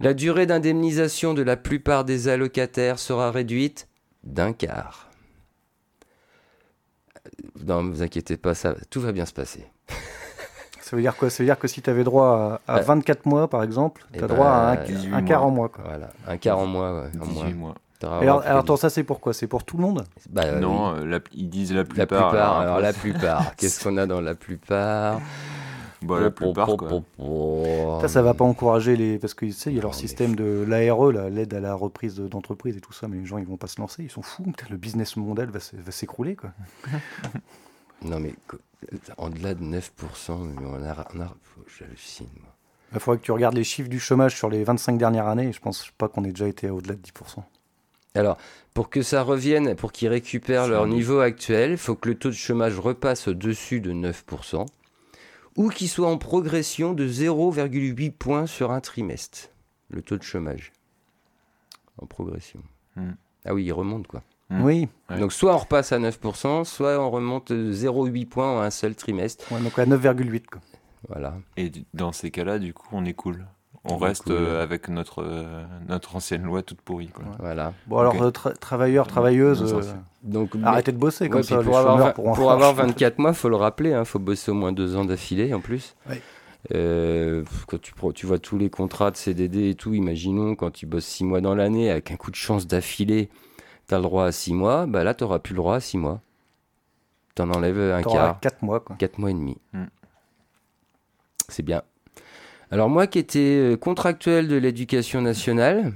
La 0.00 0.14
durée 0.14 0.46
d'indemnisation 0.46 1.34
de 1.34 1.42
la 1.42 1.56
plupart 1.58 2.04
des 2.04 2.28
allocataires 2.28 2.98
sera 2.98 3.30
réduite 3.30 3.86
d'un 4.24 4.52
quart. 4.54 5.10
Non, 7.66 7.82
ne 7.82 7.90
vous 7.90 8.02
inquiétez 8.02 8.36
pas, 8.38 8.54
ça, 8.54 8.74
tout 8.88 9.00
va 9.00 9.12
bien 9.12 9.26
se 9.26 9.32
passer. 9.34 9.64
Ça 10.80 10.96
veut 10.96 11.02
dire 11.02 11.14
quoi? 11.16 11.30
Ça 11.30 11.42
veut 11.42 11.46
dire 11.46 11.58
que 11.58 11.68
si 11.68 11.82
tu 11.82 11.88
avais 11.90 12.02
droit 12.02 12.60
à, 12.66 12.72
à 12.74 12.76
Ouais. 12.78 12.82
24 12.82 13.26
mois, 13.26 13.48
par 13.48 13.62
exemple, 13.62 14.04
Eh 14.12 14.18
tu 14.18 14.24
as 14.24 14.26
ben, 14.26 14.34
droit 14.34 14.48
à 14.48 14.72
un, 14.72 14.84
18 14.84 15.12
un 15.14 15.22
quart 15.22 15.40
mois. 15.42 15.48
en 15.48 15.50
mois. 15.54 15.68
Quoi. 15.68 15.84
Voilà, 15.86 16.10
un 16.26 16.36
quart 16.36 16.58
en 16.58 16.66
mois. 16.66 17.02
ouais, 17.02 17.10
en 17.20 17.26
18 17.26 17.34
mois. 17.54 17.54
mois. 17.54 17.74
Alors, 18.02 18.42
alors 18.42 18.58
attends, 18.60 18.76
ça 18.76 18.90
c'est 18.90 19.04
pourquoi? 19.04 19.32
C'est 19.34 19.46
pour 19.46 19.64
tout 19.64 19.76
le 19.76 19.82
monde? 19.82 20.04
Bah, 20.30 20.42
euh, 20.46 20.58
non, 20.60 20.94
euh, 20.96 21.04
la- 21.04 21.20
ils 21.32 21.48
disent 21.50 21.72
la 21.72 21.78
la 21.78 21.84
plupart. 21.84 22.30
plupart. 22.30 22.58
Alors, 22.60 22.80
la 22.80 22.92
plupart. 22.92 23.54
Qu'est-ce 23.56 23.82
qu'on 23.84 23.96
a 23.96 24.06
dans 24.06 24.20
la 24.20 24.34
plupart? 24.34 25.20
Bah, 26.02 26.18
la 26.18 26.30
plupart, 26.30 26.76
quoi. 26.78 27.02
Ça, 28.00 28.08
ça 28.08 28.22
va 28.22 28.32
pas 28.32 28.44
encourager 28.44 28.96
les. 28.96 29.18
Parce 29.18 29.34
que 29.34 29.44
tu 29.44 29.52
sais, 29.52 29.70
il 29.70 29.76
y 29.76 29.78
a 29.78 29.82
leur 29.82 29.90
Non, 29.90 29.96
mais 29.96 30.00
système 30.00 30.34
de 30.34 30.64
l'ARE, 30.66 31.10
l'aide 31.12 31.52
à 31.52 31.60
la 31.60 31.74
reprise 31.74 32.14
de- 32.14 32.26
d'entreprise 32.26 32.74
et 32.76 32.80
tout 32.80 32.94
ça, 32.94 33.06
mais 33.06 33.18
les 33.18 33.26
gens 33.26 33.36
ils 33.36 33.46
vont 33.46 33.58
pas 33.58 33.66
se 33.66 33.78
lancer, 33.80 34.02
ils 34.04 34.10
sont 34.10 34.22
fous. 34.22 34.50
Le 34.70 34.76
business 34.78 35.16
mondial 35.16 35.50
va 35.50 35.60
s'écrouler 35.92 36.36
quoi. 36.36 36.50
Non, 38.02 38.18
mais 38.18 38.34
en 39.18 39.28
delà 39.28 39.52
de 39.52 39.62
9%, 39.62 40.38
mais 40.38 40.66
on 40.66 40.74
a. 40.88 41.06
On 41.14 41.20
a 41.20 41.28
J'hallucine, 41.78 42.28
moi. 42.40 42.48
Il 42.94 42.98
faudrait 42.98 43.18
que 43.18 43.24
tu 43.24 43.30
regardes 43.32 43.54
les 43.54 43.62
chiffres 43.62 43.90
du 43.90 44.00
chômage 44.00 44.34
sur 44.36 44.48
les 44.48 44.64
25 44.64 44.96
dernières 44.96 45.26
années, 45.28 45.48
et 45.48 45.52
je 45.52 45.60
pense 45.60 45.90
pas 45.98 46.08
qu'on 46.08 46.24
ait 46.24 46.30
déjà 46.30 46.48
été 46.48 46.70
au-delà 46.70 46.94
de 46.94 47.00
10%. 47.00 47.44
Alors, 48.14 48.36
pour 48.74 48.90
que 48.90 49.02
ça 49.02 49.22
revienne, 49.22 49.74
pour 49.76 49.92
qu'ils 49.92 50.08
récupèrent 50.08 50.66
leur 50.66 50.86
niveau 50.86 51.20
actuel, 51.20 51.72
il 51.72 51.78
faut 51.78 51.94
que 51.94 52.08
le 52.08 52.14
taux 52.16 52.30
de 52.30 52.34
chômage 52.34 52.78
repasse 52.78 53.28
au-dessus 53.28 53.80
de 53.80 53.92
9%, 53.92 54.66
ou 55.56 55.68
qu'il 55.68 55.88
soit 55.88 56.08
en 56.08 56.18
progression 56.18 56.92
de 56.92 57.06
0,8 57.06 58.12
points 58.12 58.46
sur 58.46 58.72
un 58.72 58.80
trimestre. 58.80 59.50
Le 59.90 60.02
taux 60.02 60.16
de 60.16 60.22
chômage. 60.22 60.72
En 62.00 62.06
progression. 62.06 62.62
Hmm. 62.96 63.12
Ah 63.44 63.54
oui, 63.54 63.64
il 63.64 63.72
remonte, 63.72 64.06
quoi. 64.06 64.22
Mm. 64.50 64.64
Oui. 64.64 64.88
Donc, 65.16 65.32
soit 65.32 65.54
on 65.54 65.58
repasse 65.58 65.92
à 65.92 65.98
9%, 65.98 66.64
soit 66.64 66.98
on 66.98 67.10
remonte 67.10 67.52
de 67.52 67.72
0,8 67.72 68.26
points 68.26 68.58
en 68.58 68.60
un 68.60 68.70
seul 68.70 68.94
trimestre. 68.94 69.50
ouais, 69.52 69.60
donc 69.60 69.78
à 69.78 69.86
9,8 69.86 70.46
quoi. 70.46 70.60
Voilà. 71.08 71.38
Et 71.56 71.70
dans 71.94 72.12
ces 72.12 72.30
cas-là, 72.30 72.58
du 72.58 72.74
coup, 72.74 72.88
on 72.92 73.04
est 73.04 73.14
cool. 73.14 73.46
On 73.84 73.94
On 73.94 73.98
est 74.00 74.08
reste 74.08 74.24
cool. 74.24 74.32
euh, 74.34 74.62
avec 74.62 74.88
notre, 74.88 75.22
euh, 75.22 75.64
notre 75.88 76.14
ancienne 76.16 76.42
loi 76.42 76.62
toute 76.62 76.82
pourrie. 76.82 77.08
Quoi. 77.08 77.24
Voilà. 77.38 77.72
Bon 77.86 77.98
alors, 77.98 78.14
Ok. 78.14 78.20
euh, 78.20 78.30
tra- 78.30 78.54
travailleurs, 78.54 79.06
travailleuses, 79.06 79.72
euh. 79.72 79.80
Donc, 80.22 80.50
arrêtez 80.62 80.92
de 80.92 80.98
bosser 80.98 81.30
comme 81.30 81.42
ça, 81.42 81.62
pour, 81.62 81.78
avoir, 81.78 81.94
chômeurs 81.94 82.06
vingt- 82.08 82.12
pourront 82.12 82.34
pour 82.34 82.52
avoir 82.52 82.74
24 82.74 83.18
mois, 83.18 83.32
faut 83.32 83.48
le 83.48 83.56
rappeler, 83.56 83.96
il 83.98 84.04
faut 84.04 84.18
bosser 84.18 84.50
au 84.50 84.54
moins 84.54 84.72
deux 84.72 84.96
ans 84.96 85.06
d'affilée 85.06 85.54
en 85.54 85.60
plus. 85.60 85.96
Ouais. 86.10 86.20
Euh, 86.74 87.42
quand 87.66 87.78
tu, 88.12 88.26
vois 88.26 88.38
tous 88.38 88.58
les 88.58 88.68
contrats 88.68 89.10
de 89.10 89.16
CDD 89.16 89.70
et 89.70 89.74
tout, 89.74 89.94
imaginons 89.94 90.54
quand 90.56 90.70
tu 90.70 90.84
bosses 90.84 91.06
6 91.06 91.24
mois 91.24 91.40
dans 91.40 91.54
l'année, 91.54 91.90
avec 91.90 92.10
un 92.10 92.16
coup 92.16 92.30
de 92.30 92.36
chance 92.36 92.66
d'affilée, 92.66 93.30
tu 93.88 93.94
as 93.94 93.96
le 93.96 94.02
droit 94.02 94.26
à 94.26 94.32
6 94.32 94.52
mois, 94.52 94.84
bah 94.84 95.04
là 95.04 95.14
tu 95.14 95.24
n'auras 95.24 95.38
plus 95.38 95.54
le 95.54 95.56
droit 95.60 95.76
à 95.76 95.80
6 95.80 95.96
mois. 95.96 96.20
Tu 97.34 97.40
en 97.40 97.50
enlèves 97.50 97.80
un 97.80 98.02
T'auras 98.02 98.18
quart, 98.26 98.40
4 98.40 98.62
mois 98.62 98.80
quoi. 98.80 98.96
4 98.96 99.16
mois 99.18 99.30
et 99.30 99.34
demi. 99.34 99.56
Mm. 99.72 99.84
C'est 101.48 101.62
bien. 101.62 101.80
Alors 102.72 102.88
moi 102.88 103.08
qui 103.08 103.18
étais 103.18 103.72
euh, 103.72 103.76
contractuel 103.76 104.46
de 104.46 104.54
l'éducation 104.54 105.20
nationale, 105.20 105.92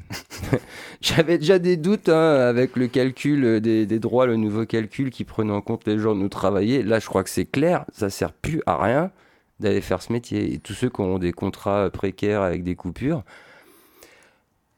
j'avais 1.00 1.38
déjà 1.38 1.60
des 1.60 1.76
doutes 1.76 2.08
hein, 2.08 2.40
avec 2.40 2.74
le 2.74 2.88
calcul 2.88 3.44
euh, 3.44 3.60
des, 3.60 3.98
droits, 4.00 4.26
le 4.26 4.34
nouveau 4.36 4.66
calcul 4.66 5.10
qui 5.10 5.22
prenait 5.22 5.52
en 5.52 5.60
compte 5.60 5.86
les 5.86 5.98
jours 5.98 6.16
de 6.16 6.20
nous 6.20 6.28
travailler. 6.28 6.82
Là 6.82 6.98
je 6.98 7.06
crois 7.06 7.22
que 7.22 7.30
c'est 7.30 7.44
clair, 7.44 7.84
ça 7.92 8.10
sert 8.10 8.32
plus 8.32 8.60
à 8.66 8.82
rien 8.82 9.12
d'aller 9.60 9.80
faire 9.80 10.02
ce 10.02 10.12
métier. 10.12 10.52
Et 10.52 10.58
tous 10.58 10.72
ceux 10.72 10.90
qui 10.90 11.00
ont 11.00 11.20
des 11.20 11.32
contrats 11.32 11.90
précaires 11.90 12.42
avec 12.42 12.64
des 12.64 12.74
coupures, 12.74 13.22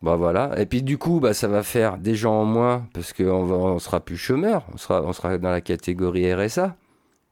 bah 0.02 0.16
voilà. 0.16 0.52
Et 0.61 0.66
puis 0.66 0.82
du 0.82 0.98
coup, 0.98 1.20
bah, 1.20 1.32
ça 1.32 1.48
va 1.48 1.62
faire 1.62 1.96
des 1.96 2.14
gens 2.14 2.42
en 2.42 2.44
moins 2.44 2.87
parce 2.92 3.14
qu'on 3.14 3.24
on 3.24 3.78
sera 3.78 4.00
plus 4.00 4.18
chômeurs, 4.18 4.66
on 4.74 4.76
sera, 4.76 5.02
on 5.02 5.14
sera 5.14 5.38
dans 5.38 5.50
la 5.50 5.62
catégorie 5.62 6.32
RSA. 6.35 6.76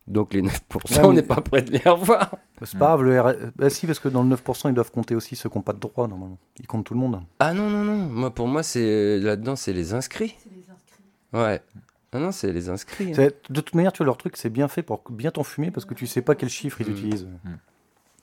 Donc 0.07 0.35
les 0.35 0.43
9%, 0.43 0.51
Ouais, 0.99 1.05
on 1.05 1.13
n'est 1.15 1.23
pas 1.23 1.41
prêt 1.41 1.63
de 1.63 1.71
les 1.73 1.79
revoir. 1.89 2.37
C'est 2.63 2.79
pas 2.79 2.87
grave, 2.97 3.03
le 3.05 3.21
RS... 3.21 3.35
bah 3.57 3.71
si, 3.71 3.87
parce 3.87 3.99
que 3.99 4.09
dans 4.09 4.23
le 4.23 4.35
9%, 4.37 4.69
ils 4.69 4.75
doivent 4.75 4.91
compter 4.91 5.15
aussi 5.15 5.35
ceux 5.35 5.49
qui 5.49 5.57
n'ont 5.57 5.63
pas 5.63 5.73
de 5.73 5.79
droit 5.81 6.07
normalement. 6.09 6.39
Ils 6.61 6.67
comptent 6.67 6.85
tout 6.87 6.95
le 6.95 7.01
monde. 7.01 7.23
Ah 7.39 7.55
non, 7.55 7.71
non, 7.71 7.85
non. 7.85 7.97
Moi, 7.97 8.31
pour 8.31 8.47
moi, 8.47 8.63
c'est 8.63 9.19
là-dedans, 9.21 9.57
c'est 9.57 9.73
les 9.73 9.95
inscrits. 9.95 10.35
C'est 10.39 10.51
les 10.55 10.65
inscrits. 10.71 11.05
Ouais. 11.33 11.63
Non, 12.13 12.21
non, 12.21 12.33
c'est 12.33 12.53
les 12.53 12.69
inscrits. 12.69 13.11
hein. 13.11 13.15
C'est- 13.15 13.51
De 13.51 13.61
toute 13.61 13.75
manière, 13.75 13.93
tu 13.93 13.99
vois, 13.99 14.07
leur 14.07 14.17
truc, 14.19 14.37
c'est 14.37 14.51
bien 14.51 14.69
fait 14.69 14.83
pour 14.83 15.03
bien 15.11 15.31
t'enfumer 15.31 15.71
parce 15.71 15.85
que 15.87 15.95
tu 15.95 16.07
sais 16.07 16.23
pas 16.23 16.35
quel 16.35 16.49
chiffre 16.51 16.81
ils 16.83 16.89
Mm. 16.89 16.93
utilisent. 16.93 17.29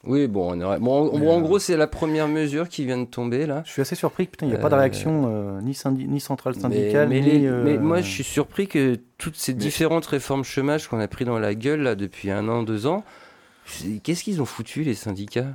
Oui, 0.04 0.28
bon, 0.28 0.54
on 0.58 0.62
aurait- 0.62 0.80
bon, 0.80 1.12
en, 1.12 1.38
euh, 1.38 1.42
gros, 1.42 1.60
c'est 1.60 1.78
la 1.78 1.86
première 1.88 2.28
mesure 2.28 2.68
qui 2.68 2.86
vient 2.86 2.98
de 2.98 3.06
tomber 3.06 3.46
là. 3.46 3.62
Je 3.66 3.72
suis 3.72 3.82
assez 3.84 3.96
surpris 3.96 4.26
que 4.26 4.32
putain, 4.32 4.48
il 4.48 4.50
n'y 4.50 4.56
a 4.56 4.60
pas 4.60 4.70
de 4.70 4.74
Euh, 4.74 4.80
réaction 4.80 5.26
euh, 5.30 5.62
ni, 5.62 5.74
syndi- 5.74 6.08
ni 6.08 6.20
centrale 6.20 6.56
syndicale, 6.56 7.08
mais 7.08 7.22
ni. 7.22 7.40
les- 7.42 7.46
euh, 7.48 7.64
mais 7.64 7.78
moi, 7.78 8.02
je 8.02 8.10
suis 8.10 8.24
surpris 8.24 8.68
que 8.68 8.98
toutes 9.20 9.36
ces 9.36 9.54
Mais- 9.54 9.60
différentes 9.60 10.06
réformes 10.08 10.44
chômage 10.44 10.88
qu'on 10.88 11.00
a 11.00 11.08
pris 11.08 11.24
dans 11.26 11.38
la 11.38 11.54
gueule 11.54 11.82
là 11.82 11.94
depuis 11.96 12.32
un 12.32 12.48
an, 12.50 12.64
deux 12.64 12.88
ans, 12.88 13.04
qu'est-ce 14.04 14.24
qu'ils 14.24 14.42
ont 14.42 14.46
foutu 14.46 14.82
les 14.84 14.96
syndicats? 14.96 15.54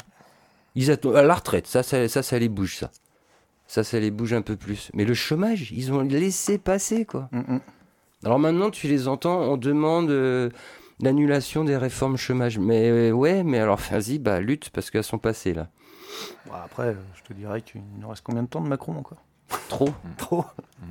Ils 0.76 0.90
attendent 0.92 1.16
à 1.16 1.22
la 1.22 1.34
retraite, 1.34 1.66
ça, 1.66 1.82
ça, 1.82 2.06
ça, 2.08 2.22
ça 2.22 2.38
les 2.38 2.48
bouge 2.48 2.76
ça. 2.76 2.90
Ça, 3.66 3.82
ça 3.82 3.98
les 3.98 4.12
bouge 4.12 4.32
un 4.32 4.42
peu 4.42 4.54
plus. 4.54 4.90
Mais 4.94 5.04
le 5.04 5.14
chômage, 5.14 5.72
ils 5.72 5.90
ont 5.92 6.02
laissé 6.02 6.56
passer 6.58 7.04
quoi. 7.04 7.28
Mm, 7.32 7.54
mm. 7.54 7.60
Alors 8.24 8.38
maintenant, 8.38 8.70
tu 8.70 8.86
les 8.86 9.08
entends, 9.08 9.40
on 9.40 9.56
demande 9.56 10.10
euh, 10.10 10.50
l'annulation 11.00 11.64
des 11.64 11.76
réformes 11.76 12.16
chômage. 12.16 12.58
Mais 12.58 12.88
euh, 12.90 13.10
ouais, 13.12 13.42
mais 13.42 13.58
alors 13.58 13.78
vas-y, 13.78 14.18
bah 14.18 14.40
lutte 14.40 14.70
parce 14.70 14.90
qu'elles 14.90 15.04
sont 15.04 15.18
passées 15.18 15.54
là. 15.54 15.68
Bon, 16.46 16.52
après, 16.54 16.96
je 17.14 17.22
te 17.22 17.32
dirais 17.32 17.60
qu'il 17.62 17.82
nous 17.98 18.08
reste 18.08 18.22
combien 18.24 18.42
de 18.42 18.48
temps 18.48 18.60
de 18.60 18.68
Macron 18.68 18.96
encore? 18.96 19.18
Trop, 19.68 19.90
Trop. 20.18 20.44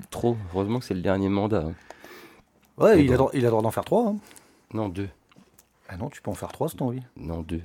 trop. 0.10 0.38
Heureusement 0.54 0.80
que 0.80 0.86
c'est 0.86 0.94
le 0.94 1.02
dernier 1.02 1.30
mandat. 1.30 1.64
hein. 1.68 1.74
Ouais, 2.78 3.04
il, 3.04 3.14
a 3.14 3.18
bon. 3.18 3.30
il 3.34 3.46
a 3.46 3.50
droit 3.50 3.62
d'en 3.62 3.72
faire 3.72 3.86
trois. 3.86 4.08
hein. 4.10 4.18
Non, 4.74 4.90
deux. 4.90 5.10
Ah 5.88 5.98
non, 5.98 6.10
tu 6.10 6.22
peux 6.22 6.32
en 6.32 6.36
faire 6.36 6.52
trois 6.52 6.68
si 6.68 6.76
t'as 6.76 6.84
envie. 6.86 7.02
Non, 7.16 7.42
deux. 7.42 7.62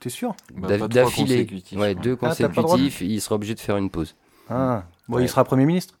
T'es 0.00 0.08
sûr? 0.08 0.34
Bah, 0.54 0.76
D'affilée. 0.88 1.44
consécutifs, 1.44 1.78
Ouais, 1.78 1.88
ouais. 1.88 1.94
deux 1.94 2.12
Ah, 2.22 2.34
de- 2.34 2.46
consécutifs, 2.46 3.00
il 3.02 3.20
sera 3.20 3.34
obligé 3.36 3.54
de 3.54 3.60
faire 3.60 3.76
une 3.76 3.90
pause. 3.90 4.16
Ah. 4.48 4.84
Bon, 5.08 5.16
Ouais. 5.18 5.24
il 5.24 5.28
sera 5.28 5.44
Premier 5.44 5.64
ministre? 5.66 5.98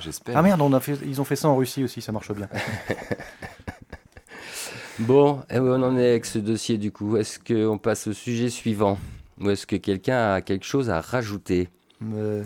J'espère. 0.00 0.36
Ah 0.36 0.42
merde, 0.42 0.60
on 0.60 0.72
a 0.74 0.80
fait, 0.80 0.98
ils 1.04 1.20
ont 1.20 1.24
fait 1.24 1.36
ça 1.36 1.48
en 1.48 1.56
Russie 1.56 1.82
aussi, 1.82 2.00
ça 2.02 2.12
marche 2.12 2.30
bien. 2.32 2.48
Bon, 5.00 5.40
et 5.48 5.58
on 5.60 5.82
en 5.82 5.96
est 5.96 6.10
avec 6.10 6.24
ce 6.24 6.38
dossier 6.38 6.76
du 6.76 6.90
coup. 6.90 7.16
Est-ce 7.16 7.38
qu'on 7.38 7.78
passe 7.78 8.08
au 8.08 8.12
sujet 8.12 8.50
suivant? 8.50 8.98
Ou 9.40 9.50
est-ce 9.50 9.66
que 9.66 9.76
quelqu'un 9.76 10.34
a 10.34 10.40
quelque 10.40 10.64
chose 10.64 10.90
à 10.90 11.00
rajouter? 11.00 11.68
Euh, 12.02 12.44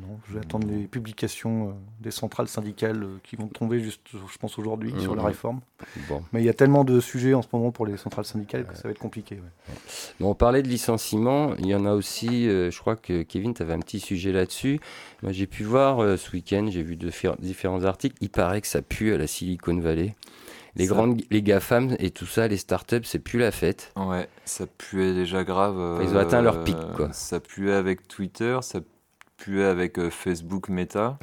non, 0.00 0.18
je 0.28 0.34
vais 0.34 0.40
attendre 0.40 0.68
les 0.68 0.86
publications 0.86 1.68
euh, 1.68 1.72
des 2.00 2.12
centrales 2.12 2.46
syndicales 2.46 3.02
euh, 3.02 3.18
qui 3.24 3.34
vont 3.34 3.48
tomber 3.48 3.80
juste, 3.80 4.00
je 4.12 4.38
pense, 4.38 4.58
aujourd'hui 4.60 4.92
sur 5.00 5.16
la 5.16 5.22
mmh. 5.22 5.26
réforme. 5.26 5.60
Bon. 6.08 6.22
Mais 6.32 6.40
il 6.40 6.44
y 6.44 6.48
a 6.48 6.54
tellement 6.54 6.84
de 6.84 7.00
sujets 7.00 7.34
en 7.34 7.42
ce 7.42 7.48
moment 7.52 7.72
pour 7.72 7.84
les 7.84 7.96
centrales 7.96 8.24
syndicales 8.24 8.64
que 8.64 8.76
ça 8.76 8.82
va 8.84 8.90
être 8.90 9.00
compliqué. 9.00 9.40
Bon, 10.20 10.30
on 10.30 10.34
parlait 10.34 10.62
de 10.62 10.68
licenciement, 10.68 11.54
il 11.58 11.66
y 11.66 11.74
en 11.74 11.84
a 11.84 11.94
aussi, 11.94 12.44
je 12.44 12.78
crois 12.78 12.94
que 12.94 13.22
Kevin, 13.22 13.54
tu 13.54 13.62
avais 13.62 13.74
un 13.74 13.80
petit 13.80 13.98
sujet 13.98 14.30
là-dessus. 14.30 14.78
Moi, 15.22 15.32
j'ai 15.32 15.48
pu 15.48 15.64
voir 15.64 16.16
ce 16.16 16.30
week-end, 16.30 16.68
j'ai 16.70 16.84
vu 16.84 16.94
de 16.94 17.10
différents 17.40 17.84
articles, 17.84 18.16
il 18.20 18.30
paraît 18.30 18.60
que 18.60 18.68
ça 18.68 18.82
pue 18.82 19.12
à 19.12 19.18
la 19.18 19.26
Silicon 19.26 19.78
Valley. 19.80 20.14
Les 20.74 20.86
grandes, 20.86 21.20
les 21.30 21.42
GAFAM 21.42 21.96
et 21.98 22.10
tout 22.10 22.26
ça, 22.26 22.48
les 22.48 22.56
startups, 22.56 23.04
c'est 23.04 23.18
plus 23.18 23.38
la 23.38 23.50
fête. 23.50 23.92
Ouais, 23.96 24.28
ça 24.46 24.66
puait 24.66 25.12
déjà 25.12 25.44
grave. 25.44 26.00
Ils 26.02 26.16
ont 26.16 26.18
atteint 26.18 26.40
leur 26.40 26.64
pic, 26.64 26.76
quoi. 26.96 27.12
Ça 27.12 27.40
puait 27.40 27.74
avec 27.74 28.08
Twitter, 28.08 28.58
ça 28.62 28.80
avec 29.50 29.98
euh, 29.98 30.10
Facebook 30.10 30.68
Meta. 30.68 31.18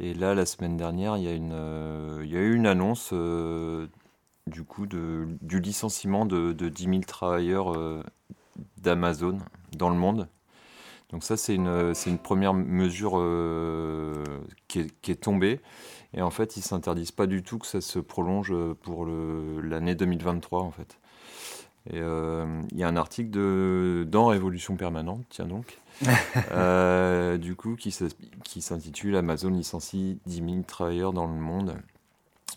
Et 0.00 0.14
là, 0.14 0.34
la 0.34 0.46
semaine 0.46 0.76
dernière, 0.76 1.16
il 1.16 1.24
y 1.24 1.28
a, 1.28 1.34
une, 1.34 1.52
euh, 1.52 2.20
il 2.24 2.30
y 2.30 2.36
a 2.36 2.40
eu 2.40 2.54
une 2.54 2.66
annonce 2.66 3.10
euh, 3.12 3.86
du 4.46 4.64
coup 4.64 4.86
de, 4.86 5.28
du 5.40 5.60
licenciement 5.60 6.26
de, 6.26 6.52
de 6.52 6.68
10 6.68 6.84
000 6.84 7.00
travailleurs 7.06 7.76
d'Amazon 8.78 9.38
dans 9.76 9.90
le 9.90 9.96
monde. 9.96 10.28
Donc 11.10 11.22
ça, 11.22 11.36
c'est 11.36 11.54
une, 11.54 12.18
première 12.22 12.54
mesure 12.54 13.12
qui, 14.66 14.80
est, 14.80 15.00
qui, 15.02 15.12
est, 15.12 15.22
tombée. 15.22 15.60
Et 16.14 16.22
en 16.22 16.30
fait, 16.30 16.56
ils 16.56 16.62
s'interdisent 16.62 17.12
pas 17.12 17.26
du 17.26 17.42
tout 17.42 17.58
que 17.58 17.66
ça 17.66 17.80
se 17.80 17.98
prolonge 17.98 18.54
pour 18.82 19.06
l'année 19.06 19.94
2023, 19.94 20.60
en 20.60 20.70
fait. 20.70 20.98
Et 21.90 21.98
il 21.98 22.78
y 22.78 22.84
a 22.84 22.88
un 22.88 22.96
article 22.96 23.30
de, 23.30 24.06
dans 24.08 24.26
Révolution 24.26 24.76
Permanente, 24.76 25.24
tiens 25.30 25.46
donc, 25.46 25.78
euh, 26.52 27.38
du 27.38 27.54
coup, 27.54 27.76
qui 27.76 27.92
s'intitule 28.62 29.16
Amazon 29.16 29.50
licencie 29.50 30.18
10 30.26 30.34
000 30.36 30.62
travailleurs 30.66 31.12
dans 31.12 31.26
le 31.26 31.34
monde. 31.34 31.76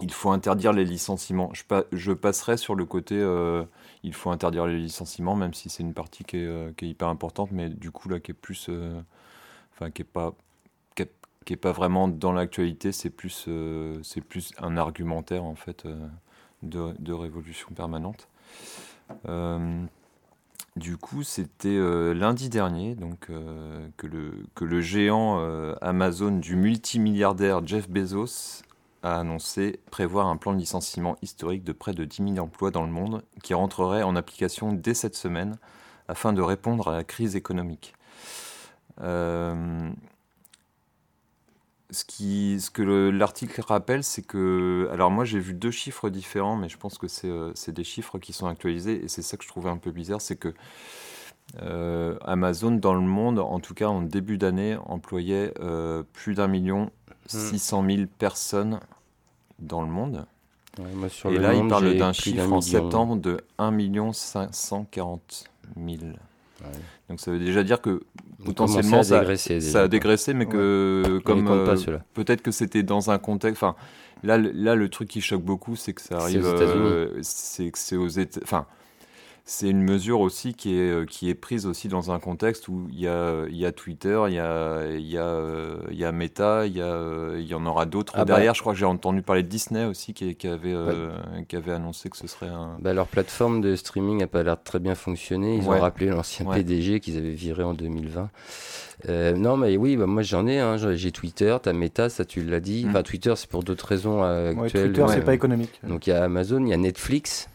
Il 0.01 0.11
faut 0.11 0.31
interdire 0.31 0.73
les 0.73 0.83
licenciements. 0.83 1.51
Je, 1.53 1.63
je 1.93 2.11
passerai 2.11 2.57
sur 2.57 2.75
le 2.75 2.85
côté 2.85 3.15
euh, 3.17 3.63
il 4.03 4.13
faut 4.13 4.29
interdire 4.29 4.67
les 4.67 4.77
licenciements, 4.77 5.35
même 5.35 5.53
si 5.53 5.69
c'est 5.69 5.83
une 5.83 5.93
partie 5.93 6.25
qui 6.25 6.37
est, 6.37 6.45
euh, 6.45 6.71
qui 6.75 6.85
est, 6.85 6.89
hyper 6.89 7.07
importante, 7.07 7.51
mais 7.51 7.69
du 7.69 7.91
coup, 7.91 8.09
là, 8.09 8.19
qui 8.19 8.31
est 8.31 8.35
plus. 8.35 8.69
Enfin, 9.73 9.91
qui 9.91 10.01
est 10.01 10.05
pas. 10.05 10.33
Qui 11.45 11.53
est, 11.53 11.58
pas 11.58 11.71
vraiment 11.71 12.08
dans 12.08 12.31
l'actualité, 12.31 12.91
c'est 12.91 13.12
plus, 13.12 13.47
c'est 14.03 14.21
plus 14.21 14.51
un 14.58 14.77
argumentaire 14.77 15.43
en 15.43 15.55
fait 15.55 15.86
de, 16.63 16.93
de 16.97 17.13
révolution 17.13 17.69
permanente. 17.75 18.27
Du 20.75 20.97
coup, 20.97 21.23
c'était 21.23 21.69
euh, 21.69 22.13
lundi 22.13 22.49
dernier 22.49 22.95
donc, 22.95 23.29
euh, 23.29 23.88
que, 23.95 24.08
le, 24.08 24.45
que 24.55 24.65
le 24.65 24.81
géant 24.81 25.39
euh, 25.39 25.73
Amazon 25.79 26.31
du 26.31 26.58
multimilliardaire 26.58 27.65
Jeff 27.65 27.89
Bezos 27.89 28.63
a 29.01 29.17
annoncé 29.17 29.79
prévoir 29.89 30.27
un 30.27 30.36
plan 30.36 30.51
de 30.51 30.58
licenciement 30.58 31.15
historique 31.21 31.63
de 31.63 31.71
près 31.71 31.93
de 31.93 32.03
10 32.03 32.34
000 32.34 32.45
emplois 32.45 32.71
dans 32.71 32.84
le 32.84 32.91
monde 32.91 33.23
qui 33.41 33.53
rentrerait 33.53 34.03
en 34.03 34.17
application 34.17 34.73
dès 34.73 34.93
cette 34.93 35.15
semaine 35.15 35.58
afin 36.10 36.34
de 36.34 36.41
répondre 36.41 36.89
à 36.89 36.91
la 36.91 37.05
crise 37.05 37.38
économique 37.38 37.93
ce, 41.95 42.05
qui, 42.05 42.60
ce 42.60 42.69
que 42.69 42.81
l'article 43.10 43.62
rappelle, 43.62 44.03
c'est 44.03 44.21
que. 44.21 44.89
Alors, 44.91 45.10
moi, 45.10 45.25
j'ai 45.25 45.39
vu 45.39 45.53
deux 45.53 45.71
chiffres 45.71 46.10
différents, 46.10 46.58
mais 46.58 46.69
je 46.69 46.77
pense 46.77 46.97
que 46.97 47.08
c'est 47.08 47.29
euh, 47.29 47.53
des 47.67 47.84
chiffres 47.84 48.19
qui 48.19 48.34
sont 48.34 48.47
actualisés, 48.47 49.03
et 49.03 49.08
c'est 49.08 49.21
ça 49.21 49.38
que 49.38 49.43
je 49.43 49.49
trouvais 49.49 49.69
un 49.69 49.77
peu 49.77 49.91
bizarre 49.91 50.21
c'est 50.21 50.36
que 50.36 50.53
euh, 51.62 52.17
Amazon, 52.21 52.71
dans 52.71 52.93
le 52.93 53.01
monde, 53.01 53.39
en 53.39 53.60
tout 53.60 53.73
cas 53.73 53.88
en 53.88 54.01
début 54.01 54.38
d'année, 54.38 54.77
employait 54.86 55.53
euh, 55.60 56.03
plus 56.13 56.36
d'un 56.36 56.47
million 56.47 56.91
six 57.27 57.60
cent 57.60 57.81
mille 57.81 58.08
personnes 58.08 58.79
dans 59.60 59.81
le 59.81 59.88
monde. 59.88 60.25
et 60.77 61.38
là, 61.38 61.53
il 61.53 61.67
parle 61.67 61.95
d'un 61.95 62.13
chiffre 62.13 62.51
en 62.51 62.62
septembre 62.62 63.15
de 63.15 63.41
1 63.58 63.71
million 63.71 64.12
540 64.12 65.45
000. 65.77 65.97
Donc 67.09 67.19
ça 67.19 67.31
veut 67.31 67.39
déjà 67.39 67.63
dire 67.63 67.81
que 67.81 68.01
potentiellement 68.43 69.03
ça, 69.03 69.23
ça, 69.37 69.81
a 69.81 69.87
dégraissé, 69.87 70.33
mais 70.33 70.45
que 70.45 71.19
comme 71.23 71.47
euh, 71.47 71.75
peut-être 72.13 72.41
que 72.41 72.51
c'était 72.51 72.83
dans 72.83 73.11
un 73.11 73.17
contexte. 73.17 73.61
Enfin, 73.61 73.75
là, 74.23 74.37
là, 74.37 74.75
le 74.75 74.89
truc 74.89 75.09
qui 75.09 75.21
choque 75.21 75.43
beaucoup, 75.43 75.75
c'est 75.75 75.93
que 75.93 76.01
ça 76.01 76.17
arrive. 76.17 76.45
C'est 77.21 77.69
que 77.69 77.77
c'est 77.77 77.97
aux 77.97 78.07
États. 78.07 78.39
Enfin, 78.43 78.65
c'est 79.47 79.69
une 79.69 79.84
mesure 79.84 80.21
aussi 80.21 80.55
qui 80.55 80.75
est, 80.75 80.89
euh, 80.89 81.05
qui 81.05 81.29
est 81.29 81.36
prise 81.36 81.67
aussi 81.67 81.88
dans 81.88 82.10
un 82.10 82.19
contexte 82.19 82.67
où 82.67 82.88
il 82.91 82.99
y 82.99 83.08
a, 83.08 83.45
il 83.47 83.55
y 83.55 83.67
a 83.67 83.71
Twitter, 83.71 84.19
il 84.27 84.34
y 84.34 84.39
a, 84.39 84.88
il 84.91 85.05
y 85.05 85.19
a, 85.19 85.23
euh, 85.23 85.77
il 85.91 85.97
y 85.97 86.03
a 86.03 86.12
Meta, 86.12 86.65
il 86.65 86.75
y, 86.75 86.81
a, 86.81 87.38
il 87.38 87.45
y 87.45 87.53
en 87.53 87.63
aura 87.67 87.86
d'autres 87.86 88.13
ah 88.15 88.25
bah. 88.25 88.34
derrière. 88.34 88.55
Je 88.55 88.62
crois 88.62 88.73
que 88.73 88.79
j'ai 88.79 88.86
entendu 88.86 89.21
parler 89.21 89.43
de 89.43 89.47
Disney 89.47 89.86
aussi 89.86 90.15
qui, 90.15 90.34
qui 90.34 90.47
avait, 90.47 90.73
euh, 90.73 91.12
qui 91.47 91.55
avait 91.58 91.73
annoncé 91.73 92.10
que 92.10 92.17
ce 92.17 92.25
serait 92.25 92.47
un. 92.47 92.77
Bah, 92.79 92.93
leur 92.93 93.05
plateforme 93.05 93.62
de 93.62 93.75
streaming 93.75 94.17
n'a 94.17 94.27
pas 94.27 94.41
l'air 94.41 94.58
très 94.62 94.79
bien 94.79 94.95
fonctionné. 94.95 95.58
Ils 95.58 95.69
ont 95.69 95.79
rappelé 95.79 96.08
l'ancien 96.08 96.47
PDG 96.51 96.99
qu'ils 96.99 97.17
avaient 97.17 97.29
viré 97.29 97.62
en 97.62 97.75
2020. 97.75 98.29
non, 99.36 99.58
mais 99.58 99.77
oui, 99.77 99.95
bah, 99.95 100.08
moi 100.08 100.23
j'en 100.23 100.47
ai. 100.47 100.58
Hein, 100.58 100.77
j'ai 100.95 101.12
Twitter, 101.12 101.55
tu 101.62 101.69
as 101.69 101.73
Meta, 101.73 102.10
ça 102.10 102.25
tu 102.25 102.41
l'as 102.41 102.60
dit. 102.60 102.86
Mm. 102.86 102.89
Enfin, 102.89 103.03
Twitter, 103.03 103.34
c'est 103.36 103.49
pour 103.49 103.62
d'autres 103.62 103.86
raisons 103.86 104.23
actuelles. 104.23 104.91
Twitter, 104.91 105.05
c'est 105.10 105.23
pas 105.23 105.36
économique. 105.36 105.79
Donc 105.88 106.08
il 106.08 106.10
y 106.10 106.13
a 106.13 106.23
Amazon, 106.23 106.65
il 106.65 106.69
y 106.69 106.73
a 106.73 106.77
Netflix. 106.77 107.47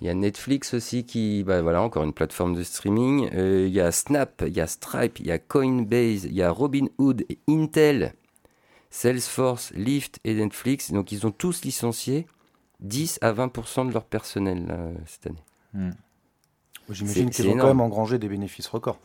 Il 0.00 0.06
y 0.06 0.10
a 0.10 0.14
Netflix 0.14 0.74
aussi 0.74 1.04
qui, 1.04 1.44
bah 1.44 1.60
voilà, 1.60 1.82
encore 1.82 2.04
une 2.04 2.12
plateforme 2.12 2.54
de 2.54 2.62
streaming. 2.62 3.28
Euh, 3.34 3.66
il 3.66 3.72
y 3.72 3.80
a 3.80 3.92
Snap, 3.92 4.42
il 4.46 4.54
y 4.54 4.60
a 4.60 4.66
Stripe, 4.66 5.20
il 5.20 5.26
y 5.26 5.30
a 5.30 5.38
Coinbase, 5.38 6.24
il 6.24 6.32
y 6.32 6.42
a 6.42 6.50
Robinhood, 6.50 7.26
Intel, 7.48 8.14
Salesforce, 8.90 9.72
Lyft 9.74 10.18
et 10.24 10.34
Netflix. 10.34 10.92
Donc 10.92 11.12
ils 11.12 11.26
ont 11.26 11.32
tous 11.32 11.64
licencié 11.64 12.26
10 12.80 13.18
à 13.20 13.32
20% 13.32 13.88
de 13.88 13.92
leur 13.92 14.04
personnel 14.04 14.74
cette 15.06 15.26
année. 15.26 15.44
Hmm. 15.74 15.90
J'imagine 16.88 17.30
qu'ils 17.30 17.48
ont 17.48 17.56
quand 17.56 17.66
même 17.66 17.80
engrangé 17.80 18.18
des 18.18 18.28
bénéfices 18.28 18.66
records. 18.66 18.98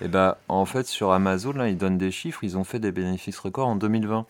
Et 0.00 0.06
eh 0.06 0.08
ben, 0.08 0.34
en 0.48 0.64
fait, 0.64 0.86
sur 0.86 1.12
Amazon, 1.12 1.52
là, 1.52 1.68
ils 1.68 1.76
donnent 1.76 1.98
des 1.98 2.10
chiffres. 2.10 2.42
Ils 2.42 2.58
ont 2.58 2.64
fait 2.64 2.80
des 2.80 2.90
bénéfices 2.90 3.38
records 3.38 3.68
en 3.68 3.76
2020. 3.76 4.26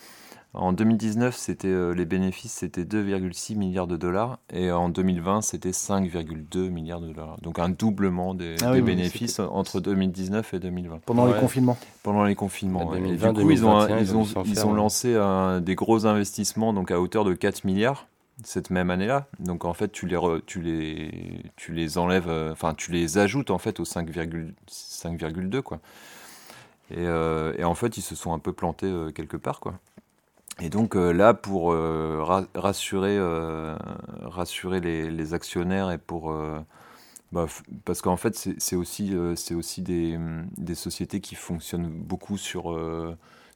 En 0.55 0.73
2019, 0.73 1.37
c'était 1.37 1.67
euh, 1.67 1.93
les 1.95 2.05
bénéfices 2.05 2.53
c'était 2.53 2.85
2,6 2.85 3.57
milliards 3.57 3.88
de 3.88 3.97
dollars 3.97 4.38
et 4.53 4.71
en 4.71 4.88
2020 4.88 5.43
c'était 5.43 5.71
5,2 5.71 6.71
milliards 6.71 7.01
de 7.01 7.12
dollars. 7.12 7.40
Donc 7.40 7.59
un 7.59 7.69
doublement 7.69 8.35
des, 8.35 8.55
ah 8.62 8.73
bénéfices 8.81 9.40
entre 9.40 9.81
2019 9.81 10.55
et 10.55 10.59
2020. 10.61 11.01
Pendant 11.07 11.27
les 11.27 11.38
confinements. 11.38 11.77
Pendant 12.05 12.25
les 12.25 12.37
confinements. 12.37 12.95
Et 12.95 13.01
du 13.01 13.19
coup, 13.19 13.51
ils 13.51 13.67
ont, 13.67 13.99
ils 13.99 14.17
ont, 14.17 14.27
ils 14.45 14.64
ont 14.64 14.75
lancé 14.75 15.19
des 15.61 15.75
gros 15.75 16.07
investissements 16.07 16.73
donc 16.73 16.90
à 16.93 17.01
hauteur 17.01 17.25
de 17.25 17.35
4 17.35 17.64
milliards 17.64 18.07
cette 18.43 18.71
même 18.71 18.90
année-là. 18.90 19.27
Donc 19.38 19.64
en 19.64 19.75
fait, 19.75 19.93
tu 19.93 20.07
les, 20.07 20.19
tu 20.47 20.61
les, 20.61 21.43
tu 21.57 21.73
les 21.73 21.99
enlèves, 21.99 22.29
euh, 22.29 22.53
enfin 22.53 22.75
tu 22.75 22.90
les 22.90 23.19
ajoutes 23.19 23.51
en 23.51 23.59
fait 23.59 23.79
aux 23.81 23.85
5,2 23.85 25.62
quoi. 25.62 25.81
Et, 26.90 26.97
euh, 26.99 27.55
et, 27.57 27.64
en 27.64 27.75
fait, 27.75 27.97
ils 27.97 28.03
se 28.03 28.14
sont 28.14 28.35
un 28.35 28.38
peu 28.38 28.53
plantés 28.53 28.93
quelque 29.14 29.37
part 29.37 29.61
quoi. 29.61 29.75
Et 30.61 30.69
donc 30.69 30.97
euh, 30.97 31.12
là, 31.12 31.35
pour 31.35 31.73
euh, 31.73 32.23
rassurer, 32.55 33.17
euh, 33.19 33.77
rassurer 34.23 34.81
les, 34.81 35.35
actionnaires 35.35 35.90
et 35.90 35.99
pour... 35.99 36.35
Bah, 37.33 37.47
parce 37.85 38.01
qu'en 38.01 38.17
fait, 38.17 38.49
c'est 38.59 38.77
aussi, 38.77 39.12
c'est 39.35 39.55
aussi 39.55 39.83
des, 39.83 40.17
des, 40.57 40.77
sociétés 40.77 41.21
qui 41.21 41.35
fonctionnent 41.35 41.88
beaucoup 41.88 42.38
sur, 42.38 42.79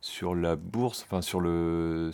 sur 0.01 0.35
la 0.35 0.57
bourse, 0.57 1.07
enfin 1.09 1.23
sur 1.23 1.41
le... 1.41 2.11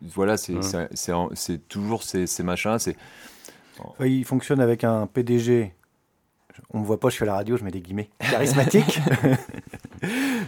voilà, 0.00 0.38
c'est 0.38 0.54
c'est 0.94 1.68
toujours 1.68 2.02
ces, 2.02 2.26
ces 2.26 2.42
machins. 2.42 2.78
c'est 2.78 2.96
ils 4.00 4.24
fonctionnent 4.24 4.62
avec 4.62 4.84
un 4.84 5.06
PDG 5.06 5.74
on 6.70 6.80
me 6.80 6.84
voit 6.84 7.00
pas, 7.00 7.08
je 7.08 7.16
fais 7.16 7.26
la 7.26 7.34
radio, 7.34 7.56
je 7.56 7.64
mets 7.64 7.70
des 7.70 7.80
guillemets, 7.80 8.10
charismatique. 8.18 9.00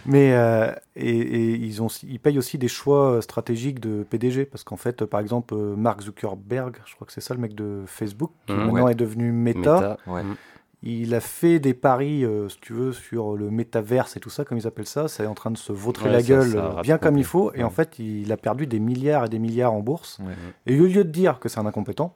Mais 0.09 0.33
euh, 0.33 0.71
et, 0.95 1.53
ils, 1.55 1.81
ont, 1.83 1.87
ils 2.03 2.19
payent 2.19 2.39
aussi 2.39 2.57
des 2.57 2.67
choix 2.67 3.21
stratégiques 3.21 3.79
de 3.79 4.03
PDG 4.03 4.45
parce 4.45 4.63
qu'en 4.63 4.75
fait, 4.75 5.05
par 5.05 5.19
exemple, 5.19 5.55
Mark 5.55 6.01
Zuckerberg, 6.01 6.77
je 6.85 6.95
crois 6.95 7.05
que 7.05 7.13
c'est 7.13 7.21
ça 7.21 7.33
le 7.33 7.39
mec 7.39 7.53
de 7.53 7.83
Facebook, 7.85 8.31
qui 8.47 8.53
mmh. 8.53 8.57
maintenant 8.57 8.87
est 8.87 8.95
devenu 8.95 9.31
Meta. 9.31 9.97
Mmh. 10.07 10.33
Il 10.81 11.13
a 11.13 11.19
fait 11.19 11.59
des 11.59 11.73
paris, 11.73 12.23
euh, 12.23 12.47
si 12.47 12.57
tu 12.61 12.71
veux, 12.71 12.93
sur 12.93 13.35
le 13.35 13.51
métaverse 13.51 14.15
et 14.15 14.21
tout 14.21 14.29
ça, 14.29 14.45
comme 14.45 14.57
ils 14.57 14.65
appellent 14.65 14.87
ça. 14.87 15.09
C'est 15.09 15.25
en 15.25 15.33
train 15.33 15.51
de 15.51 15.57
se 15.57 15.73
vautrer 15.73 16.09
la 16.09 16.21
gueule 16.21 16.53
euh, 16.55 16.81
bien 16.81 16.97
comme 16.97 17.17
il 17.17 17.25
faut. 17.25 17.51
Et 17.53 17.63
en 17.63 17.69
fait, 17.69 17.99
il 17.99 18.31
a 18.31 18.37
perdu 18.37 18.65
des 18.65 18.79
milliards 18.79 19.25
et 19.25 19.29
des 19.29 19.39
milliards 19.39 19.73
en 19.73 19.81
bourse. 19.81 20.19
Et 20.65 20.79
au 20.79 20.85
lieu 20.85 21.03
de 21.03 21.11
dire 21.11 21.39
que 21.39 21.49
c'est 21.49 21.59
un 21.59 21.65
incompétent, 21.65 22.15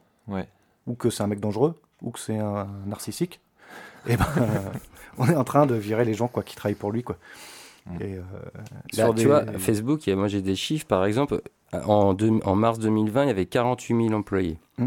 ou 0.86 0.94
que 0.94 1.10
c'est 1.10 1.22
un 1.22 1.26
mec 1.26 1.40
dangereux, 1.40 1.80
ou 2.02 2.10
que 2.10 2.18
c'est 2.18 2.38
un 2.38 2.66
narcissique, 2.86 3.40
eh 4.06 4.16
ben, 4.16 4.26
on 5.18 5.28
est 5.28 5.36
en 5.36 5.44
train 5.44 5.66
de 5.66 5.74
virer 5.74 6.04
les 6.04 6.14
gens 6.14 6.28
quoi, 6.28 6.42
qui 6.42 6.56
travaillent 6.56 6.74
pour 6.74 6.90
lui. 6.90 7.02
Quoi. 7.02 7.16
Mm. 7.86 8.02
Et, 8.02 8.14
euh, 8.14 8.22
bah, 8.96 9.10
Tu 9.16 9.26
vois, 9.26 9.44
Facebook, 9.58 10.06
moi 10.08 10.28
j'ai 10.28 10.42
des 10.42 10.56
chiffres, 10.56 10.86
par 10.86 11.04
exemple, 11.04 11.42
en, 11.72 12.16
en, 12.44 12.54
mars 12.54 12.78
2020, 12.78 13.24
il 13.24 13.28
y 13.28 13.30
avait 13.30 13.46
48 13.46 14.08
000 14.08 14.14
employés. 14.18 14.58
Mm. 14.78 14.86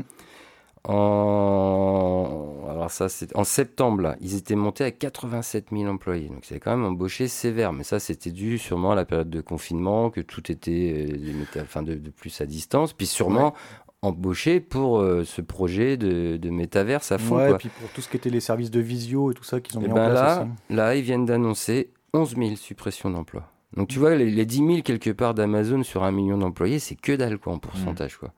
En, 0.89 2.65
alors 2.69 2.89
ça, 2.89 3.09
c'est 3.09 3.35
en 3.35 3.43
septembre, 3.43 4.01
là, 4.01 4.15
ils 4.21 4.35
étaient 4.35 4.55
montés 4.55 4.85
à 4.85 4.91
87 4.91 5.67
000 5.73 5.91
employés. 5.91 6.29
Donc 6.29 6.39
c'est 6.43 6.59
quand 6.59 6.71
même 6.71 6.85
embauché 6.85 7.27
sévère. 7.27 7.73
Mais 7.73 7.83
ça, 7.83 7.99
c'était 7.99 8.31
dû 8.31 8.57
sûrement 8.57 8.93
à 8.93 8.95
la 8.95 9.03
période 9.03 9.29
de 9.29 9.41
confinement, 9.41 10.09
que 10.09 10.21
tout 10.21 10.49
était 10.49 11.07
euh, 11.09 11.61
enfin, 11.61 11.83
de, 11.83 11.95
plus 11.95 12.39
à 12.39 12.45
distance. 12.45 12.93
Puis 12.93 13.05
sûrement 13.05 13.53
embauché 14.01 14.61
pour 14.61 14.99
euh, 14.99 15.25
ce 15.25 15.41
projet 15.41 15.97
de, 15.97 16.37
de 16.37 16.49
métaverse 16.49 17.11
à 17.11 17.17
fond. 17.17 17.35
Ouais, 17.35 17.51
et 17.51 17.55
puis 17.55 17.69
pour 17.69 17.89
tout 17.89 18.01
ce 18.01 18.07
qui 18.07 18.15
était 18.15 18.29
les 18.29 18.39
services 18.39 18.71
de 18.71 18.79
visio 18.79 19.31
et 19.31 19.33
tout 19.33 19.43
ça 19.43 19.59
qu'ils 19.59 19.77
ont 19.77 19.81
et 19.81 19.87
mis 19.87 19.93
ben 19.93 20.07
en 20.07 20.09
place 20.11 20.37
là, 20.37 20.43
aussi. 20.43 20.75
là, 20.75 20.95
ils 20.95 21.01
viennent 21.01 21.25
d'annoncer 21.25 21.89
11 22.13 22.35
000 22.35 22.55
suppressions 22.55 23.09
d'emplois. 23.09 23.51
Donc 23.75 23.87
tu 23.89 23.99
vois, 23.99 24.15
les, 24.15 24.29
les 24.31 24.45
10 24.45 24.57
000 24.57 24.81
quelque 24.81 25.09
part 25.09 25.33
d'Amazon 25.33 25.83
sur 25.83 26.03
un 26.03 26.11
million 26.11 26.37
d'employés, 26.37 26.79
c'est 26.79 26.95
que 26.95 27.11
dalle 27.13 27.37
quoi 27.37 27.53
en 27.53 27.59
pourcentage. 27.59 28.17
Quoi. 28.17 28.33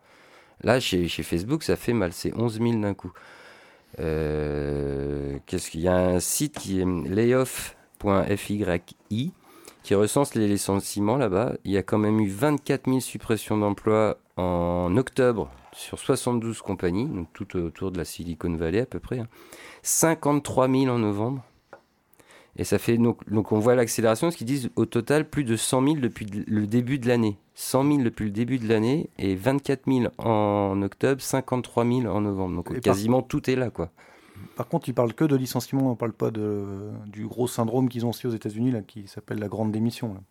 Là, 0.61 0.79
chez, 0.79 1.07
chez 1.07 1.23
Facebook, 1.23 1.63
ça 1.63 1.75
fait 1.75 1.93
mal, 1.93 2.11
c'est 2.13 2.33
11 2.35 2.59
000 2.59 2.79
d'un 2.81 2.93
coup. 2.93 3.11
Euh, 3.99 5.37
Qu'est-ce 5.45 5.69
qu'il 5.71 5.81
y 5.81 5.87
a? 5.87 5.95
Un 5.97 6.19
site 6.19 6.57
qui 6.59 6.79
est 6.81 6.85
layoff.fyi 8.05 8.63
qui 9.83 9.95
recense 9.95 10.35
les 10.35 10.47
licenciements 10.47 11.15
là-bas. 11.17 11.53
Il 11.63 11.71
y 11.71 11.77
a 11.77 11.83
quand 11.83 11.97
même 11.97 12.19
eu 12.19 12.27
24 12.27 12.85
000 12.87 12.99
suppressions 12.99 13.57
d'emplois 13.57 14.17
en 14.37 14.95
octobre 14.97 15.49
sur 15.71 15.97
72 15.99 16.61
compagnies, 16.61 17.07
donc 17.07 17.27
tout 17.33 17.55
autour 17.57 17.91
de 17.91 17.97
la 17.97 18.05
Silicon 18.05 18.53
Valley 18.55 18.81
à 18.81 18.85
peu 18.85 18.99
près. 18.99 19.19
hein. 19.19 19.27
53 19.83 20.67
000 20.69 20.87
en 20.87 20.99
novembre. 20.99 21.43
Et 22.55 22.63
ça 22.63 22.77
fait 22.79 22.97
donc, 22.97 23.27
donc 23.29 23.51
on 23.51 23.59
voit 23.59 23.75
l'accélération, 23.75 24.31
ce 24.31 24.37
qu'ils 24.37 24.47
disent 24.47 24.69
au 24.75 24.85
total 24.85 25.29
plus 25.29 25.43
de 25.43 25.55
100 25.55 25.83
000 25.83 25.95
depuis 25.97 26.25
le 26.25 26.67
début 26.67 26.99
de 26.99 27.07
l'année. 27.07 27.37
100 27.55 27.83
000 27.87 27.97
depuis 28.03 28.25
le 28.25 28.31
début 28.31 28.57
de 28.57 28.67
l'année 28.67 29.09
et 29.17 29.35
24 29.35 29.81
000 29.87 30.07
en 30.17 30.81
octobre, 30.81 31.21
53 31.21 31.85
000 31.85 32.05
en 32.07 32.21
novembre. 32.21 32.55
Donc 32.55 32.69
Et 32.71 32.73
par- 32.75 32.81
quasiment 32.81 33.21
tout 33.21 33.49
est 33.49 33.55
là 33.55 33.69
quoi. 33.69 33.91
Par 34.55 34.67
contre, 34.67 34.87
ils 34.89 34.93
parlent 34.93 35.13
que 35.13 35.25
de 35.25 35.35
licenciement, 35.35 35.91
on 35.91 35.95
parle 35.95 36.13
pas 36.13 36.31
de, 36.31 36.63
du 37.07 37.27
gros 37.27 37.47
syndrome 37.47 37.89
qu'ils 37.89 38.05
ont 38.05 38.09
aussi 38.09 38.25
aux 38.25 38.31
États-Unis, 38.31 38.71
là, 38.71 38.81
qui 38.81 39.05
s'appelle 39.07 39.37
la 39.39 39.49
grande 39.49 39.71
démission. 39.71 40.13
là. 40.13 40.21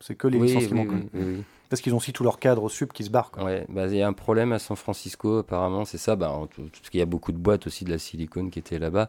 C'est 0.00 0.14
que 0.16 0.26
les 0.28 0.38
Oui, 0.38 0.48
licenciements. 0.48 0.84
oui, 0.88 1.08
oui. 1.14 1.44
Parce 1.70 1.80
qu'ils 1.80 1.94
ont 1.94 1.96
aussi 1.96 2.12
tous 2.12 2.22
leurs 2.24 2.38
cadres 2.38 2.68
sup 2.68 2.92
qui 2.92 3.04
se 3.04 3.10
barrent. 3.10 3.30
quoi. 3.30 3.42
Ouais, 3.44 3.64
bah, 3.68 3.86
il 3.86 3.96
y 3.96 4.02
a 4.02 4.06
un 4.06 4.12
problème 4.12 4.52
à 4.52 4.58
San 4.58 4.76
Francisco, 4.76 5.38
apparemment, 5.38 5.84
c'est 5.84 5.98
ça, 5.98 6.14
bah, 6.14 6.30
en 6.30 6.46
tout- 6.46 6.68
parce 6.70 6.90
qu'il 6.90 7.00
y 7.00 7.02
a 7.02 7.06
beaucoup 7.06 7.32
de 7.32 7.38
boîtes 7.38 7.66
aussi 7.66 7.84
de 7.84 7.90
la 7.90 7.98
silicone 7.98 8.50
qui 8.50 8.58
étaient 8.58 8.78
là-bas. 8.78 9.08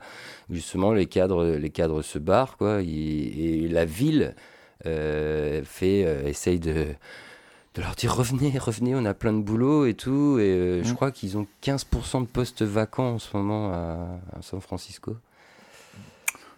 Justement, 0.49 0.93
les 0.93 1.05
cadres, 1.05 1.45
les 1.45 1.69
cadres 1.69 2.01
se 2.01 2.17
barrent, 2.17 2.57
quoi, 2.57 2.81
et, 2.81 2.85
et 2.85 3.67
la 3.67 3.85
ville 3.85 4.35
euh, 4.85 5.63
fait, 5.63 6.05
euh, 6.05 6.27
essaye 6.27 6.59
de, 6.59 6.73
de 7.75 7.81
leur 7.81 7.95
dire 7.95 8.15
revenez, 8.15 8.57
revenez, 8.57 8.95
on 8.95 9.05
a 9.05 9.13
plein 9.13 9.33
de 9.33 9.41
boulot 9.41 9.85
et 9.85 9.93
tout. 9.93 10.37
Et 10.39 10.43
euh, 10.49 10.83
je 10.83 10.91
Mm. 10.91 10.95
crois 10.95 11.11
qu'ils 11.11 11.37
ont 11.37 11.47
15% 11.61 12.21
de 12.21 12.25
postes 12.27 12.61
vacants 12.63 13.13
en 13.15 13.19
ce 13.19 13.35
moment 13.35 13.71
à, 13.73 14.19
à 14.37 14.41
San 14.41 14.61
Francisco. 14.61 15.15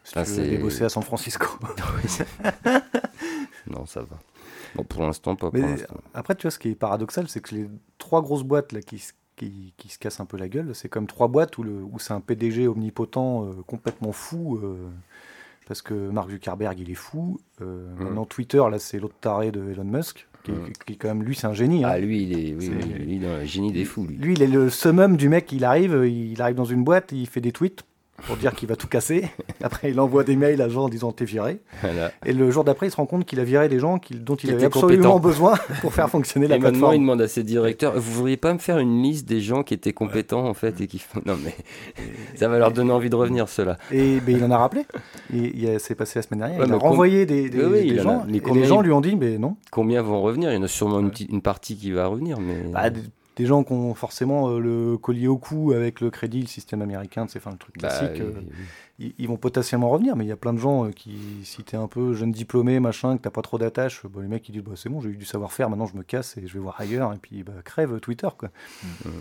Si 0.04 0.14
Ah, 0.16 0.24
tu 0.24 0.32
veux 0.32 0.58
bosser 0.60 0.84
à 0.86 0.90
San 0.90 1.04
Francisco. 1.04 1.46
non, 3.70 3.86
ça 3.86 4.02
va. 4.02 4.18
Bon, 4.76 4.84
pour 4.84 5.02
l'instant, 5.04 5.36
pas 5.36 5.50
Mais 5.54 5.62
pour 5.62 5.98
après, 6.14 6.36
tu 6.36 6.44
vois, 6.44 6.52
ce 6.52 6.60
qui 6.60 6.70
est 6.70 6.76
paradoxal, 6.76 7.28
c'est 7.28 7.40
que 7.42 7.56
les 7.56 7.68
trois 7.98 8.22
grosses 8.22 8.44
boîtes 8.44 8.72
là, 8.72 8.82
qui, 8.82 9.00
se- 9.00 9.14
qui, 9.36 9.74
qui 9.78 9.90
se 9.90 9.98
cassent 10.00 10.20
un 10.20 10.26
peu 10.26 10.38
la 10.38 10.48
gueule, 10.50 10.74
c'est 10.74 10.90
comme 10.90 11.08
trois 11.08 11.28
boîtes 11.28 11.58
où, 11.58 11.64
le, 11.64 11.72
où 11.84 12.00
c'est 12.00 12.14
un 12.14 12.22
PDG 12.22 12.68
omnipotent 12.68 13.46
euh, 13.46 13.54
complètement 13.66 14.12
fou. 14.12 14.60
euh, 14.64 14.76
parce 15.68 15.82
que 15.82 15.94
Mark 15.94 16.30
Zuckerberg, 16.30 16.80
il 16.80 16.90
est 16.90 16.96
fou. 16.96 17.40
Euh, 17.62 17.94
Mhm. 17.98 18.04
Maintenant, 18.06 18.26
Twitter, 18.26 18.64
là, 18.72 18.80
c'est 18.80 19.00
l'autre 19.00 19.16
taré 19.20 19.52
de 19.52 19.70
Elon 19.72 19.84
Musk. 19.84 20.26
Qui, 20.44 20.52
Mhm. 20.54 20.70
qui, 20.86 20.98
quand 20.98 21.10
même, 21.10 21.24
lui, 21.24 21.36
c'est 21.36 21.48
un 21.48 21.54
génie. 21.54 21.84
hein. 21.84 21.90
Ah, 21.92 22.00
lui, 22.00 22.24
il 22.24 22.32
est, 22.32 22.54
oui, 22.56 22.66
C'est- 22.68 22.72
oui, 22.72 22.84
lui, 22.94 23.16
il 23.16 23.24
est 23.24 23.28
dans 23.28 23.36
le 23.38 23.44
génie 23.46 23.74
des 23.74 23.84
fous, 23.84 24.06
lui. 24.06 24.16
Lui, 24.16 24.34
il 24.34 24.42
est 24.42 24.48
le 24.48 24.70
summum 24.70 25.18
du 25.18 25.28
mec, 25.28 25.52
il 25.52 25.66
arrive, 25.66 26.06
il 26.08 26.42
arrive 26.42 26.56
dans 26.56 26.64
une 26.64 26.86
boîte, 26.86 27.12
il 27.12 27.28
fait 27.28 27.42
des 27.42 27.52
tweets 27.52 27.84
pour 28.26 28.36
dire 28.38 28.54
qu'il 28.54 28.68
va 28.68 28.76
tout 28.76 28.88
casser. 28.88 29.30
Après, 29.64 29.92
il 29.92 30.00
envoie 30.00 30.24
des 30.24 30.36
mails 30.36 30.62
à 30.62 30.70
gens 30.70 30.86
en 30.86 30.90
disant 30.90 31.12
t'es 31.12 31.26
viré. 31.26 31.60
Voilà. 31.82 32.12
Et 32.26 32.34
le 32.34 32.50
jour 32.52 32.64
d'après, 32.64 32.88
il 32.88 32.92
se 32.92 32.96
rend 32.96 33.06
compte 33.06 33.26
qu'il 33.26 33.40
a 33.40 33.44
viré 33.44 33.70
des 33.70 33.80
gens 33.80 34.00
dont 34.12 34.36
il 34.36 34.52
avait 34.54 34.66
absolument 34.66 35.20
besoin 35.20 35.56
pour 35.82 35.94
faire 35.94 36.10
fonctionner 36.10 36.48
la 36.48 36.56
Et 36.56 36.60
maintenant, 36.60 36.92
il 36.92 37.00
demande 37.00 37.22
à 37.22 37.28
ses 37.28 37.44
directeurs 37.44 37.94
Vous 38.00 38.12
voudriez 38.14 38.38
pas 38.38 38.54
me 38.54 38.60
faire 38.60 38.80
une 38.80 39.04
liste 39.04 39.28
des 39.28 39.40
gens 39.42 39.64
qui 39.64 39.74
étaient 39.74 39.94
compétents, 39.94 40.46
en 40.48 40.54
fait, 40.54 40.82
et 40.82 40.88
qui 40.88 41.00
font. 41.00 41.22
Non, 41.26 41.38
mais 41.44 41.54
ça 42.36 42.48
va 42.48 42.58
leur 42.58 42.72
donner 42.72 42.92
envie 42.92 43.10
de 43.10 43.16
revenir, 43.16 43.48
ceux-là. 43.50 43.78
Et 43.92 44.20
ben, 44.20 44.36
il 44.38 44.44
en 44.44 44.52
a 44.52 44.58
rappelé. 44.58 44.86
Il 45.34 45.78
c'est 45.80 45.96
passé 45.96 46.20
la 46.20 46.24
semaine 46.24 46.40
dernière. 46.40 46.60
Ouais, 46.60 46.66
il 46.66 46.72
a 46.72 46.76
mais 46.76 46.80
com- 46.82 46.90
renvoyé 46.90 47.26
des, 47.26 47.50
des- 47.50 47.58
Oui, 47.60 47.66
oui, 47.72 47.82
des 47.82 47.88
il 47.88 48.00
en 48.00 48.02
a- 48.02 48.04
gens. 48.04 48.26
mais 48.28 48.38
et 48.38 48.40
combien 48.42 48.62
les 48.64 48.68
gens 48.68 48.82
lui 48.82 48.92
ont 48.92 49.02
dit 49.02 49.16
mais 49.16 49.38
non. 49.38 49.56
Combien 49.72 50.02
vont 50.02 50.22
revenir? 50.22 50.52
Il 50.52 50.56
y 50.56 50.58
en 50.58 50.64
a 50.64 50.68
sûrement 50.68 51.02
une 51.30 51.42
partie 51.42 51.76
qui 51.78 51.92
va 51.92 52.08
revenir, 52.08 52.40
mais. 52.40 52.56
Bah, 52.74 52.90
des, 53.38 53.46
gens 53.46 53.64
qui 53.64 53.72
ont 53.74 53.94
forcément 53.94 54.50
euh, 54.50 54.60
le 54.60 54.98
collier 54.98 55.28
au 55.28 55.38
cou 55.38 55.72
avec 55.72 56.02
le 56.02 56.10
crédit, 56.10 56.42
le 56.42 56.48
système 56.48 56.82
américain, 56.82 57.26
c'est 57.30 57.40
enfin 57.40 57.52
le 57.52 57.58
truc 57.58 57.76
Bah, 57.80 57.88
classique. 57.90 58.20
euh, 58.22 58.34
oui, 58.36 58.48
ils, 59.00 59.14
ils 59.20 59.28
vont 59.28 59.38
potentiellement 59.38 59.90
revenir, 59.90 60.16
mais 60.16 60.26
il 60.26 60.28
y 60.28 60.32
a 60.32 60.38
plein 60.38 60.54
de 60.54 60.60
gens 60.60 60.86
euh, 60.86 60.92
qui, 60.92 61.18
si 61.44 61.64
t'es 61.64 61.78
un 61.78 61.88
peu 61.88 62.14
jeune 62.14 62.32
diplômé, 62.32 62.80
machin, 62.80 63.18
que 63.18 63.22
t'as 63.22 63.30
pas 63.30 63.42
trop 63.42 63.58
d'attache, 63.58 64.04
bah, 64.06 64.22
les 64.22 64.28
mecs 64.28 64.48
ils 64.50 64.52
disent 64.54 64.64
bah, 64.64 64.74
c'est 64.76 64.90
bon, 64.90 65.02
j'ai 65.02 65.10
eu 65.10 65.18
du 65.18 65.26
savoir-faire, 65.26 65.70
maintenant 65.70 65.86
je 65.86 65.96
me 65.96 66.04
casse 66.04 66.38
et 66.38 66.48
je 66.48 66.54
vais 66.54 66.60
voir 66.60 66.76
ailleurs, 66.80 67.14
et 67.14 67.18
puis 67.18 67.44
bah, 67.44 67.54
crève 67.64 68.00
Twitter 68.00 68.30
quoi. 68.38 68.50
Mhm. 69.06 69.12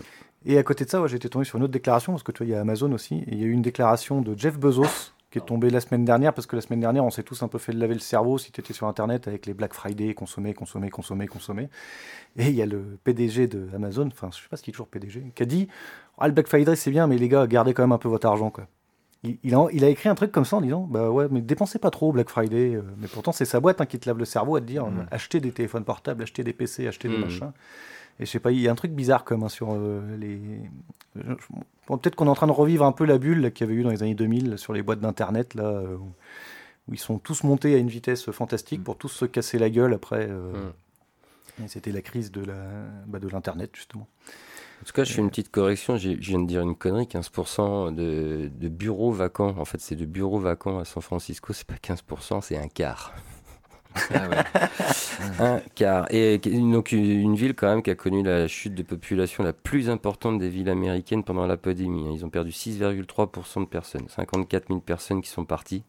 Et 0.45 0.57
à 0.57 0.63
côté 0.63 0.85
de 0.85 0.89
ça, 0.89 1.01
ouais, 1.01 1.13
été 1.13 1.27
tombé 1.29 1.45
sur 1.45 1.57
une 1.57 1.63
autre 1.63 1.73
déclaration, 1.73 2.13
parce 2.13 2.23
que 2.23 2.31
tu 2.31 2.39
vois, 2.39 2.47
il 2.47 2.51
y 2.51 2.55
a 2.55 2.61
Amazon 2.61 2.91
aussi, 2.93 3.15
et 3.15 3.33
il 3.33 3.39
y 3.39 3.43
a 3.43 3.47
eu 3.47 3.51
une 3.51 3.61
déclaration 3.61 4.21
de 4.21 4.37
Jeff 4.37 4.57
Bezos 4.57 5.11
qui 5.29 5.39
est 5.39 5.45
tombée 5.45 5.69
la 5.69 5.81
semaine 5.81 6.05
dernière, 6.05 6.33
parce 6.33 6.47
que 6.47 6.55
la 6.55 6.61
semaine 6.61 6.79
dernière, 6.79 7.03
on 7.03 7.09
s'est 7.09 7.23
tous 7.23 7.43
un 7.43 7.47
peu 7.49 7.57
fait 7.57 7.73
laver 7.73 7.93
le 7.93 7.99
cerveau 7.99 8.37
si 8.37 8.51
tu 8.51 8.61
étais 8.61 8.73
sur 8.73 8.87
Internet 8.87 9.27
avec 9.27 9.45
les 9.45 9.53
Black 9.53 9.73
Friday, 9.73 10.13
consommer, 10.13 10.53
consommer, 10.53 10.89
consommer, 10.89 11.27
consommer. 11.27 11.69
Et 12.37 12.47
il 12.47 12.55
y 12.55 12.61
a 12.61 12.65
le 12.65 12.97
PDG 13.03 13.47
de 13.47 13.67
Amazon, 13.75 14.07
enfin, 14.07 14.29
je 14.31 14.41
sais 14.41 14.47
pas 14.49 14.55
s'il 14.57 14.69
est 14.69 14.71
toujours 14.73 14.87
PDG, 14.87 15.31
qui 15.35 15.43
a 15.43 15.45
dit 15.45 15.67
Ah, 16.17 16.27
le 16.27 16.33
Black 16.33 16.47
Friday, 16.47 16.75
c'est 16.77 16.91
bien, 16.91 17.07
mais 17.07 17.17
les 17.17 17.27
gars, 17.27 17.45
gardez 17.45 17.73
quand 17.73 17.83
même 17.83 17.91
un 17.91 17.97
peu 17.97 18.07
votre 18.09 18.25
argent, 18.27 18.49
quoi. 18.51 18.67
Il, 19.23 19.37
il 19.43 19.55
a, 19.55 19.65
il 19.73 19.83
a 19.83 19.89
écrit 19.89 20.09
un 20.09 20.15
truc 20.15 20.31
comme 20.31 20.45
ça 20.45 20.57
en 20.57 20.61
disant 20.61 20.81
Bah 20.89 21.09
ouais, 21.09 21.27
mais 21.31 21.41
dépensez 21.41 21.79
pas 21.79 21.89
trop 21.89 22.11
Black 22.11 22.29
Friday. 22.29 22.75
euh, 22.75 22.83
Mais 22.99 23.07
pourtant, 23.07 23.31
c'est 23.31 23.45
sa 23.45 23.59
boîte 23.59 23.81
hein, 23.81 23.85
qui 23.87 23.97
te 23.99 24.07
lave 24.07 24.19
le 24.19 24.25
cerveau 24.25 24.55
à 24.55 24.61
te 24.61 24.65
dire 24.65 24.85
Mhm. 24.85 24.99
euh, 24.99 25.03
Achetez 25.11 25.39
des 25.39 25.51
téléphones 25.51 25.83
portables, 25.83 26.21
achetez 26.23 26.43
des 26.43 26.53
PC, 26.53 26.87
achetez 26.87 27.09
des 27.09 27.15
Mhm. 27.15 27.21
machins. 27.23 27.51
Et 28.19 28.25
je 28.25 28.31
sais 28.31 28.39
pas, 28.39 28.51
il 28.51 28.59
y 28.61 28.67
a 28.67 28.71
un 28.71 28.75
truc 28.75 28.91
bizarre 28.93 29.23
comme 29.25 29.43
hein, 29.43 29.49
sur 29.49 29.69
euh, 29.73 30.01
les. 30.17 30.39
Bon, 31.87 31.97
Peut-être 31.97 32.15
qu'on 32.15 32.27
est 32.27 32.29
en 32.29 32.35
train 32.35 32.47
de 32.47 32.51
revivre 32.51 32.85
un 32.85 32.91
peu 32.91 33.05
la 33.05 33.17
bulle 33.17 33.51
qu'il 33.51 33.65
y 33.65 33.69
avait 33.69 33.79
eu 33.79 33.83
dans 33.83 33.89
les 33.89 34.03
années 34.03 34.15
2000 34.15 34.51
là, 34.51 34.57
sur 34.57 34.73
les 34.73 34.81
boîtes 34.83 34.99
d'internet 34.99 35.55
là, 35.55 35.81
où, 35.83 36.11
ils 36.93 36.99
sont 36.99 37.19
tous 37.19 37.43
montés 37.43 37.75
à 37.75 37.77
une 37.77 37.89
vitesse 37.89 38.31
fantastique 38.31 38.83
pour 38.83 38.97
tous 38.97 39.09
se 39.09 39.25
casser 39.25 39.57
la 39.59 39.69
gueule 39.69 39.93
après. 39.93 40.27
euh, 40.29 40.69
et 41.63 41.67
C'était 41.67 41.91
la 41.91 42.01
crise 42.01 42.31
de 42.31 42.45
la 42.45 42.55
bah, 43.07 43.19
de 43.19 43.27
l'internet 43.27 43.71
justement. 43.73 44.07
En 44.81 44.85
tout 44.85 44.93
cas, 44.93 45.03
je 45.03 45.11
fais 45.13 45.21
une 45.21 45.29
petite 45.29 45.49
correction. 45.49 45.97
Je 45.97 46.09
viens 46.09 46.39
de 46.39 46.45
dire 46.45 46.61
une 46.61 46.75
connerie 46.75 47.05
15% 47.05 47.93
de, 47.95 48.51
de 48.53 48.67
bureaux 48.69 49.11
vacants. 49.11 49.55
En 49.57 49.65
fait, 49.65 49.81
c'est 49.81 49.95
de 49.95 50.05
bureaux 50.05 50.39
vacants 50.39 50.77
à 50.77 50.85
San 50.85 51.01
Francisco. 51.01 51.51
C'est 51.51 51.65
pas 51.65 51.73
15%, 51.75 52.41
c'est 52.41 52.57
un 52.57 52.67
quart. 52.67 53.13
Ah. 55.39 55.61
Et 56.09 56.37
donc, 56.37 56.91
une 56.91 57.35
ville 57.35 57.53
quand 57.53 57.67
même 57.67 57.81
qui 57.83 57.89
a 57.89 57.95
connu 57.95 58.23
la 58.23 58.47
chute 58.47 58.75
de 58.75 58.83
population 58.83 59.43
la 59.43 59.53
plus 59.53 59.89
importante 59.89 60.39
des 60.39 60.49
villes 60.49 60.69
américaines 60.69 61.23
pendant 61.23 61.45
la 61.45 61.57
pandémie. 61.57 62.07
hein. 62.07 62.11
Ils 62.13 62.25
ont 62.25 62.29
perdu 62.29 62.51
6,3% 62.51 63.61
de 63.61 63.65
personnes. 63.65 64.07
54 64.07 64.67
000 64.67 64.79
personnes 64.79 65.21
qui 65.21 65.29
sont 65.29 65.45
parties. 65.45 65.83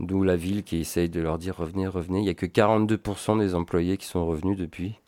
D'où 0.00 0.22
la 0.22 0.36
ville 0.36 0.62
qui 0.62 0.78
essaye 0.78 1.08
de 1.08 1.20
leur 1.20 1.38
dire 1.38 1.56
revenez, 1.56 1.86
revenez. 1.86 2.20
Il 2.20 2.24
n'y 2.24 2.30
a 2.30 2.34
que 2.34 2.46
42% 2.46 3.38
des 3.38 3.54
employés 3.54 3.96
qui 3.96 4.06
sont 4.06 4.24
revenus 4.26 4.56
depuis. 4.56 4.98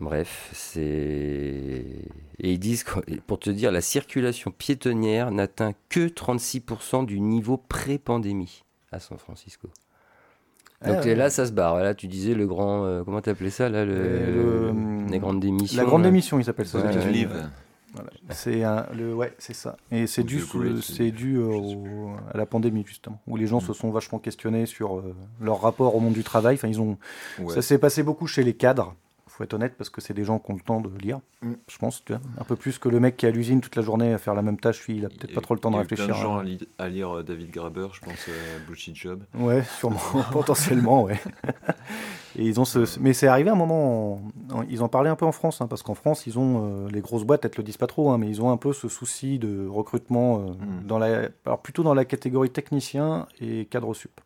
Bref, 0.00 0.50
c'est. 0.54 1.84
Et 2.38 2.52
ils 2.52 2.58
disent, 2.58 2.84
pour 3.26 3.38
te 3.38 3.50
dire, 3.50 3.70
la 3.72 3.80
circulation 3.80 4.50
piétonnière 4.50 5.30
n'atteint 5.30 5.74
que 5.88 6.08
36% 6.08 7.04
du 7.04 7.20
niveau 7.20 7.56
pré-pandémie 7.56 8.62
à 8.90 9.00
San 9.00 9.18
Francisco. 9.18 9.68
Donc 10.86 10.96
Ah, 11.00 11.04
ouais. 11.04 11.14
là, 11.14 11.30
ça 11.30 11.46
se 11.46 11.52
barre. 11.52 11.76
Là, 11.76 11.94
tu 11.94 12.06
disais 12.08 12.34
le 12.34 12.46
grand. 12.46 12.84
euh, 12.84 13.02
comment 13.04 13.20
t'appelais 13.20 13.50
ça 13.50 13.68
là 13.68 13.84
le, 13.84 13.92
Euh, 13.96 14.72
le- 14.72 15.10
Les 15.10 15.18
grandes 15.18 15.40
démissions. 15.40 15.76
La 15.80 15.84
grande 15.88 16.02
démission, 16.02 16.38
il 16.38 16.44
s'appelle 16.44 16.66
ça. 16.66 16.78
Ouais. 16.80 17.10
Live. 17.12 17.30
Voilà. 17.94 18.08
C'est 18.30 18.64
un- 18.64 18.86
le 18.96 19.14
ouais, 19.14 19.34
c'est 19.38 19.52
ça. 19.54 19.76
Et 19.90 20.06
c'est 20.06 20.22
dû, 20.22 20.42
c'est 20.82 21.10
dû 21.10 21.36
euh, 21.36 21.44
au- 21.48 22.10
à 22.32 22.38
la 22.38 22.46
pandémie 22.46 22.84
justement, 22.86 23.20
où 23.26 23.36
les 23.36 23.46
gens 23.46 23.58
Mm. 23.58 23.66
se 23.66 23.72
sont 23.74 23.90
vachement 23.90 24.18
questionnés 24.18 24.64
sur 24.64 24.96
euh, 24.98 25.14
leur 25.42 25.60
rapport 25.60 25.94
au 25.94 26.00
monde 26.00 26.14
du 26.14 26.24
travail. 26.24 26.54
Enfin, 26.54 26.68
ils 26.68 26.80
ont, 26.80 26.96
Ouais. 27.38 27.52
ça 27.54 27.60
s'est 27.60 27.76
passé 27.78 28.02
beaucoup 28.02 28.26
chez 28.26 28.44
les 28.44 28.54
cadres. 28.54 28.94
Faut 29.34 29.44
être 29.44 29.54
honnête 29.54 29.74
parce 29.78 29.88
que 29.88 30.02
c'est 30.02 30.12
des 30.12 30.24
gens 30.24 30.38
qui 30.38 30.50
ont 30.50 30.54
le 30.54 30.60
temps 30.60 30.80
de 30.82 30.90
lire. 30.98 31.20
Mm. 31.40 31.52
Je 31.66 31.78
pense, 31.78 32.04
tu 32.04 32.12
vois. 32.12 32.20
un 32.38 32.44
peu 32.44 32.54
plus 32.54 32.78
que 32.78 32.88
le 32.90 33.00
mec 33.00 33.16
qui 33.16 33.24
est 33.24 33.30
à 33.30 33.32
l'usine 33.32 33.60
toute 33.62 33.76
la 33.76 33.82
journée 33.82 34.12
à 34.12 34.18
faire 34.18 34.34
la 34.34 34.42
même 34.42 34.58
tâche. 34.58 34.86
Lui, 34.86 34.96
il 34.98 35.04
a 35.06 35.08
peut-être 35.08 35.32
pas 35.34 35.40
trop 35.40 35.54
le 35.54 35.60
temps 35.60 35.70
de 35.70 35.76
il 35.76 35.78
y 35.78 35.80
a 35.80 35.82
réfléchir. 35.82 36.06
plein 36.06 36.14
de 36.16 36.20
gens 36.20 36.36
hein. 36.36 36.40
à, 36.40 36.44
li- 36.44 36.68
à 36.78 36.88
lire 36.90 37.16
euh, 37.18 37.22
David 37.22 37.50
Graeber, 37.50 37.88
je 37.94 38.00
pense, 38.00 38.26
euh, 38.28 38.58
Bullshit 38.66 38.94
Job. 38.94 39.22
Ouais, 39.34 39.62
sûrement, 39.78 39.98
potentiellement, 40.32 41.04
ouais. 41.04 41.18
Et 42.36 42.46
ils 42.46 42.58
ont 42.60 42.64
ce, 42.64 42.98
mais 42.98 43.12
c'est 43.12 43.26
arrivé 43.26 43.50
à 43.50 43.52
un 43.52 43.56
moment, 43.56 44.14
en- 44.14 44.22
en- 44.58 44.62
ils 44.70 44.82
en 44.82 44.88
parlaient 44.88 45.10
un 45.10 45.16
peu 45.16 45.26
en 45.26 45.32
France, 45.32 45.60
hein, 45.60 45.66
parce 45.66 45.82
qu'en 45.82 45.94
France, 45.94 46.26
ils 46.26 46.38
ont 46.38 46.86
euh, 46.86 46.88
les 46.90 47.00
grosses 47.02 47.24
boîtes, 47.24 47.44
elles 47.44 47.50
te 47.50 47.58
le 47.58 47.62
disent 47.62 47.76
pas 47.76 47.86
trop, 47.86 48.10
hein, 48.10 48.16
mais 48.18 48.28
ils 48.28 48.40
ont 48.40 48.50
un 48.50 48.56
peu 48.56 48.72
ce 48.72 48.88
souci 48.88 49.38
de 49.38 49.66
recrutement 49.66 50.38
euh, 50.38 50.52
Mm. 50.52 50.86
dans 50.86 50.98
la, 50.98 51.28
alors 51.44 51.60
plutôt 51.60 51.82
dans 51.82 51.92
la 51.94 52.04
catégorie 52.06 52.48
technicien 52.50 53.26
et 53.40 53.66
cadre 53.66 53.92
sup. 53.92 54.18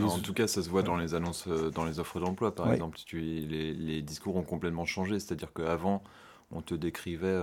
En 0.00 0.18
tout 0.20 0.32
cas, 0.34 0.46
ça 0.46 0.62
se 0.62 0.70
voit 0.70 0.82
dans 0.82 0.96
les 0.96 1.14
annonces, 1.14 1.46
euh, 1.48 1.70
dans 1.70 1.84
les 1.84 1.98
offres 2.00 2.20
d'emploi, 2.20 2.54
par 2.54 2.66
Ouais. 2.68 2.74
exemple. 2.74 2.98
Tu, 3.04 3.20
les, 3.20 3.74
les 3.74 4.02
discours 4.02 4.36
ont 4.36 4.42
complètement 4.42 4.86
changé. 4.86 5.18
C'est-à-dire 5.18 5.52
qu'avant, 5.52 6.02
on 6.50 6.62
te 6.62 6.74
décrivait, 6.74 7.38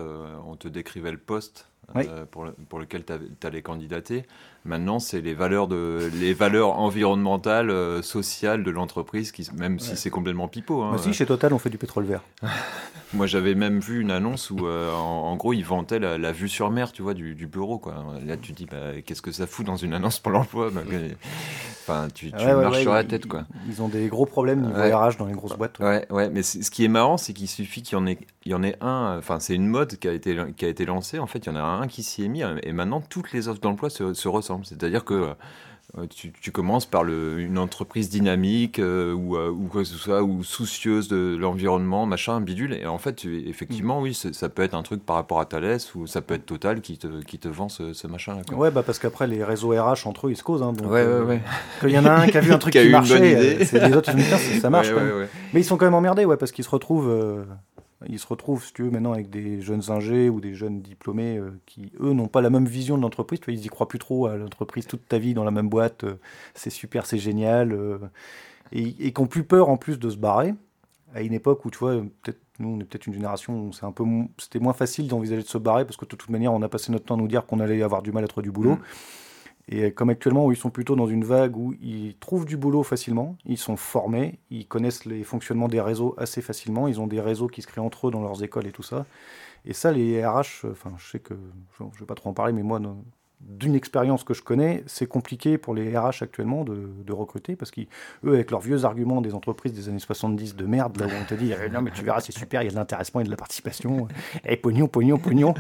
on 0.46 0.56
te 0.56 0.68
décrivait 0.68 1.12
le 1.12 1.18
poste 1.20 1.70
pour, 2.32 2.46
pour, 2.70 2.80
lequel 2.80 3.04
tu 3.04 3.48
allais 3.48 3.62
candidater. 3.62 4.26
Maintenant, 4.66 5.00
c'est 5.00 5.22
les 5.22 5.34
valeurs, 5.34 5.68
de, 5.68 6.12
les 6.20 6.34
valeurs 6.34 6.78
environnementales, 6.80 8.04
sociales 8.04 8.64
de 8.64 8.72
l'entreprise, 8.72 9.32
qui, 9.32 9.48
même 9.56 9.80
si 9.80 9.96
c'est 9.96 10.10
complètement 10.10 10.48
pipeau. 10.48 10.82
Hein, 10.82 10.90
Moi 10.90 11.00
aussi, 11.00 11.14
chez 11.14 11.26
Total, 11.26 11.54
on 11.54 11.60
fait 11.60 11.70
du 11.70 11.78
pétrole 11.78 12.06
vert. 12.06 12.22
Moi, 13.14 13.26
j'avais 13.26 13.56
même 13.56 13.80
vu 13.80 14.02
une 14.02 14.12
annonce 14.12 14.52
où, 14.52 14.68
en, 14.68 15.36
gros, 15.36 15.54
ils 15.54 15.66
vantaient 15.66 16.00
la, 16.00 16.32
vue 16.32 16.50
sur 16.50 16.70
mer, 16.70 16.92
tu 16.92 17.02
vois, 17.02 17.14
du, 17.14 17.48
bureau. 17.48 17.80
Quoi. 17.80 17.96
Là, 18.26 18.38
tu 18.38 18.52
dis, 18.52 18.66
bah, 18.66 19.02
qu'est-ce 19.04 19.22
que 19.22 19.32
ça 19.32 19.48
fout 19.48 19.66
dans 19.66 19.78
une 19.78 19.94
annonce 19.94 20.20
pour 20.20 20.32
l'emploi 20.32 20.70
bah, 20.70 20.82
Enfin, 21.90 22.08
tu, 22.14 22.30
marches 22.32 22.82
sur 22.82 22.94
la 22.94 23.04
tête, 23.04 23.26
quoi. 23.26 23.46
Ils 23.68 23.82
ont 23.82 23.88
des 23.88 24.08
gros 24.08 24.26
problèmes 24.26 24.62
niveau 24.62 24.80
RH 24.80 25.18
dans 25.18 25.26
les 25.26 25.34
grosses 25.34 25.58
boîtes. 25.58 25.80
Ouais, 25.80 26.06
ouais, 26.12 26.30
mais 26.30 26.44
ce 26.44 26.70
qui 26.70 26.86
est 26.86 26.90
marrant, 26.90 27.18
c'est 27.18 27.34
qu'il 27.34 27.48
suffit 27.48 27.82
qu'il 27.82 27.98
y 27.98 28.02
en 28.02 28.06
ait, 28.06 28.20
il 28.46 28.52
y 28.52 28.56
en 28.56 28.62
ait 28.64 28.76
un. 28.82 29.16
Enfin, 29.18 29.40
c'est 29.40 29.56
une 29.56 29.68
mode 29.68 29.98
qui 29.98 30.08
a 30.08 30.14
été 30.14 30.38
qui 30.56 30.66
a 30.66 30.68
été 30.68 30.86
lancée. 30.86 31.18
En 31.18 31.26
fait, 31.26 31.40
il 31.40 31.48
y 31.48 31.52
en 31.52 31.56
a 31.56 31.62
un 31.62 31.69
qui 31.88 32.04
s'y 32.04 32.24
est 32.24 32.28
mis, 32.28 32.42
et 32.64 32.74
maintenant 32.74 33.02
toutes 33.02 33.32
les 33.32 33.48
offres 33.48 33.62
d'emploi 33.62 33.90
se, 33.90 34.14
se 34.14 34.28
ressemblent. 34.28 34.66
C'est-à-dire 34.66 35.06
que 35.06 35.36
euh, 35.98 36.06
tu, 36.08 36.52
commences 36.52 36.86
par 36.86 37.04
le, 37.04 37.40
une 37.40 37.58
entreprise 37.58 38.10
dynamique 38.10 38.78
euh, 38.78 39.12
ou, 39.12 39.36
euh, 39.36 39.50
ou, 39.50 39.66
quoi 39.66 39.82
que 39.82 39.88
ce 39.88 39.96
soit, 39.96 40.22
ou 40.22 40.44
soucieuse 40.44 41.08
de 41.08 41.36
l'environnement, 41.36 42.06
machin, 42.06 42.42
bidule. 42.42 42.74
Et 42.74 42.86
en 42.86 43.00
fait, 43.00 43.26
effectivement, 43.26 44.00
oui, 44.00 44.14
ça 44.14 44.50
peut 44.50 44.62
être 44.62 44.76
un 44.76 44.84
truc 44.84 45.04
par 45.04 45.16
rapport 45.16 45.40
à 45.40 45.46
Thales 45.46 45.80
ou 45.96 46.06
ça 46.06 46.22
peut 46.22 46.36
être 46.36 46.46
Total 46.46 46.82
qui 46.82 47.00
te, 47.00 47.08
qui 47.24 47.40
te 47.40 47.48
vend 47.48 47.70
ce, 47.70 48.08
machin. 48.08 48.38
Quoi. 48.48 48.58
Ouais, 48.58 48.72
bah 48.72 48.84
parce 48.84 49.00
qu'après, 49.00 49.26
les 49.26 49.44
réseaux 49.44 49.70
RH 49.70 50.06
entre 50.06 50.28
eux, 50.28 50.32
ils 50.32 50.38
se 50.38 50.44
causent. 50.44 50.62
Hein, 50.62 50.74
donc, 50.74 50.92
ouais, 50.92 51.06
ouais, 51.06 51.22
ouais. 51.22 51.42
il 51.84 51.90
y 51.90 51.98
en 51.98 52.06
a 52.06 52.12
un 52.12 52.28
qui 52.28 52.38
a 52.38 52.42
vu 52.42 52.52
un 52.54 52.58
truc 52.60 52.74
qui, 52.74 52.90
marchait, 52.90 53.20
les 53.20 53.96
autres, 53.96 54.12
ils 54.14 54.16
disent, 54.16 54.62
ça 54.62 54.70
marche. 54.70 54.90
Mais 55.54 55.62
ils 55.62 55.66
sont 55.66 55.78
quand 55.78 55.86
même 55.86 55.96
emmerdés, 55.96 56.26
ouais, 56.26 56.38
parce 56.38 56.52
qu'ils 56.52 56.66
se 56.66 56.70
retrouvent 56.70 57.46
ils 58.08 58.20
se 58.20 58.28
retrouvent, 58.28 58.64
si 58.64 58.74
tu 58.74 58.84
veux, 58.84 58.92
maintenant 58.92 59.12
avec 59.12 59.30
des 59.30 59.62
jeunes 59.62 59.90
ingés 59.90 60.30
ou 60.30 60.40
des 60.40 60.54
jeunes 60.54 60.82
diplômés 60.82 61.38
euh, 61.38 61.52
qui, 61.66 61.92
eux, 62.00 62.14
n'ont 62.14 62.28
pas 62.28 62.42
la 62.42 62.50
même 62.50 62.66
vision 62.66 62.98
de 62.98 63.02
l'entreprise. 63.02 63.40
Ils 63.48 63.66
y 63.66 63.68
croient 63.68 63.90
plus 63.90 64.00
trop 64.00 64.28
à 64.28 64.38
l'entreprise 64.38 64.88
toute 64.88 65.06
ta 65.08 65.18
vie 65.18 65.34
dans 65.34 65.44
la 65.44 65.52
même 65.52 65.68
boîte. 65.68 66.06
Euh, 66.06 66.16
c'est 66.54 66.70
super, 66.70 67.06
c'est 67.06 67.18
génial. 67.18 67.74
Euh, 67.74 67.98
et, 68.72 68.96
et 69.06 69.12
qui 69.12 69.22
ont 69.22 69.28
plus 69.28 69.44
peur 69.44 69.70
en 69.70 69.78
plus 69.78 70.00
de 70.00 70.10
se 70.10 70.18
barrer. 70.18 70.54
À 71.14 71.22
une 71.22 71.34
époque 71.34 71.66
où, 71.66 71.72
tu 71.72 71.80
vois, 71.80 71.96
peut-être 72.22 72.40
nous, 72.60 72.70
on 72.70 72.80
est 72.80 72.84
peut-être 72.84 73.08
une 73.08 73.14
génération 73.14 73.68
où 73.68 73.74
c'est 73.74 73.86
un 73.86 73.92
peu, 73.92 74.04
c'était 74.38 74.60
moins 74.60 74.74
facile 74.74 75.08
d'envisager 75.08 75.42
de 75.42 75.48
se 75.48 75.58
barrer 75.58 75.86
parce 75.86 75.98
que 75.98 76.06
de 76.06 76.10
toute 76.10 76.30
manière, 76.30 76.54
on 76.54 76.62
a 76.62 76.70
passé 76.70 76.92
notre 76.92 77.06
temps 77.06 77.16
à 77.16 77.18
nous 77.18 77.28
dire 77.28 77.46
qu'on 77.46 77.60
allait 77.60 77.82
avoir 77.82 78.02
du 78.02 78.12
mal 78.12 78.24
à 78.24 78.28
trouver 78.28 78.44
du 78.44 78.52
boulot. 78.52 78.74
Mmh. 78.74 78.82
Et 79.72 79.92
comme 79.92 80.10
actuellement, 80.10 80.52
ils 80.52 80.58
sont 80.58 80.72
plutôt 80.72 80.96
dans 80.96 81.06
une 81.06 81.24
vague 81.24 81.56
où 81.56 81.74
ils 81.80 82.16
trouvent 82.20 82.46
du 82.46 82.58
boulot 82.58 82.82
facilement, 82.82 83.38
ils 83.46 83.58
sont 83.58 83.78
formés, 83.78 84.40
ils 84.50 84.68
connaissent 84.68 85.06
les 85.06 85.24
fonctionnements 85.24 85.68
des 85.68 85.80
réseaux 85.80 86.16
assez 86.18 86.42
facilement, 86.42 86.88
ils 86.88 87.00
ont 87.00 87.06
des 87.06 87.22
réseaux 87.22 87.48
qui 87.48 87.62
se 87.62 87.68
créent 87.68 87.80
entre 87.80 88.08
eux 88.08 88.12
dans 88.12 88.22
leurs 88.22 88.44
écoles 88.44 88.66
et 88.66 88.72
tout 88.72 88.82
ça. 88.82 89.06
Et 89.66 89.74
ça, 89.74 89.92
les 89.92 90.26
RH, 90.26 90.66
enfin, 90.72 90.94
je 90.98 91.12
sais 91.12 91.20
que, 91.20 91.36
je 91.78 91.84
ne 91.84 91.90
vais 92.00 92.06
pas 92.08 92.16
trop 92.16 92.30
en 92.30 92.34
parler, 92.34 92.52
mais 92.52 92.64
moi, 92.64 92.80
d'une 93.42 93.74
expérience 93.74 94.24
que 94.24 94.34
je 94.34 94.42
connais, 94.42 94.84
c'est 94.86 95.08
compliqué 95.08 95.58
pour 95.58 95.74
les 95.74 95.98
RH 95.98 96.22
actuellement 96.22 96.66
de, 96.66 97.12
recruter 97.12 97.56
parce 97.56 97.72
qu'eux, 97.72 97.88
avec 98.24 98.52
leurs 98.52 98.60
vieux 98.60 98.86
arguments 98.86 99.22
des 99.22 99.34
entreprises 99.34 99.74
des 99.74 99.90
années 99.90 100.00
70 100.00 100.56
de 100.56 100.66
merde, 100.66 100.98
là 101.00 101.08
où 101.08 101.10
on 101.20 101.26
te 101.26 101.34
dit 101.34 101.52
eh, 101.52 101.70
non, 101.70 101.82
mais 101.82 101.92
tu 101.92 102.04
verras, 102.04 102.22
c'est 102.22 102.38
super, 102.38 102.62
il 102.62 102.66
y 102.66 102.68
a 102.68 102.72
de 102.72 102.76
l'intéressement 102.76 103.22
et 103.22 103.24
de 103.24 103.30
la 103.30 103.38
participation, 103.38 104.08
et 104.46 104.54
eh, 104.54 104.58
pognon, 104.58 104.88
pognon, 104.88 105.18
pognon. 105.18 105.54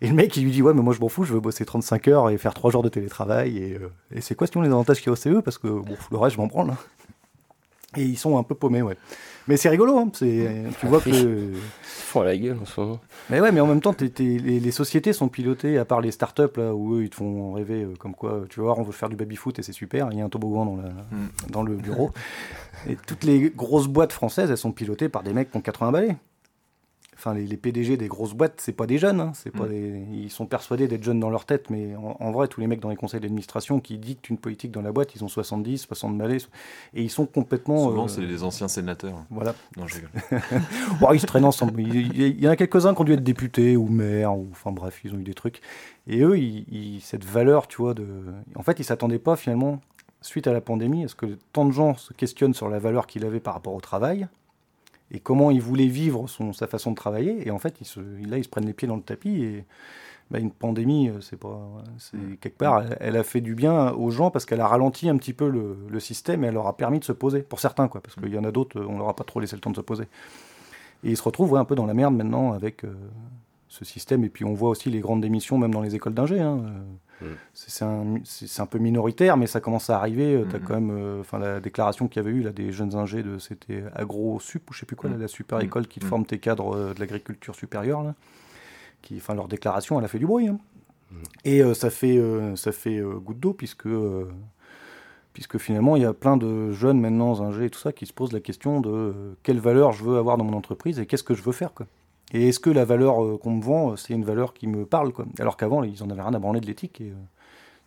Et 0.00 0.08
le 0.08 0.14
mec, 0.14 0.36
il 0.36 0.44
lui 0.44 0.50
dit 0.50 0.62
ouais, 0.62 0.74
mais 0.74 0.82
moi 0.82 0.92
je 0.92 1.00
m'en 1.00 1.08
fous, 1.08 1.24
je 1.24 1.32
veux 1.32 1.40
bosser 1.40 1.64
35 1.64 2.08
heures 2.08 2.30
et 2.30 2.38
faire 2.38 2.54
3 2.54 2.70
jours 2.70 2.82
de 2.82 2.88
télétravail. 2.88 3.58
Et, 3.58 3.74
euh, 3.74 3.90
et 4.14 4.20
c'est 4.20 4.34
quoi, 4.34 4.46
sinon, 4.46 4.62
les 4.62 4.70
avantages 4.70 4.98
qu'il 4.98 5.06
y 5.06 5.10
a 5.10 5.12
au 5.12 5.16
CE 5.16 5.40
Parce 5.40 5.58
que 5.58 5.68
bon, 5.68 5.96
le 6.10 6.18
reste, 6.18 6.36
je 6.36 6.40
m'en 6.40 6.46
branle. 6.46 6.70
Hein. 6.70 6.76
Et 7.96 8.04
ils 8.04 8.18
sont 8.18 8.38
un 8.38 8.42
peu 8.42 8.54
paumés, 8.54 8.82
ouais. 8.82 8.96
Mais 9.50 9.56
c'est 9.56 9.68
rigolo, 9.68 9.98
hein. 9.98 10.08
c'est, 10.12 10.48
tu 10.78 10.86
vois 10.86 11.00
que. 11.00 11.10
Ils 11.10 11.56
font 11.82 12.22
la 12.22 12.36
gueule 12.36 12.56
en 12.62 12.64
ce 12.64 12.80
moment. 12.80 13.00
Mais 13.30 13.40
ouais, 13.40 13.50
mais 13.50 13.58
en 13.58 13.66
même 13.66 13.80
temps, 13.80 13.96
les, 13.98 14.70
sociétés 14.70 15.12
sont 15.12 15.26
pilotées, 15.26 15.76
à 15.76 15.84
part 15.84 16.00
les 16.00 16.12
startups, 16.12 16.56
là, 16.56 16.72
où 16.72 16.94
eux, 16.94 17.02
ils 17.02 17.10
te 17.10 17.16
font 17.16 17.54
rêver, 17.54 17.82
euh, 17.82 17.94
comme 17.98 18.14
quoi, 18.14 18.42
tu 18.48 18.60
vois, 18.60 18.78
on 18.78 18.84
veut 18.84 18.92
faire 18.92 19.08
du 19.08 19.16
baby-foot 19.16 19.58
et 19.58 19.64
c'est 19.64 19.72
super, 19.72 20.08
il 20.12 20.18
y 20.18 20.20
a 20.20 20.24
un 20.24 20.28
toboggan 20.28 20.66
dans, 20.66 20.76
la, 20.76 20.90
mm. 20.90 21.28
dans 21.50 21.64
le 21.64 21.74
bureau. 21.74 22.12
et 22.88 22.96
toutes 23.08 23.24
les 23.24 23.50
grosses 23.50 23.88
boîtes 23.88 24.12
françaises, 24.12 24.52
elles 24.52 24.56
sont 24.56 24.70
pilotées 24.70 25.08
par 25.08 25.24
des 25.24 25.32
mecs 25.32 25.50
qui 25.50 25.56
ont 25.56 25.62
80 25.62 25.90
balais 25.90 26.16
enfin 27.20 27.34
les, 27.34 27.56
PDG 27.58 27.98
des 27.98 28.08
grosses 28.08 28.32
boîtes, 28.32 28.54
c'est 28.58 28.72
pas 28.72 28.86
des 28.86 28.96
jeunes, 28.96 29.20
hein. 29.20 29.32
c'est 29.34 29.50
pas 29.50 29.66
mm. 29.66 30.14
ils 30.14 30.30
sont 30.30 30.46
persuadés 30.46 30.88
d'être 30.88 31.04
jeunes 31.04 31.20
dans 31.20 31.28
leur 31.28 31.44
tête, 31.44 31.68
mais 31.68 31.94
en, 31.94 32.30
vrai, 32.30 32.48
tous 32.48 32.60
les 32.60 32.66
mecs 32.66 32.80
dans 32.80 32.88
les 32.88 32.96
conseils 32.96 33.20
d'administration 33.20 33.78
qui 33.78 33.98
dictent 33.98 34.30
une 34.30 34.38
politique 34.38 34.70
dans 34.70 34.80
la 34.80 34.90
boîte, 34.90 35.14
ils 35.14 35.22
ont 35.22 35.28
70, 35.28 35.78
60 35.82 36.16
balais, 36.16 36.38
et 36.94 37.02
ils 37.02 37.10
sont 37.10 37.26
complètement. 37.26 37.84
Souvent, 37.84 38.04
euh, 38.04 38.08
c'est 38.08 38.22
les 38.22 38.42
anciens 38.42 38.68
sénateurs. 38.68 39.22
Voilà. 39.30 39.54
Non, 39.76 39.86
je 39.86 39.98
bon, 40.98 41.10
ils 41.12 41.20
se 41.20 41.26
traînent 41.26 41.44
ensemble. 41.44 41.78
Il, 41.80 42.42
y 42.42 42.48
en 42.48 42.50
a 42.50 42.56
quelques-uns 42.56 42.94
qui 42.94 43.00
ont 43.02 43.04
dû 43.04 43.12
être 43.12 43.22
députés 43.22 43.76
ou 43.76 43.86
maires, 43.86 44.34
ou 44.36 44.48
enfin 44.50 44.72
bref, 44.72 45.00
ils 45.04 45.14
ont 45.14 45.18
eu 45.18 45.24
des 45.24 45.34
trucs. 45.34 45.60
Et 46.06 46.20
eux, 46.22 46.38
ils, 46.38 47.00
cette 47.02 47.24
valeur, 47.24 47.68
tu 47.68 47.82
vois, 47.82 47.92
de. 47.92 48.06
En 48.56 48.62
fait, 48.62 48.80
ils 48.80 48.84
s'attendaient 48.84 49.18
pas 49.18 49.36
finalement 49.36 49.80
suite 50.22 50.46
à 50.46 50.52
la 50.52 50.60
pandémie, 50.60 51.04
est-ce 51.04 51.14
que 51.14 51.38
tant 51.52 51.64
de 51.64 51.72
gens 51.72 51.94
se 51.96 52.12
questionnent 52.12 52.54
sur 52.54 52.68
la 52.68 52.78
valeur 52.78 53.06
qu'il 53.06 53.24
avait 53.24 53.40
par 53.40 53.54
rapport 53.54 53.74
au 53.74 53.80
travail 53.80 54.28
et 55.12 55.20
comment 55.20 55.50
il 55.50 55.60
voulait 55.60 55.86
vivre 55.86 56.28
son, 56.28 56.52
sa 56.52 56.66
façon 56.66 56.90
de 56.90 56.96
travailler. 56.96 57.46
Et 57.46 57.50
en 57.50 57.58
fait, 57.58 57.80
là, 57.96 58.38
ils 58.38 58.44
se 58.44 58.48
prennent 58.48 58.66
les 58.66 58.72
pieds 58.72 58.88
dans 58.88 58.96
le 58.96 59.02
tapis. 59.02 59.42
Et 59.42 59.64
bah, 60.30 60.38
une 60.38 60.52
pandémie, 60.52 61.08
euh, 61.08 61.20
c'est 61.20 61.36
pas, 61.36 61.58
c'est 61.98 62.38
quelque 62.40 62.56
part, 62.56 62.84
elle, 63.00 63.16
a 63.16 63.24
fait 63.24 63.40
du 63.40 63.56
bien 63.56 63.90
aux 63.92 64.10
gens 64.10 64.30
parce 64.30 64.46
qu'elle 64.46 64.60
a 64.60 64.68
ralenti 64.68 65.08
un 65.08 65.16
petit 65.16 65.32
peu 65.32 65.48
le, 65.48 65.98
système 65.98 66.44
et 66.44 66.46
elle 66.46 66.54
leur 66.54 66.68
a 66.68 66.76
permis 66.76 67.00
de 67.00 67.04
se 67.04 67.12
poser. 67.12 67.42
Pour 67.42 67.58
certains, 67.58 67.88
quoi, 67.88 68.00
parce 68.00 68.14
qu'il 68.14 68.32
y 68.32 68.38
en 68.38 68.44
a 68.44 68.52
d'autres, 68.52 68.80
on 68.80 68.98
leur 68.98 69.08
a 69.08 69.16
pas 69.16 69.24
trop 69.24 69.40
laissé 69.40 69.56
le 69.56 69.60
temps 69.60 69.70
de 69.70 69.76
se 69.76 69.80
poser. 69.80 70.04
Et 71.02 71.10
ils 71.10 71.16
se 71.16 71.22
retrouvent 71.22 71.56
un 71.56 71.64
peu 71.64 71.74
dans 71.74 71.86
la 71.86 71.94
merde 71.94 72.14
maintenant 72.14 72.52
avec 72.52 72.84
euh, 72.84 72.94
ce 73.70 73.84
système. 73.86 74.24
Et 74.24 74.28
puis 74.28 74.44
on 74.44 74.52
voit 74.52 74.68
aussi 74.68 74.90
les 74.90 75.00
grandes 75.00 75.22
démissions, 75.22 75.56
même 75.56 75.72
dans 75.72 75.80
les 75.80 75.94
écoles 75.94 76.12
d'ingé. 76.12 76.40
Hein. 76.40 76.60
Mm. 77.22 77.26
C'est 77.54 78.60
un, 78.60 78.66
peu 78.66 78.78
minoritaire, 78.78 79.36
mais 79.36 79.46
ça 79.46 79.60
commence 79.60 79.88
à 79.88 79.96
arriver. 79.96 80.34
Euh, 80.34 80.44
tu 80.48 80.56
as 80.56 80.58
mm. 80.58 80.62
quand 80.62 80.74
même 80.74 80.90
euh, 80.90 81.38
la 81.38 81.60
déclaration 81.60 82.08
qu'il 82.08 82.22
y 82.22 82.26
avait 82.26 82.36
eu 82.36 82.42
là, 82.42 82.50
des 82.50 82.72
jeunes 82.72 82.96
ingés, 82.96 83.22
de, 83.22 83.38
c'était 83.38 83.84
AgroSup 83.94 84.68
ou 84.68 84.74
je 84.74 84.80
sais 84.80 84.86
plus 84.86 84.96
quoi, 84.96 85.08
mm. 85.08 85.20
la 85.20 85.28
super 85.28 85.60
école 85.60 85.86
qui 85.86 86.00
forme 86.00 86.26
tes 86.26 86.38
cadres 86.38 86.76
euh, 86.76 86.94
de 86.94 87.00
l'agriculture 87.00 87.54
supérieure. 87.54 88.02
Là, 88.02 88.14
qui, 89.02 89.16
enfin, 89.16 89.34
leur 89.34 89.48
déclaration, 89.48 89.98
elle 89.98 90.04
a 90.04 90.08
fait 90.08 90.18
du 90.18 90.26
bruit. 90.26 90.48
Hein. 90.48 90.58
Et 91.44 91.62
ça 91.74 91.90
fait, 91.90 92.22
ça 92.54 92.70
fait 92.70 93.00
goutte 93.00 93.40
d'eau, 93.40 93.52
puisque, 93.52 93.88
puisque 95.32 95.58
finalement, 95.58 95.96
il 95.96 96.02
y 96.02 96.04
a 96.04 96.12
plein 96.12 96.36
de 96.36 96.70
jeunes 96.70 97.00
maintenant, 97.00 97.40
ingés 97.40 97.64
et 97.64 97.70
tout 97.70 97.80
ça, 97.80 97.92
qui 97.92 98.06
se 98.06 98.12
posent 98.12 98.32
la 98.32 98.38
question 98.38 98.80
de 98.80 99.34
quelle 99.42 99.58
valeur 99.58 99.90
je 99.90 100.04
veux 100.04 100.18
avoir 100.18 100.36
dans 100.36 100.44
mon 100.44 100.56
entreprise 100.56 101.00
et 101.00 101.06
qu'est-ce 101.06 101.24
que 101.24 101.34
je 101.34 101.42
veux 101.42 101.50
faire. 101.50 101.74
Quoi. 101.74 101.86
Et 102.32 102.48
est-ce 102.48 102.60
que 102.60 102.70
la 102.70 102.84
valeur 102.84 103.22
euh, 103.22 103.38
qu'on 103.38 103.52
me 103.52 103.62
vend, 103.62 103.92
euh, 103.92 103.96
c'est 103.96 104.14
une 104.14 104.24
valeur 104.24 104.54
qui 104.54 104.66
me 104.66 104.86
parle 104.86 105.12
quoi? 105.12 105.26
Alors 105.38 105.56
qu'avant, 105.56 105.82
ils 105.82 106.02
en 106.02 106.10
avaient 106.10 106.22
rien 106.22 106.34
à 106.34 106.38
branler 106.38 106.60
de 106.60 106.66
l'éthique. 106.66 107.00
Et, 107.00 107.10
euh, 107.10 107.14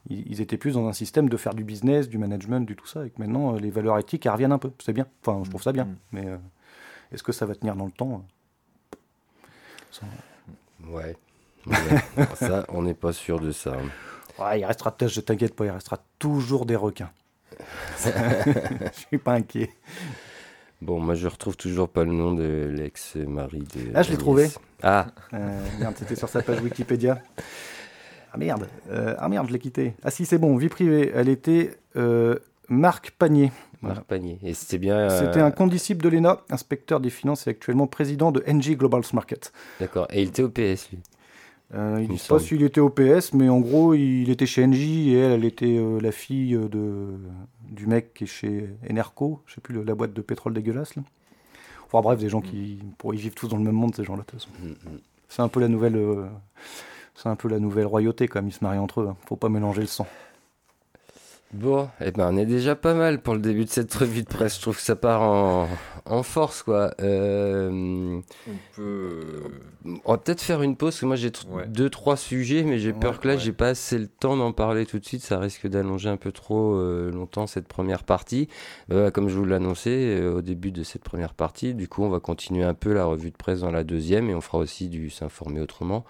ils 0.10 0.42
étaient 0.42 0.58
plus 0.58 0.74
dans 0.74 0.88
un 0.88 0.94
système 0.94 1.30
de 1.30 1.38
faire 1.38 1.54
du 1.54 1.64
business, 1.64 2.10
du 2.10 2.18
management, 2.18 2.66
du 2.66 2.76
tout 2.76 2.86
ça. 2.86 3.06
Et 3.06 3.10
que 3.10 3.22
maintenant, 3.22 3.54
les 3.54 3.70
valeurs 3.70 3.98
éthiques, 3.98 4.26
elles 4.26 4.34
reviennent 4.34 4.52
un 4.52 4.58
peu. 4.58 4.72
C'est 4.84 4.92
bien. 4.92 5.08
Enfin, 5.22 5.42
je 5.46 5.50
trouve 5.50 5.64
ça 5.64 5.72
bien. 5.72 5.86
Mm. 5.86 5.96
Mais 6.12 6.26
est-ce 7.14 7.24
que 7.24 7.32
ça 7.32 7.46
va 7.46 7.56
tenir 7.56 7.78
dans 7.78 7.86
le 7.86 7.92
temps 7.92 8.26
Ouais. 10.90 11.16
ça, 12.36 12.66
on 12.68 12.82
n'est 12.82 12.94
pas 12.94 13.14
sûr 13.14 13.40
de 13.40 13.54
ça. 13.54 13.78
Ouais, 14.38 14.60
il 14.60 14.66
restera, 14.66 14.94
je 15.00 15.22
t'inquiète 15.22 15.56
pas, 15.56 15.66
il 15.66 15.72
restera 15.72 16.04
toujours 16.20 16.66
des 16.66 16.76
requins. 16.76 17.12
je 18.04 18.90
suis 19.08 19.20
pas 19.20 19.36
inquiet. 19.36 19.70
Bon, 20.84 21.00
moi 21.00 21.16
je 21.16 21.28
retrouve 21.28 21.56
toujours 21.56 21.88
pas 21.88 22.04
le 22.04 22.12
nom 22.12 22.34
de 22.34 22.70
l'ex-mari 22.76 23.60
de. 23.60 23.92
Ah, 23.94 24.04
je 24.04 24.12
l'ai 24.12 24.18
trouvé. 24.18 24.50
Ah. 24.82 25.08
Euh, 25.34 25.60
merde, 25.80 25.96
c'était 25.98 26.16
sur 26.16 26.28
sa 26.28 26.42
page 26.42 26.62
Wikipédia. 26.62 27.22
Ah 28.34 28.38
merde, 28.38 28.68
euh, 28.92 29.16
ah 29.18 29.30
merde, 29.30 29.48
je 29.48 29.54
l'ai 29.54 29.60
quitté. 29.60 29.94
Ah 30.04 30.12
si, 30.12 30.26
c'est 30.26 30.38
bon, 30.38 30.58
vie 30.58 30.68
privée. 30.68 31.10
Elle 31.16 31.30
était 31.30 31.78
euh, 31.96 32.36
Marc 32.68 33.12
Panier. 33.12 33.54
Marc 33.82 34.04
Panier. 34.04 34.40
Et 34.44 34.54
c'était 34.54 34.78
bien. 34.78 35.10
C'était 35.10 35.40
un 35.40 35.52
condisciple 35.52 36.04
de 36.04 36.10
l'ENA, 36.10 36.42
inspecteur 36.50 37.00
des 37.00 37.10
finances 37.10 37.48
et 37.48 37.52
actuellement 37.52 37.88
président 37.88 38.34
de 38.34 38.44
NG 38.46 38.76
Global 38.76 39.04
Market. 39.14 39.54
D'accord. 39.80 40.08
Et 40.12 40.24
il 40.24 40.30
était 40.30 40.44
au 40.44 40.50
PS, 40.50 40.90
lui 40.92 41.00
euh, 41.74 41.98
il 42.02 42.10
ne 42.10 42.16
dit 42.16 42.26
pas 42.28 42.40
s'il 42.40 42.62
était 42.64 42.82
au 42.82 42.90
PS, 42.90 43.34
mais 43.34 43.50
en 43.50 43.60
gros, 43.60 43.94
il 43.94 44.30
était 44.30 44.46
chez 44.46 44.66
NJ 44.66 45.08
et 45.08 45.14
elle, 45.14 45.32
elle 45.32 45.46
était 45.46 45.78
euh, 45.78 46.00
la 46.00 46.12
fille 46.12 46.58
de, 46.72 47.08
du 47.70 47.88
mec 47.88 48.14
qui 48.14 48.26
est 48.26 48.28
chez 48.28 48.70
Enerco, 48.90 49.42
je 49.48 49.56
sais 49.56 49.62
plus, 49.62 49.84
la 49.84 49.96
boîte 49.96 50.14
de 50.14 50.22
pétrole 50.22 50.54
dégueulasse. 50.54 50.96
Là. 50.96 51.04
Enfin 51.94 52.02
bref, 52.02 52.20
des 52.20 52.30
gens 52.30 52.42
qui 52.42 52.80
pour, 52.98 53.14
ils 53.14 53.20
vivent 53.20 53.34
tous 53.34 53.48
dans 53.48 53.58
le 53.58 53.64
même 53.64 53.76
monde, 53.76 53.96
ces 53.96 54.04
gens-là. 54.04 54.24
Mm, 54.34 54.68
mm. 54.68 55.00
C'est 55.30 55.42
un 55.42 55.48
peu 55.48 55.60
la 55.60 55.68
nouvelle, 55.68 55.96
euh, 55.96 56.26
c'est 57.16 57.30
un 57.30 57.36
peu 57.36 57.48
la 57.48 57.60
nouvelle 57.60 57.86
royauté 57.86 58.28
quand 58.28 58.40
même. 58.40 58.50
Ils 58.50 58.54
se 58.54 58.64
marient 58.64 58.80
entre 58.80 59.02
eux. 59.02 59.08
Hein. 59.08 59.18
Faut 59.28 59.36
pas 59.36 59.50
mélanger 59.50 59.82
le 59.82 59.88
sang. 59.88 60.08
Bon, 61.54 61.88
eh 62.02 62.10
ben, 62.10 62.34
on 62.34 62.38
est 62.38 62.48
déjà 62.48 62.76
pas 62.76 62.96
mal 62.96 63.22
pour 63.22 63.36
le 63.36 63.40
début 63.40 63.64
de 63.66 63.70
cette 63.70 63.94
revue 63.94 64.24
de 64.24 64.28
presse. 64.28 64.56
Je 64.58 64.62
trouve 64.62 64.76
que 64.78 64.82
ça 64.82 64.96
part 64.96 65.22
en, 65.22 65.68
en 66.06 66.24
force, 66.24 66.64
quoi. 66.64 66.96
Euh, 67.00 67.70
On 68.48 68.52
peut. 68.76 69.22
on 70.06 70.12
va 70.14 70.18
peut-être 70.18 70.42
faire 70.42 70.64
une 70.64 70.76
pause, 70.76 70.90
parce 70.96 71.02
que 71.02 71.06
moi 71.06 71.16
j'ai 71.16 71.32
Ouais. 71.52 71.68
deux, 71.68 71.92
trois 71.92 72.18
sujets, 72.18 72.64
mais 72.64 72.80
j'ai 72.80 72.92
Ouais, 72.92 73.00
peur 73.00 73.20
que 73.20 73.28
là, 73.28 73.36
ouais. 73.36 73.40
j'ai 73.40 73.52
pas 73.52 73.68
assez 73.68 74.00
le 74.00 74.08
temps 74.08 74.36
d'en 74.36 74.52
parler 74.52 74.88
tout 74.88 74.98
de 74.98 75.06
suite. 75.06 75.22
Ça 75.22 75.38
risque 75.38 75.68
d'allonger 75.68 76.10
un 76.10 76.18
peu 76.18 76.32
trop 76.32 76.74
euh, 76.74 77.12
longtemps 77.12 77.46
cette 77.46 77.68
première 77.68 78.04
partie. 78.04 78.48
Euh, 78.92 79.12
comme 79.12 79.30
je 79.30 79.36
vous 79.36 79.46
l'annonçais 79.46 80.26
au 80.26 80.42
début 80.42 80.72
de 80.72 80.82
cette 80.82 81.04
première 81.04 81.36
partie, 81.36 81.76
du 81.76 81.88
coup, 81.88 82.04
on 82.04 82.10
va 82.10 82.20
continuer 82.20 82.64
un 82.64 82.74
peu 82.74 82.94
la 82.94 83.06
revue 83.06 83.30
de 83.30 83.38
presse 83.38 83.60
dans 83.60 83.72
la 83.72 83.84
deuxième, 83.84 84.28
et 84.28 84.34
on 84.34 84.42
fera 84.42 84.58
aussi 84.58 84.90
du 84.90 85.12
s'informer 85.12 85.62
autrement. 85.62 86.04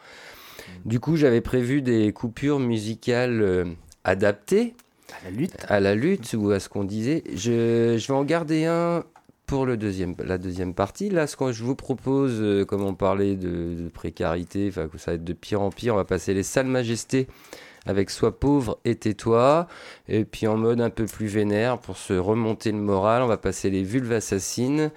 Du 0.85 1.01
coup, 1.01 1.17
j'avais 1.17 1.41
prévu 1.41 1.81
des 1.81 2.13
coupures 2.13 2.59
musicales 2.59 3.75
adaptées 4.05 4.73
À 5.11 5.25
la 5.25 5.31
lutte. 5.31 5.65
à 5.67 5.79
la 5.79 5.95
lutte 5.95 6.33
ou 6.37 6.51
à 6.51 6.59
ce 6.59 6.69
qu'on 6.69 6.83
disait. 6.83 7.23
Je, 7.33 7.97
je 7.97 8.07
vais 8.07 8.13
en 8.13 8.23
garder 8.23 8.65
un 8.65 9.03
pour 9.45 9.65
le 9.65 9.77
deuxième, 9.77 10.15
la 10.23 10.37
deuxième 10.37 10.73
partie. 10.73 11.09
Là, 11.09 11.27
ce 11.27 11.35
que 11.35 11.51
je 11.51 11.63
vous 11.63 11.75
propose, 11.75 12.37
euh, 12.39 12.65
comme 12.65 12.83
on 12.83 12.95
parlait 12.95 13.35
de, 13.35 13.75
de 13.83 13.89
précarité, 13.89 14.67
enfin 14.69 14.87
ça 14.97 15.11
va 15.11 15.15
être 15.15 15.23
de 15.23 15.33
pire 15.33 15.61
en 15.61 15.69
pire, 15.69 15.93
on 15.93 15.97
va 15.97 16.05
passer 16.05 16.33
les 16.33 16.43
salles 16.43 16.67
majestés 16.67 17.27
avec 17.85 18.09
Sois 18.09 18.39
pauvre 18.39 18.79
et 18.85 18.95
tais-toi. 18.95 19.67
Et 20.07 20.25
puis 20.25 20.47
en 20.47 20.57
mode 20.57 20.81
un 20.81 20.89
peu 20.89 21.05
plus 21.05 21.27
vénère, 21.27 21.77
pour 21.79 21.97
se 21.97 22.13
remonter 22.13 22.71
le 22.71 22.77
moral, 22.77 23.21
on 23.21 23.27
va 23.27 23.37
passer 23.37 23.69
les 23.69 23.83
vulves 23.83 24.13
assassines 24.13 24.91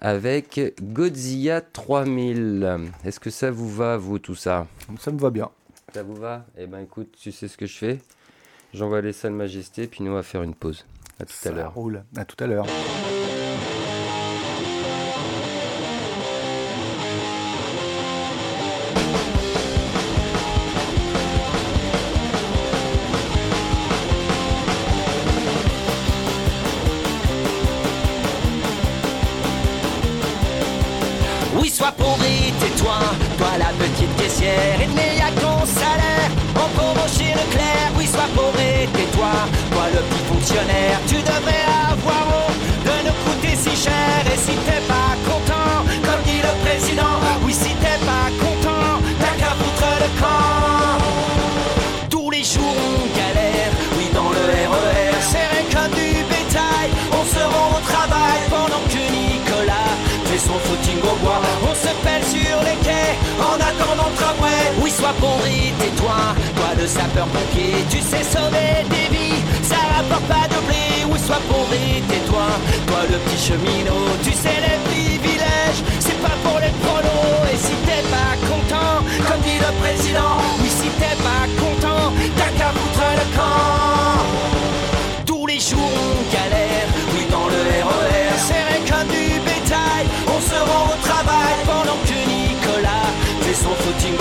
avec 0.00 0.74
Godzilla 0.82 1.60
3000. 1.60 2.90
Est-ce 3.04 3.20
que 3.20 3.30
ça 3.30 3.50
vous 3.50 3.68
va, 3.68 3.96
vous, 3.96 4.18
tout 4.18 4.34
ça? 4.34 4.66
Ça 4.98 5.12
me 5.12 5.18
va 5.18 5.30
bien. 5.30 5.50
ça 5.94 6.02
vous 6.02 6.16
va? 6.16 6.46
Eh 6.58 6.66
ben 6.66 6.80
écoute, 6.80 7.14
tu 7.20 7.30
sais 7.30 7.48
ce 7.48 7.56
que 7.56 7.66
je 7.66 7.76
fais? 7.76 7.98
J'envoie 8.72 9.00
les 9.02 9.12
salles 9.12 9.32
majestés, 9.32 9.86
puis 9.86 10.02
nous 10.02 10.12
on 10.12 10.14
va 10.14 10.22
faire 10.22 10.42
une 10.42 10.54
pause. 10.54 10.86
À 11.20 11.24
tout 11.24 11.32
à 11.32 11.34
Ça 11.34 11.52
l'heure. 11.52 11.74
roule. 11.74 12.04
À 12.16 12.24
tout 12.24 12.42
à 12.42 12.46
l'heure. 12.46 12.66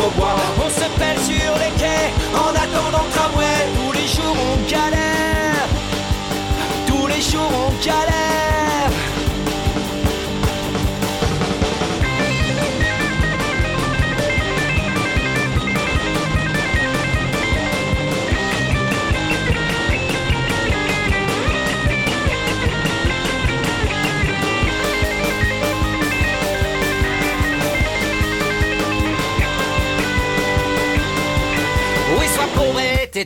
Son 0.02 0.12
footing 0.14 0.51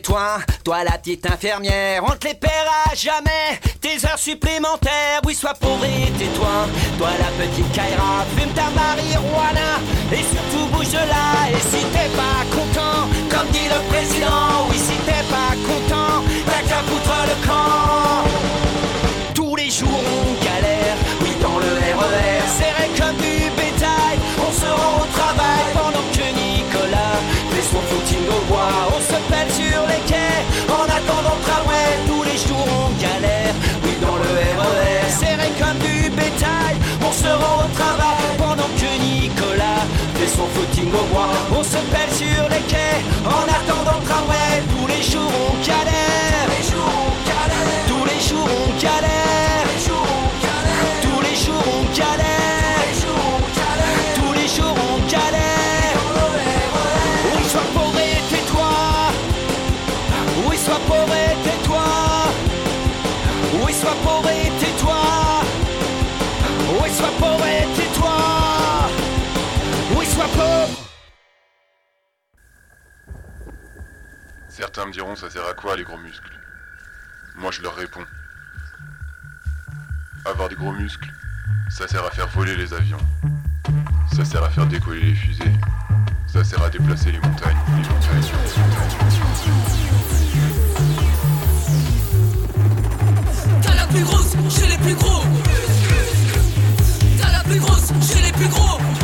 tais-toi, 0.05 0.37
toi 0.63 0.83
la 0.83 0.97
petite 0.97 1.25
infirmière, 1.25 2.03
on 2.03 2.15
te 2.15 2.27
les 2.27 2.33
paiera 2.35 2.93
jamais, 2.95 3.59
tes 3.81 4.05
heures 4.05 4.19
supplémentaires. 4.19 5.21
Oui, 5.25 5.33
sois 5.33 5.53
pauvre 5.53 5.85
et 5.85 6.11
tais-toi, 6.11 6.67
toi 6.97 7.09
la 7.19 7.45
petite 7.45 7.71
Kaira, 7.71 8.25
fume 8.37 8.51
ta 8.53 8.69
marijuana, 8.69 9.79
et 10.11 10.23
surtout 10.23 10.67
bouge 10.71 10.89
de 10.89 10.97
là. 10.97 11.49
Et 11.51 11.59
si 11.59 11.83
t'es 11.85 12.09
pas 12.15 12.43
content, 12.51 13.07
comme 13.29 13.49
dit 13.49 13.67
le 13.67 13.81
président, 13.89 14.67
oui, 14.69 14.77
si 14.77 14.95
t'es 15.05 15.23
pas 15.29 15.55
content, 15.65 16.23
t'as 16.45 16.67
qu'à 16.67 16.81
foutre 16.83 17.17
le 17.27 17.47
camp. 17.47 18.29
Tous 19.33 19.55
les 19.55 19.69
jours 19.69 19.89
on 19.89 20.45
galère, 20.45 20.97
oui 21.21 21.31
dans 21.41 21.57
le 21.57 21.71
RER, 21.97 22.41
serré 22.57 22.89
comme 22.97 23.17
du 23.17 23.49
bétail. 23.57 24.17
On 24.37 24.51
se 24.51 24.67
rend 24.67 25.01
au 25.01 25.05
travail 25.17 25.63
pendant 25.73 26.05
que 26.13 26.25
Nicolas 26.39 27.19
fait 27.51 27.67
son 27.71 27.81
footing 27.81 28.27
au 28.29 28.53
bois. 28.53 28.95
En 30.69 30.85
attendant 30.97 31.37
tramway. 31.45 31.89
Tous 32.07 32.23
les 32.23 32.37
jours 32.45 32.67
on 32.83 32.89
galère, 33.01 33.53
oui 33.83 33.93
dans 34.01 34.17
le 34.23 34.31
RER, 34.59 35.09
serré 35.19 35.49
comme 35.59 35.79
du 35.79 36.09
bétail. 36.09 36.75
On 37.07 37.11
se 37.11 37.27
rend 37.41 37.57
au 37.65 37.69
travail 37.79 38.25
pendant 38.37 38.69
que 38.79 38.89
Nicolas 39.03 39.83
fait 40.15 40.31
son 40.37 40.47
footing 40.53 40.89
au 41.01 41.05
bois. 41.13 41.35
On 41.57 41.63
se 41.63 41.79
pèle 41.93 42.13
sur 42.21 42.43
les 42.53 42.63
quais 42.71 42.99
en 43.25 43.43
attendant 43.57 43.99
tramway. 44.07 44.51
Tous 44.73 44.87
les 44.87 45.03
jours 45.11 45.31
on 45.49 45.53
galère, 45.65 46.34
ça 75.15 75.29
sert 75.29 75.45
à 75.45 75.53
quoi 75.53 75.75
les 75.75 75.83
gros 75.83 75.97
muscles? 75.97 76.31
Moi 77.35 77.51
je 77.51 77.61
leur 77.61 77.75
réponds. 77.75 78.05
Avoir 80.25 80.47
des 80.47 80.55
gros 80.55 80.71
muscles, 80.71 81.11
ça 81.69 81.85
sert 81.85 82.05
à 82.05 82.11
faire 82.11 82.29
voler 82.29 82.55
les 82.55 82.73
avions. 82.73 83.05
Ça 84.15 84.23
sert 84.23 84.41
à 84.41 84.49
faire 84.49 84.65
décoller 84.67 85.01
les 85.01 85.15
fusées. 85.15 85.51
Ça 86.27 86.45
sert 86.45 86.63
à 86.63 86.69
déplacer 86.69 87.11
les 87.11 87.19
montagnes. 87.19 87.57
Les 87.67 87.89
montagnes. 87.89 88.23
T'as 93.61 93.75
la 93.75 93.87
plus 93.87 94.03
grosse, 94.03 94.33
j'ai 94.47 94.67
les 94.67 94.77
plus 94.77 94.95
gros. 94.95 95.23
T'as 97.19 97.31
la 97.33 97.43
plus 97.43 97.59
grosse, 97.59 97.91
j'ai 98.01 98.21
les 98.21 98.31
plus 98.31 98.47
gros. 98.47 98.94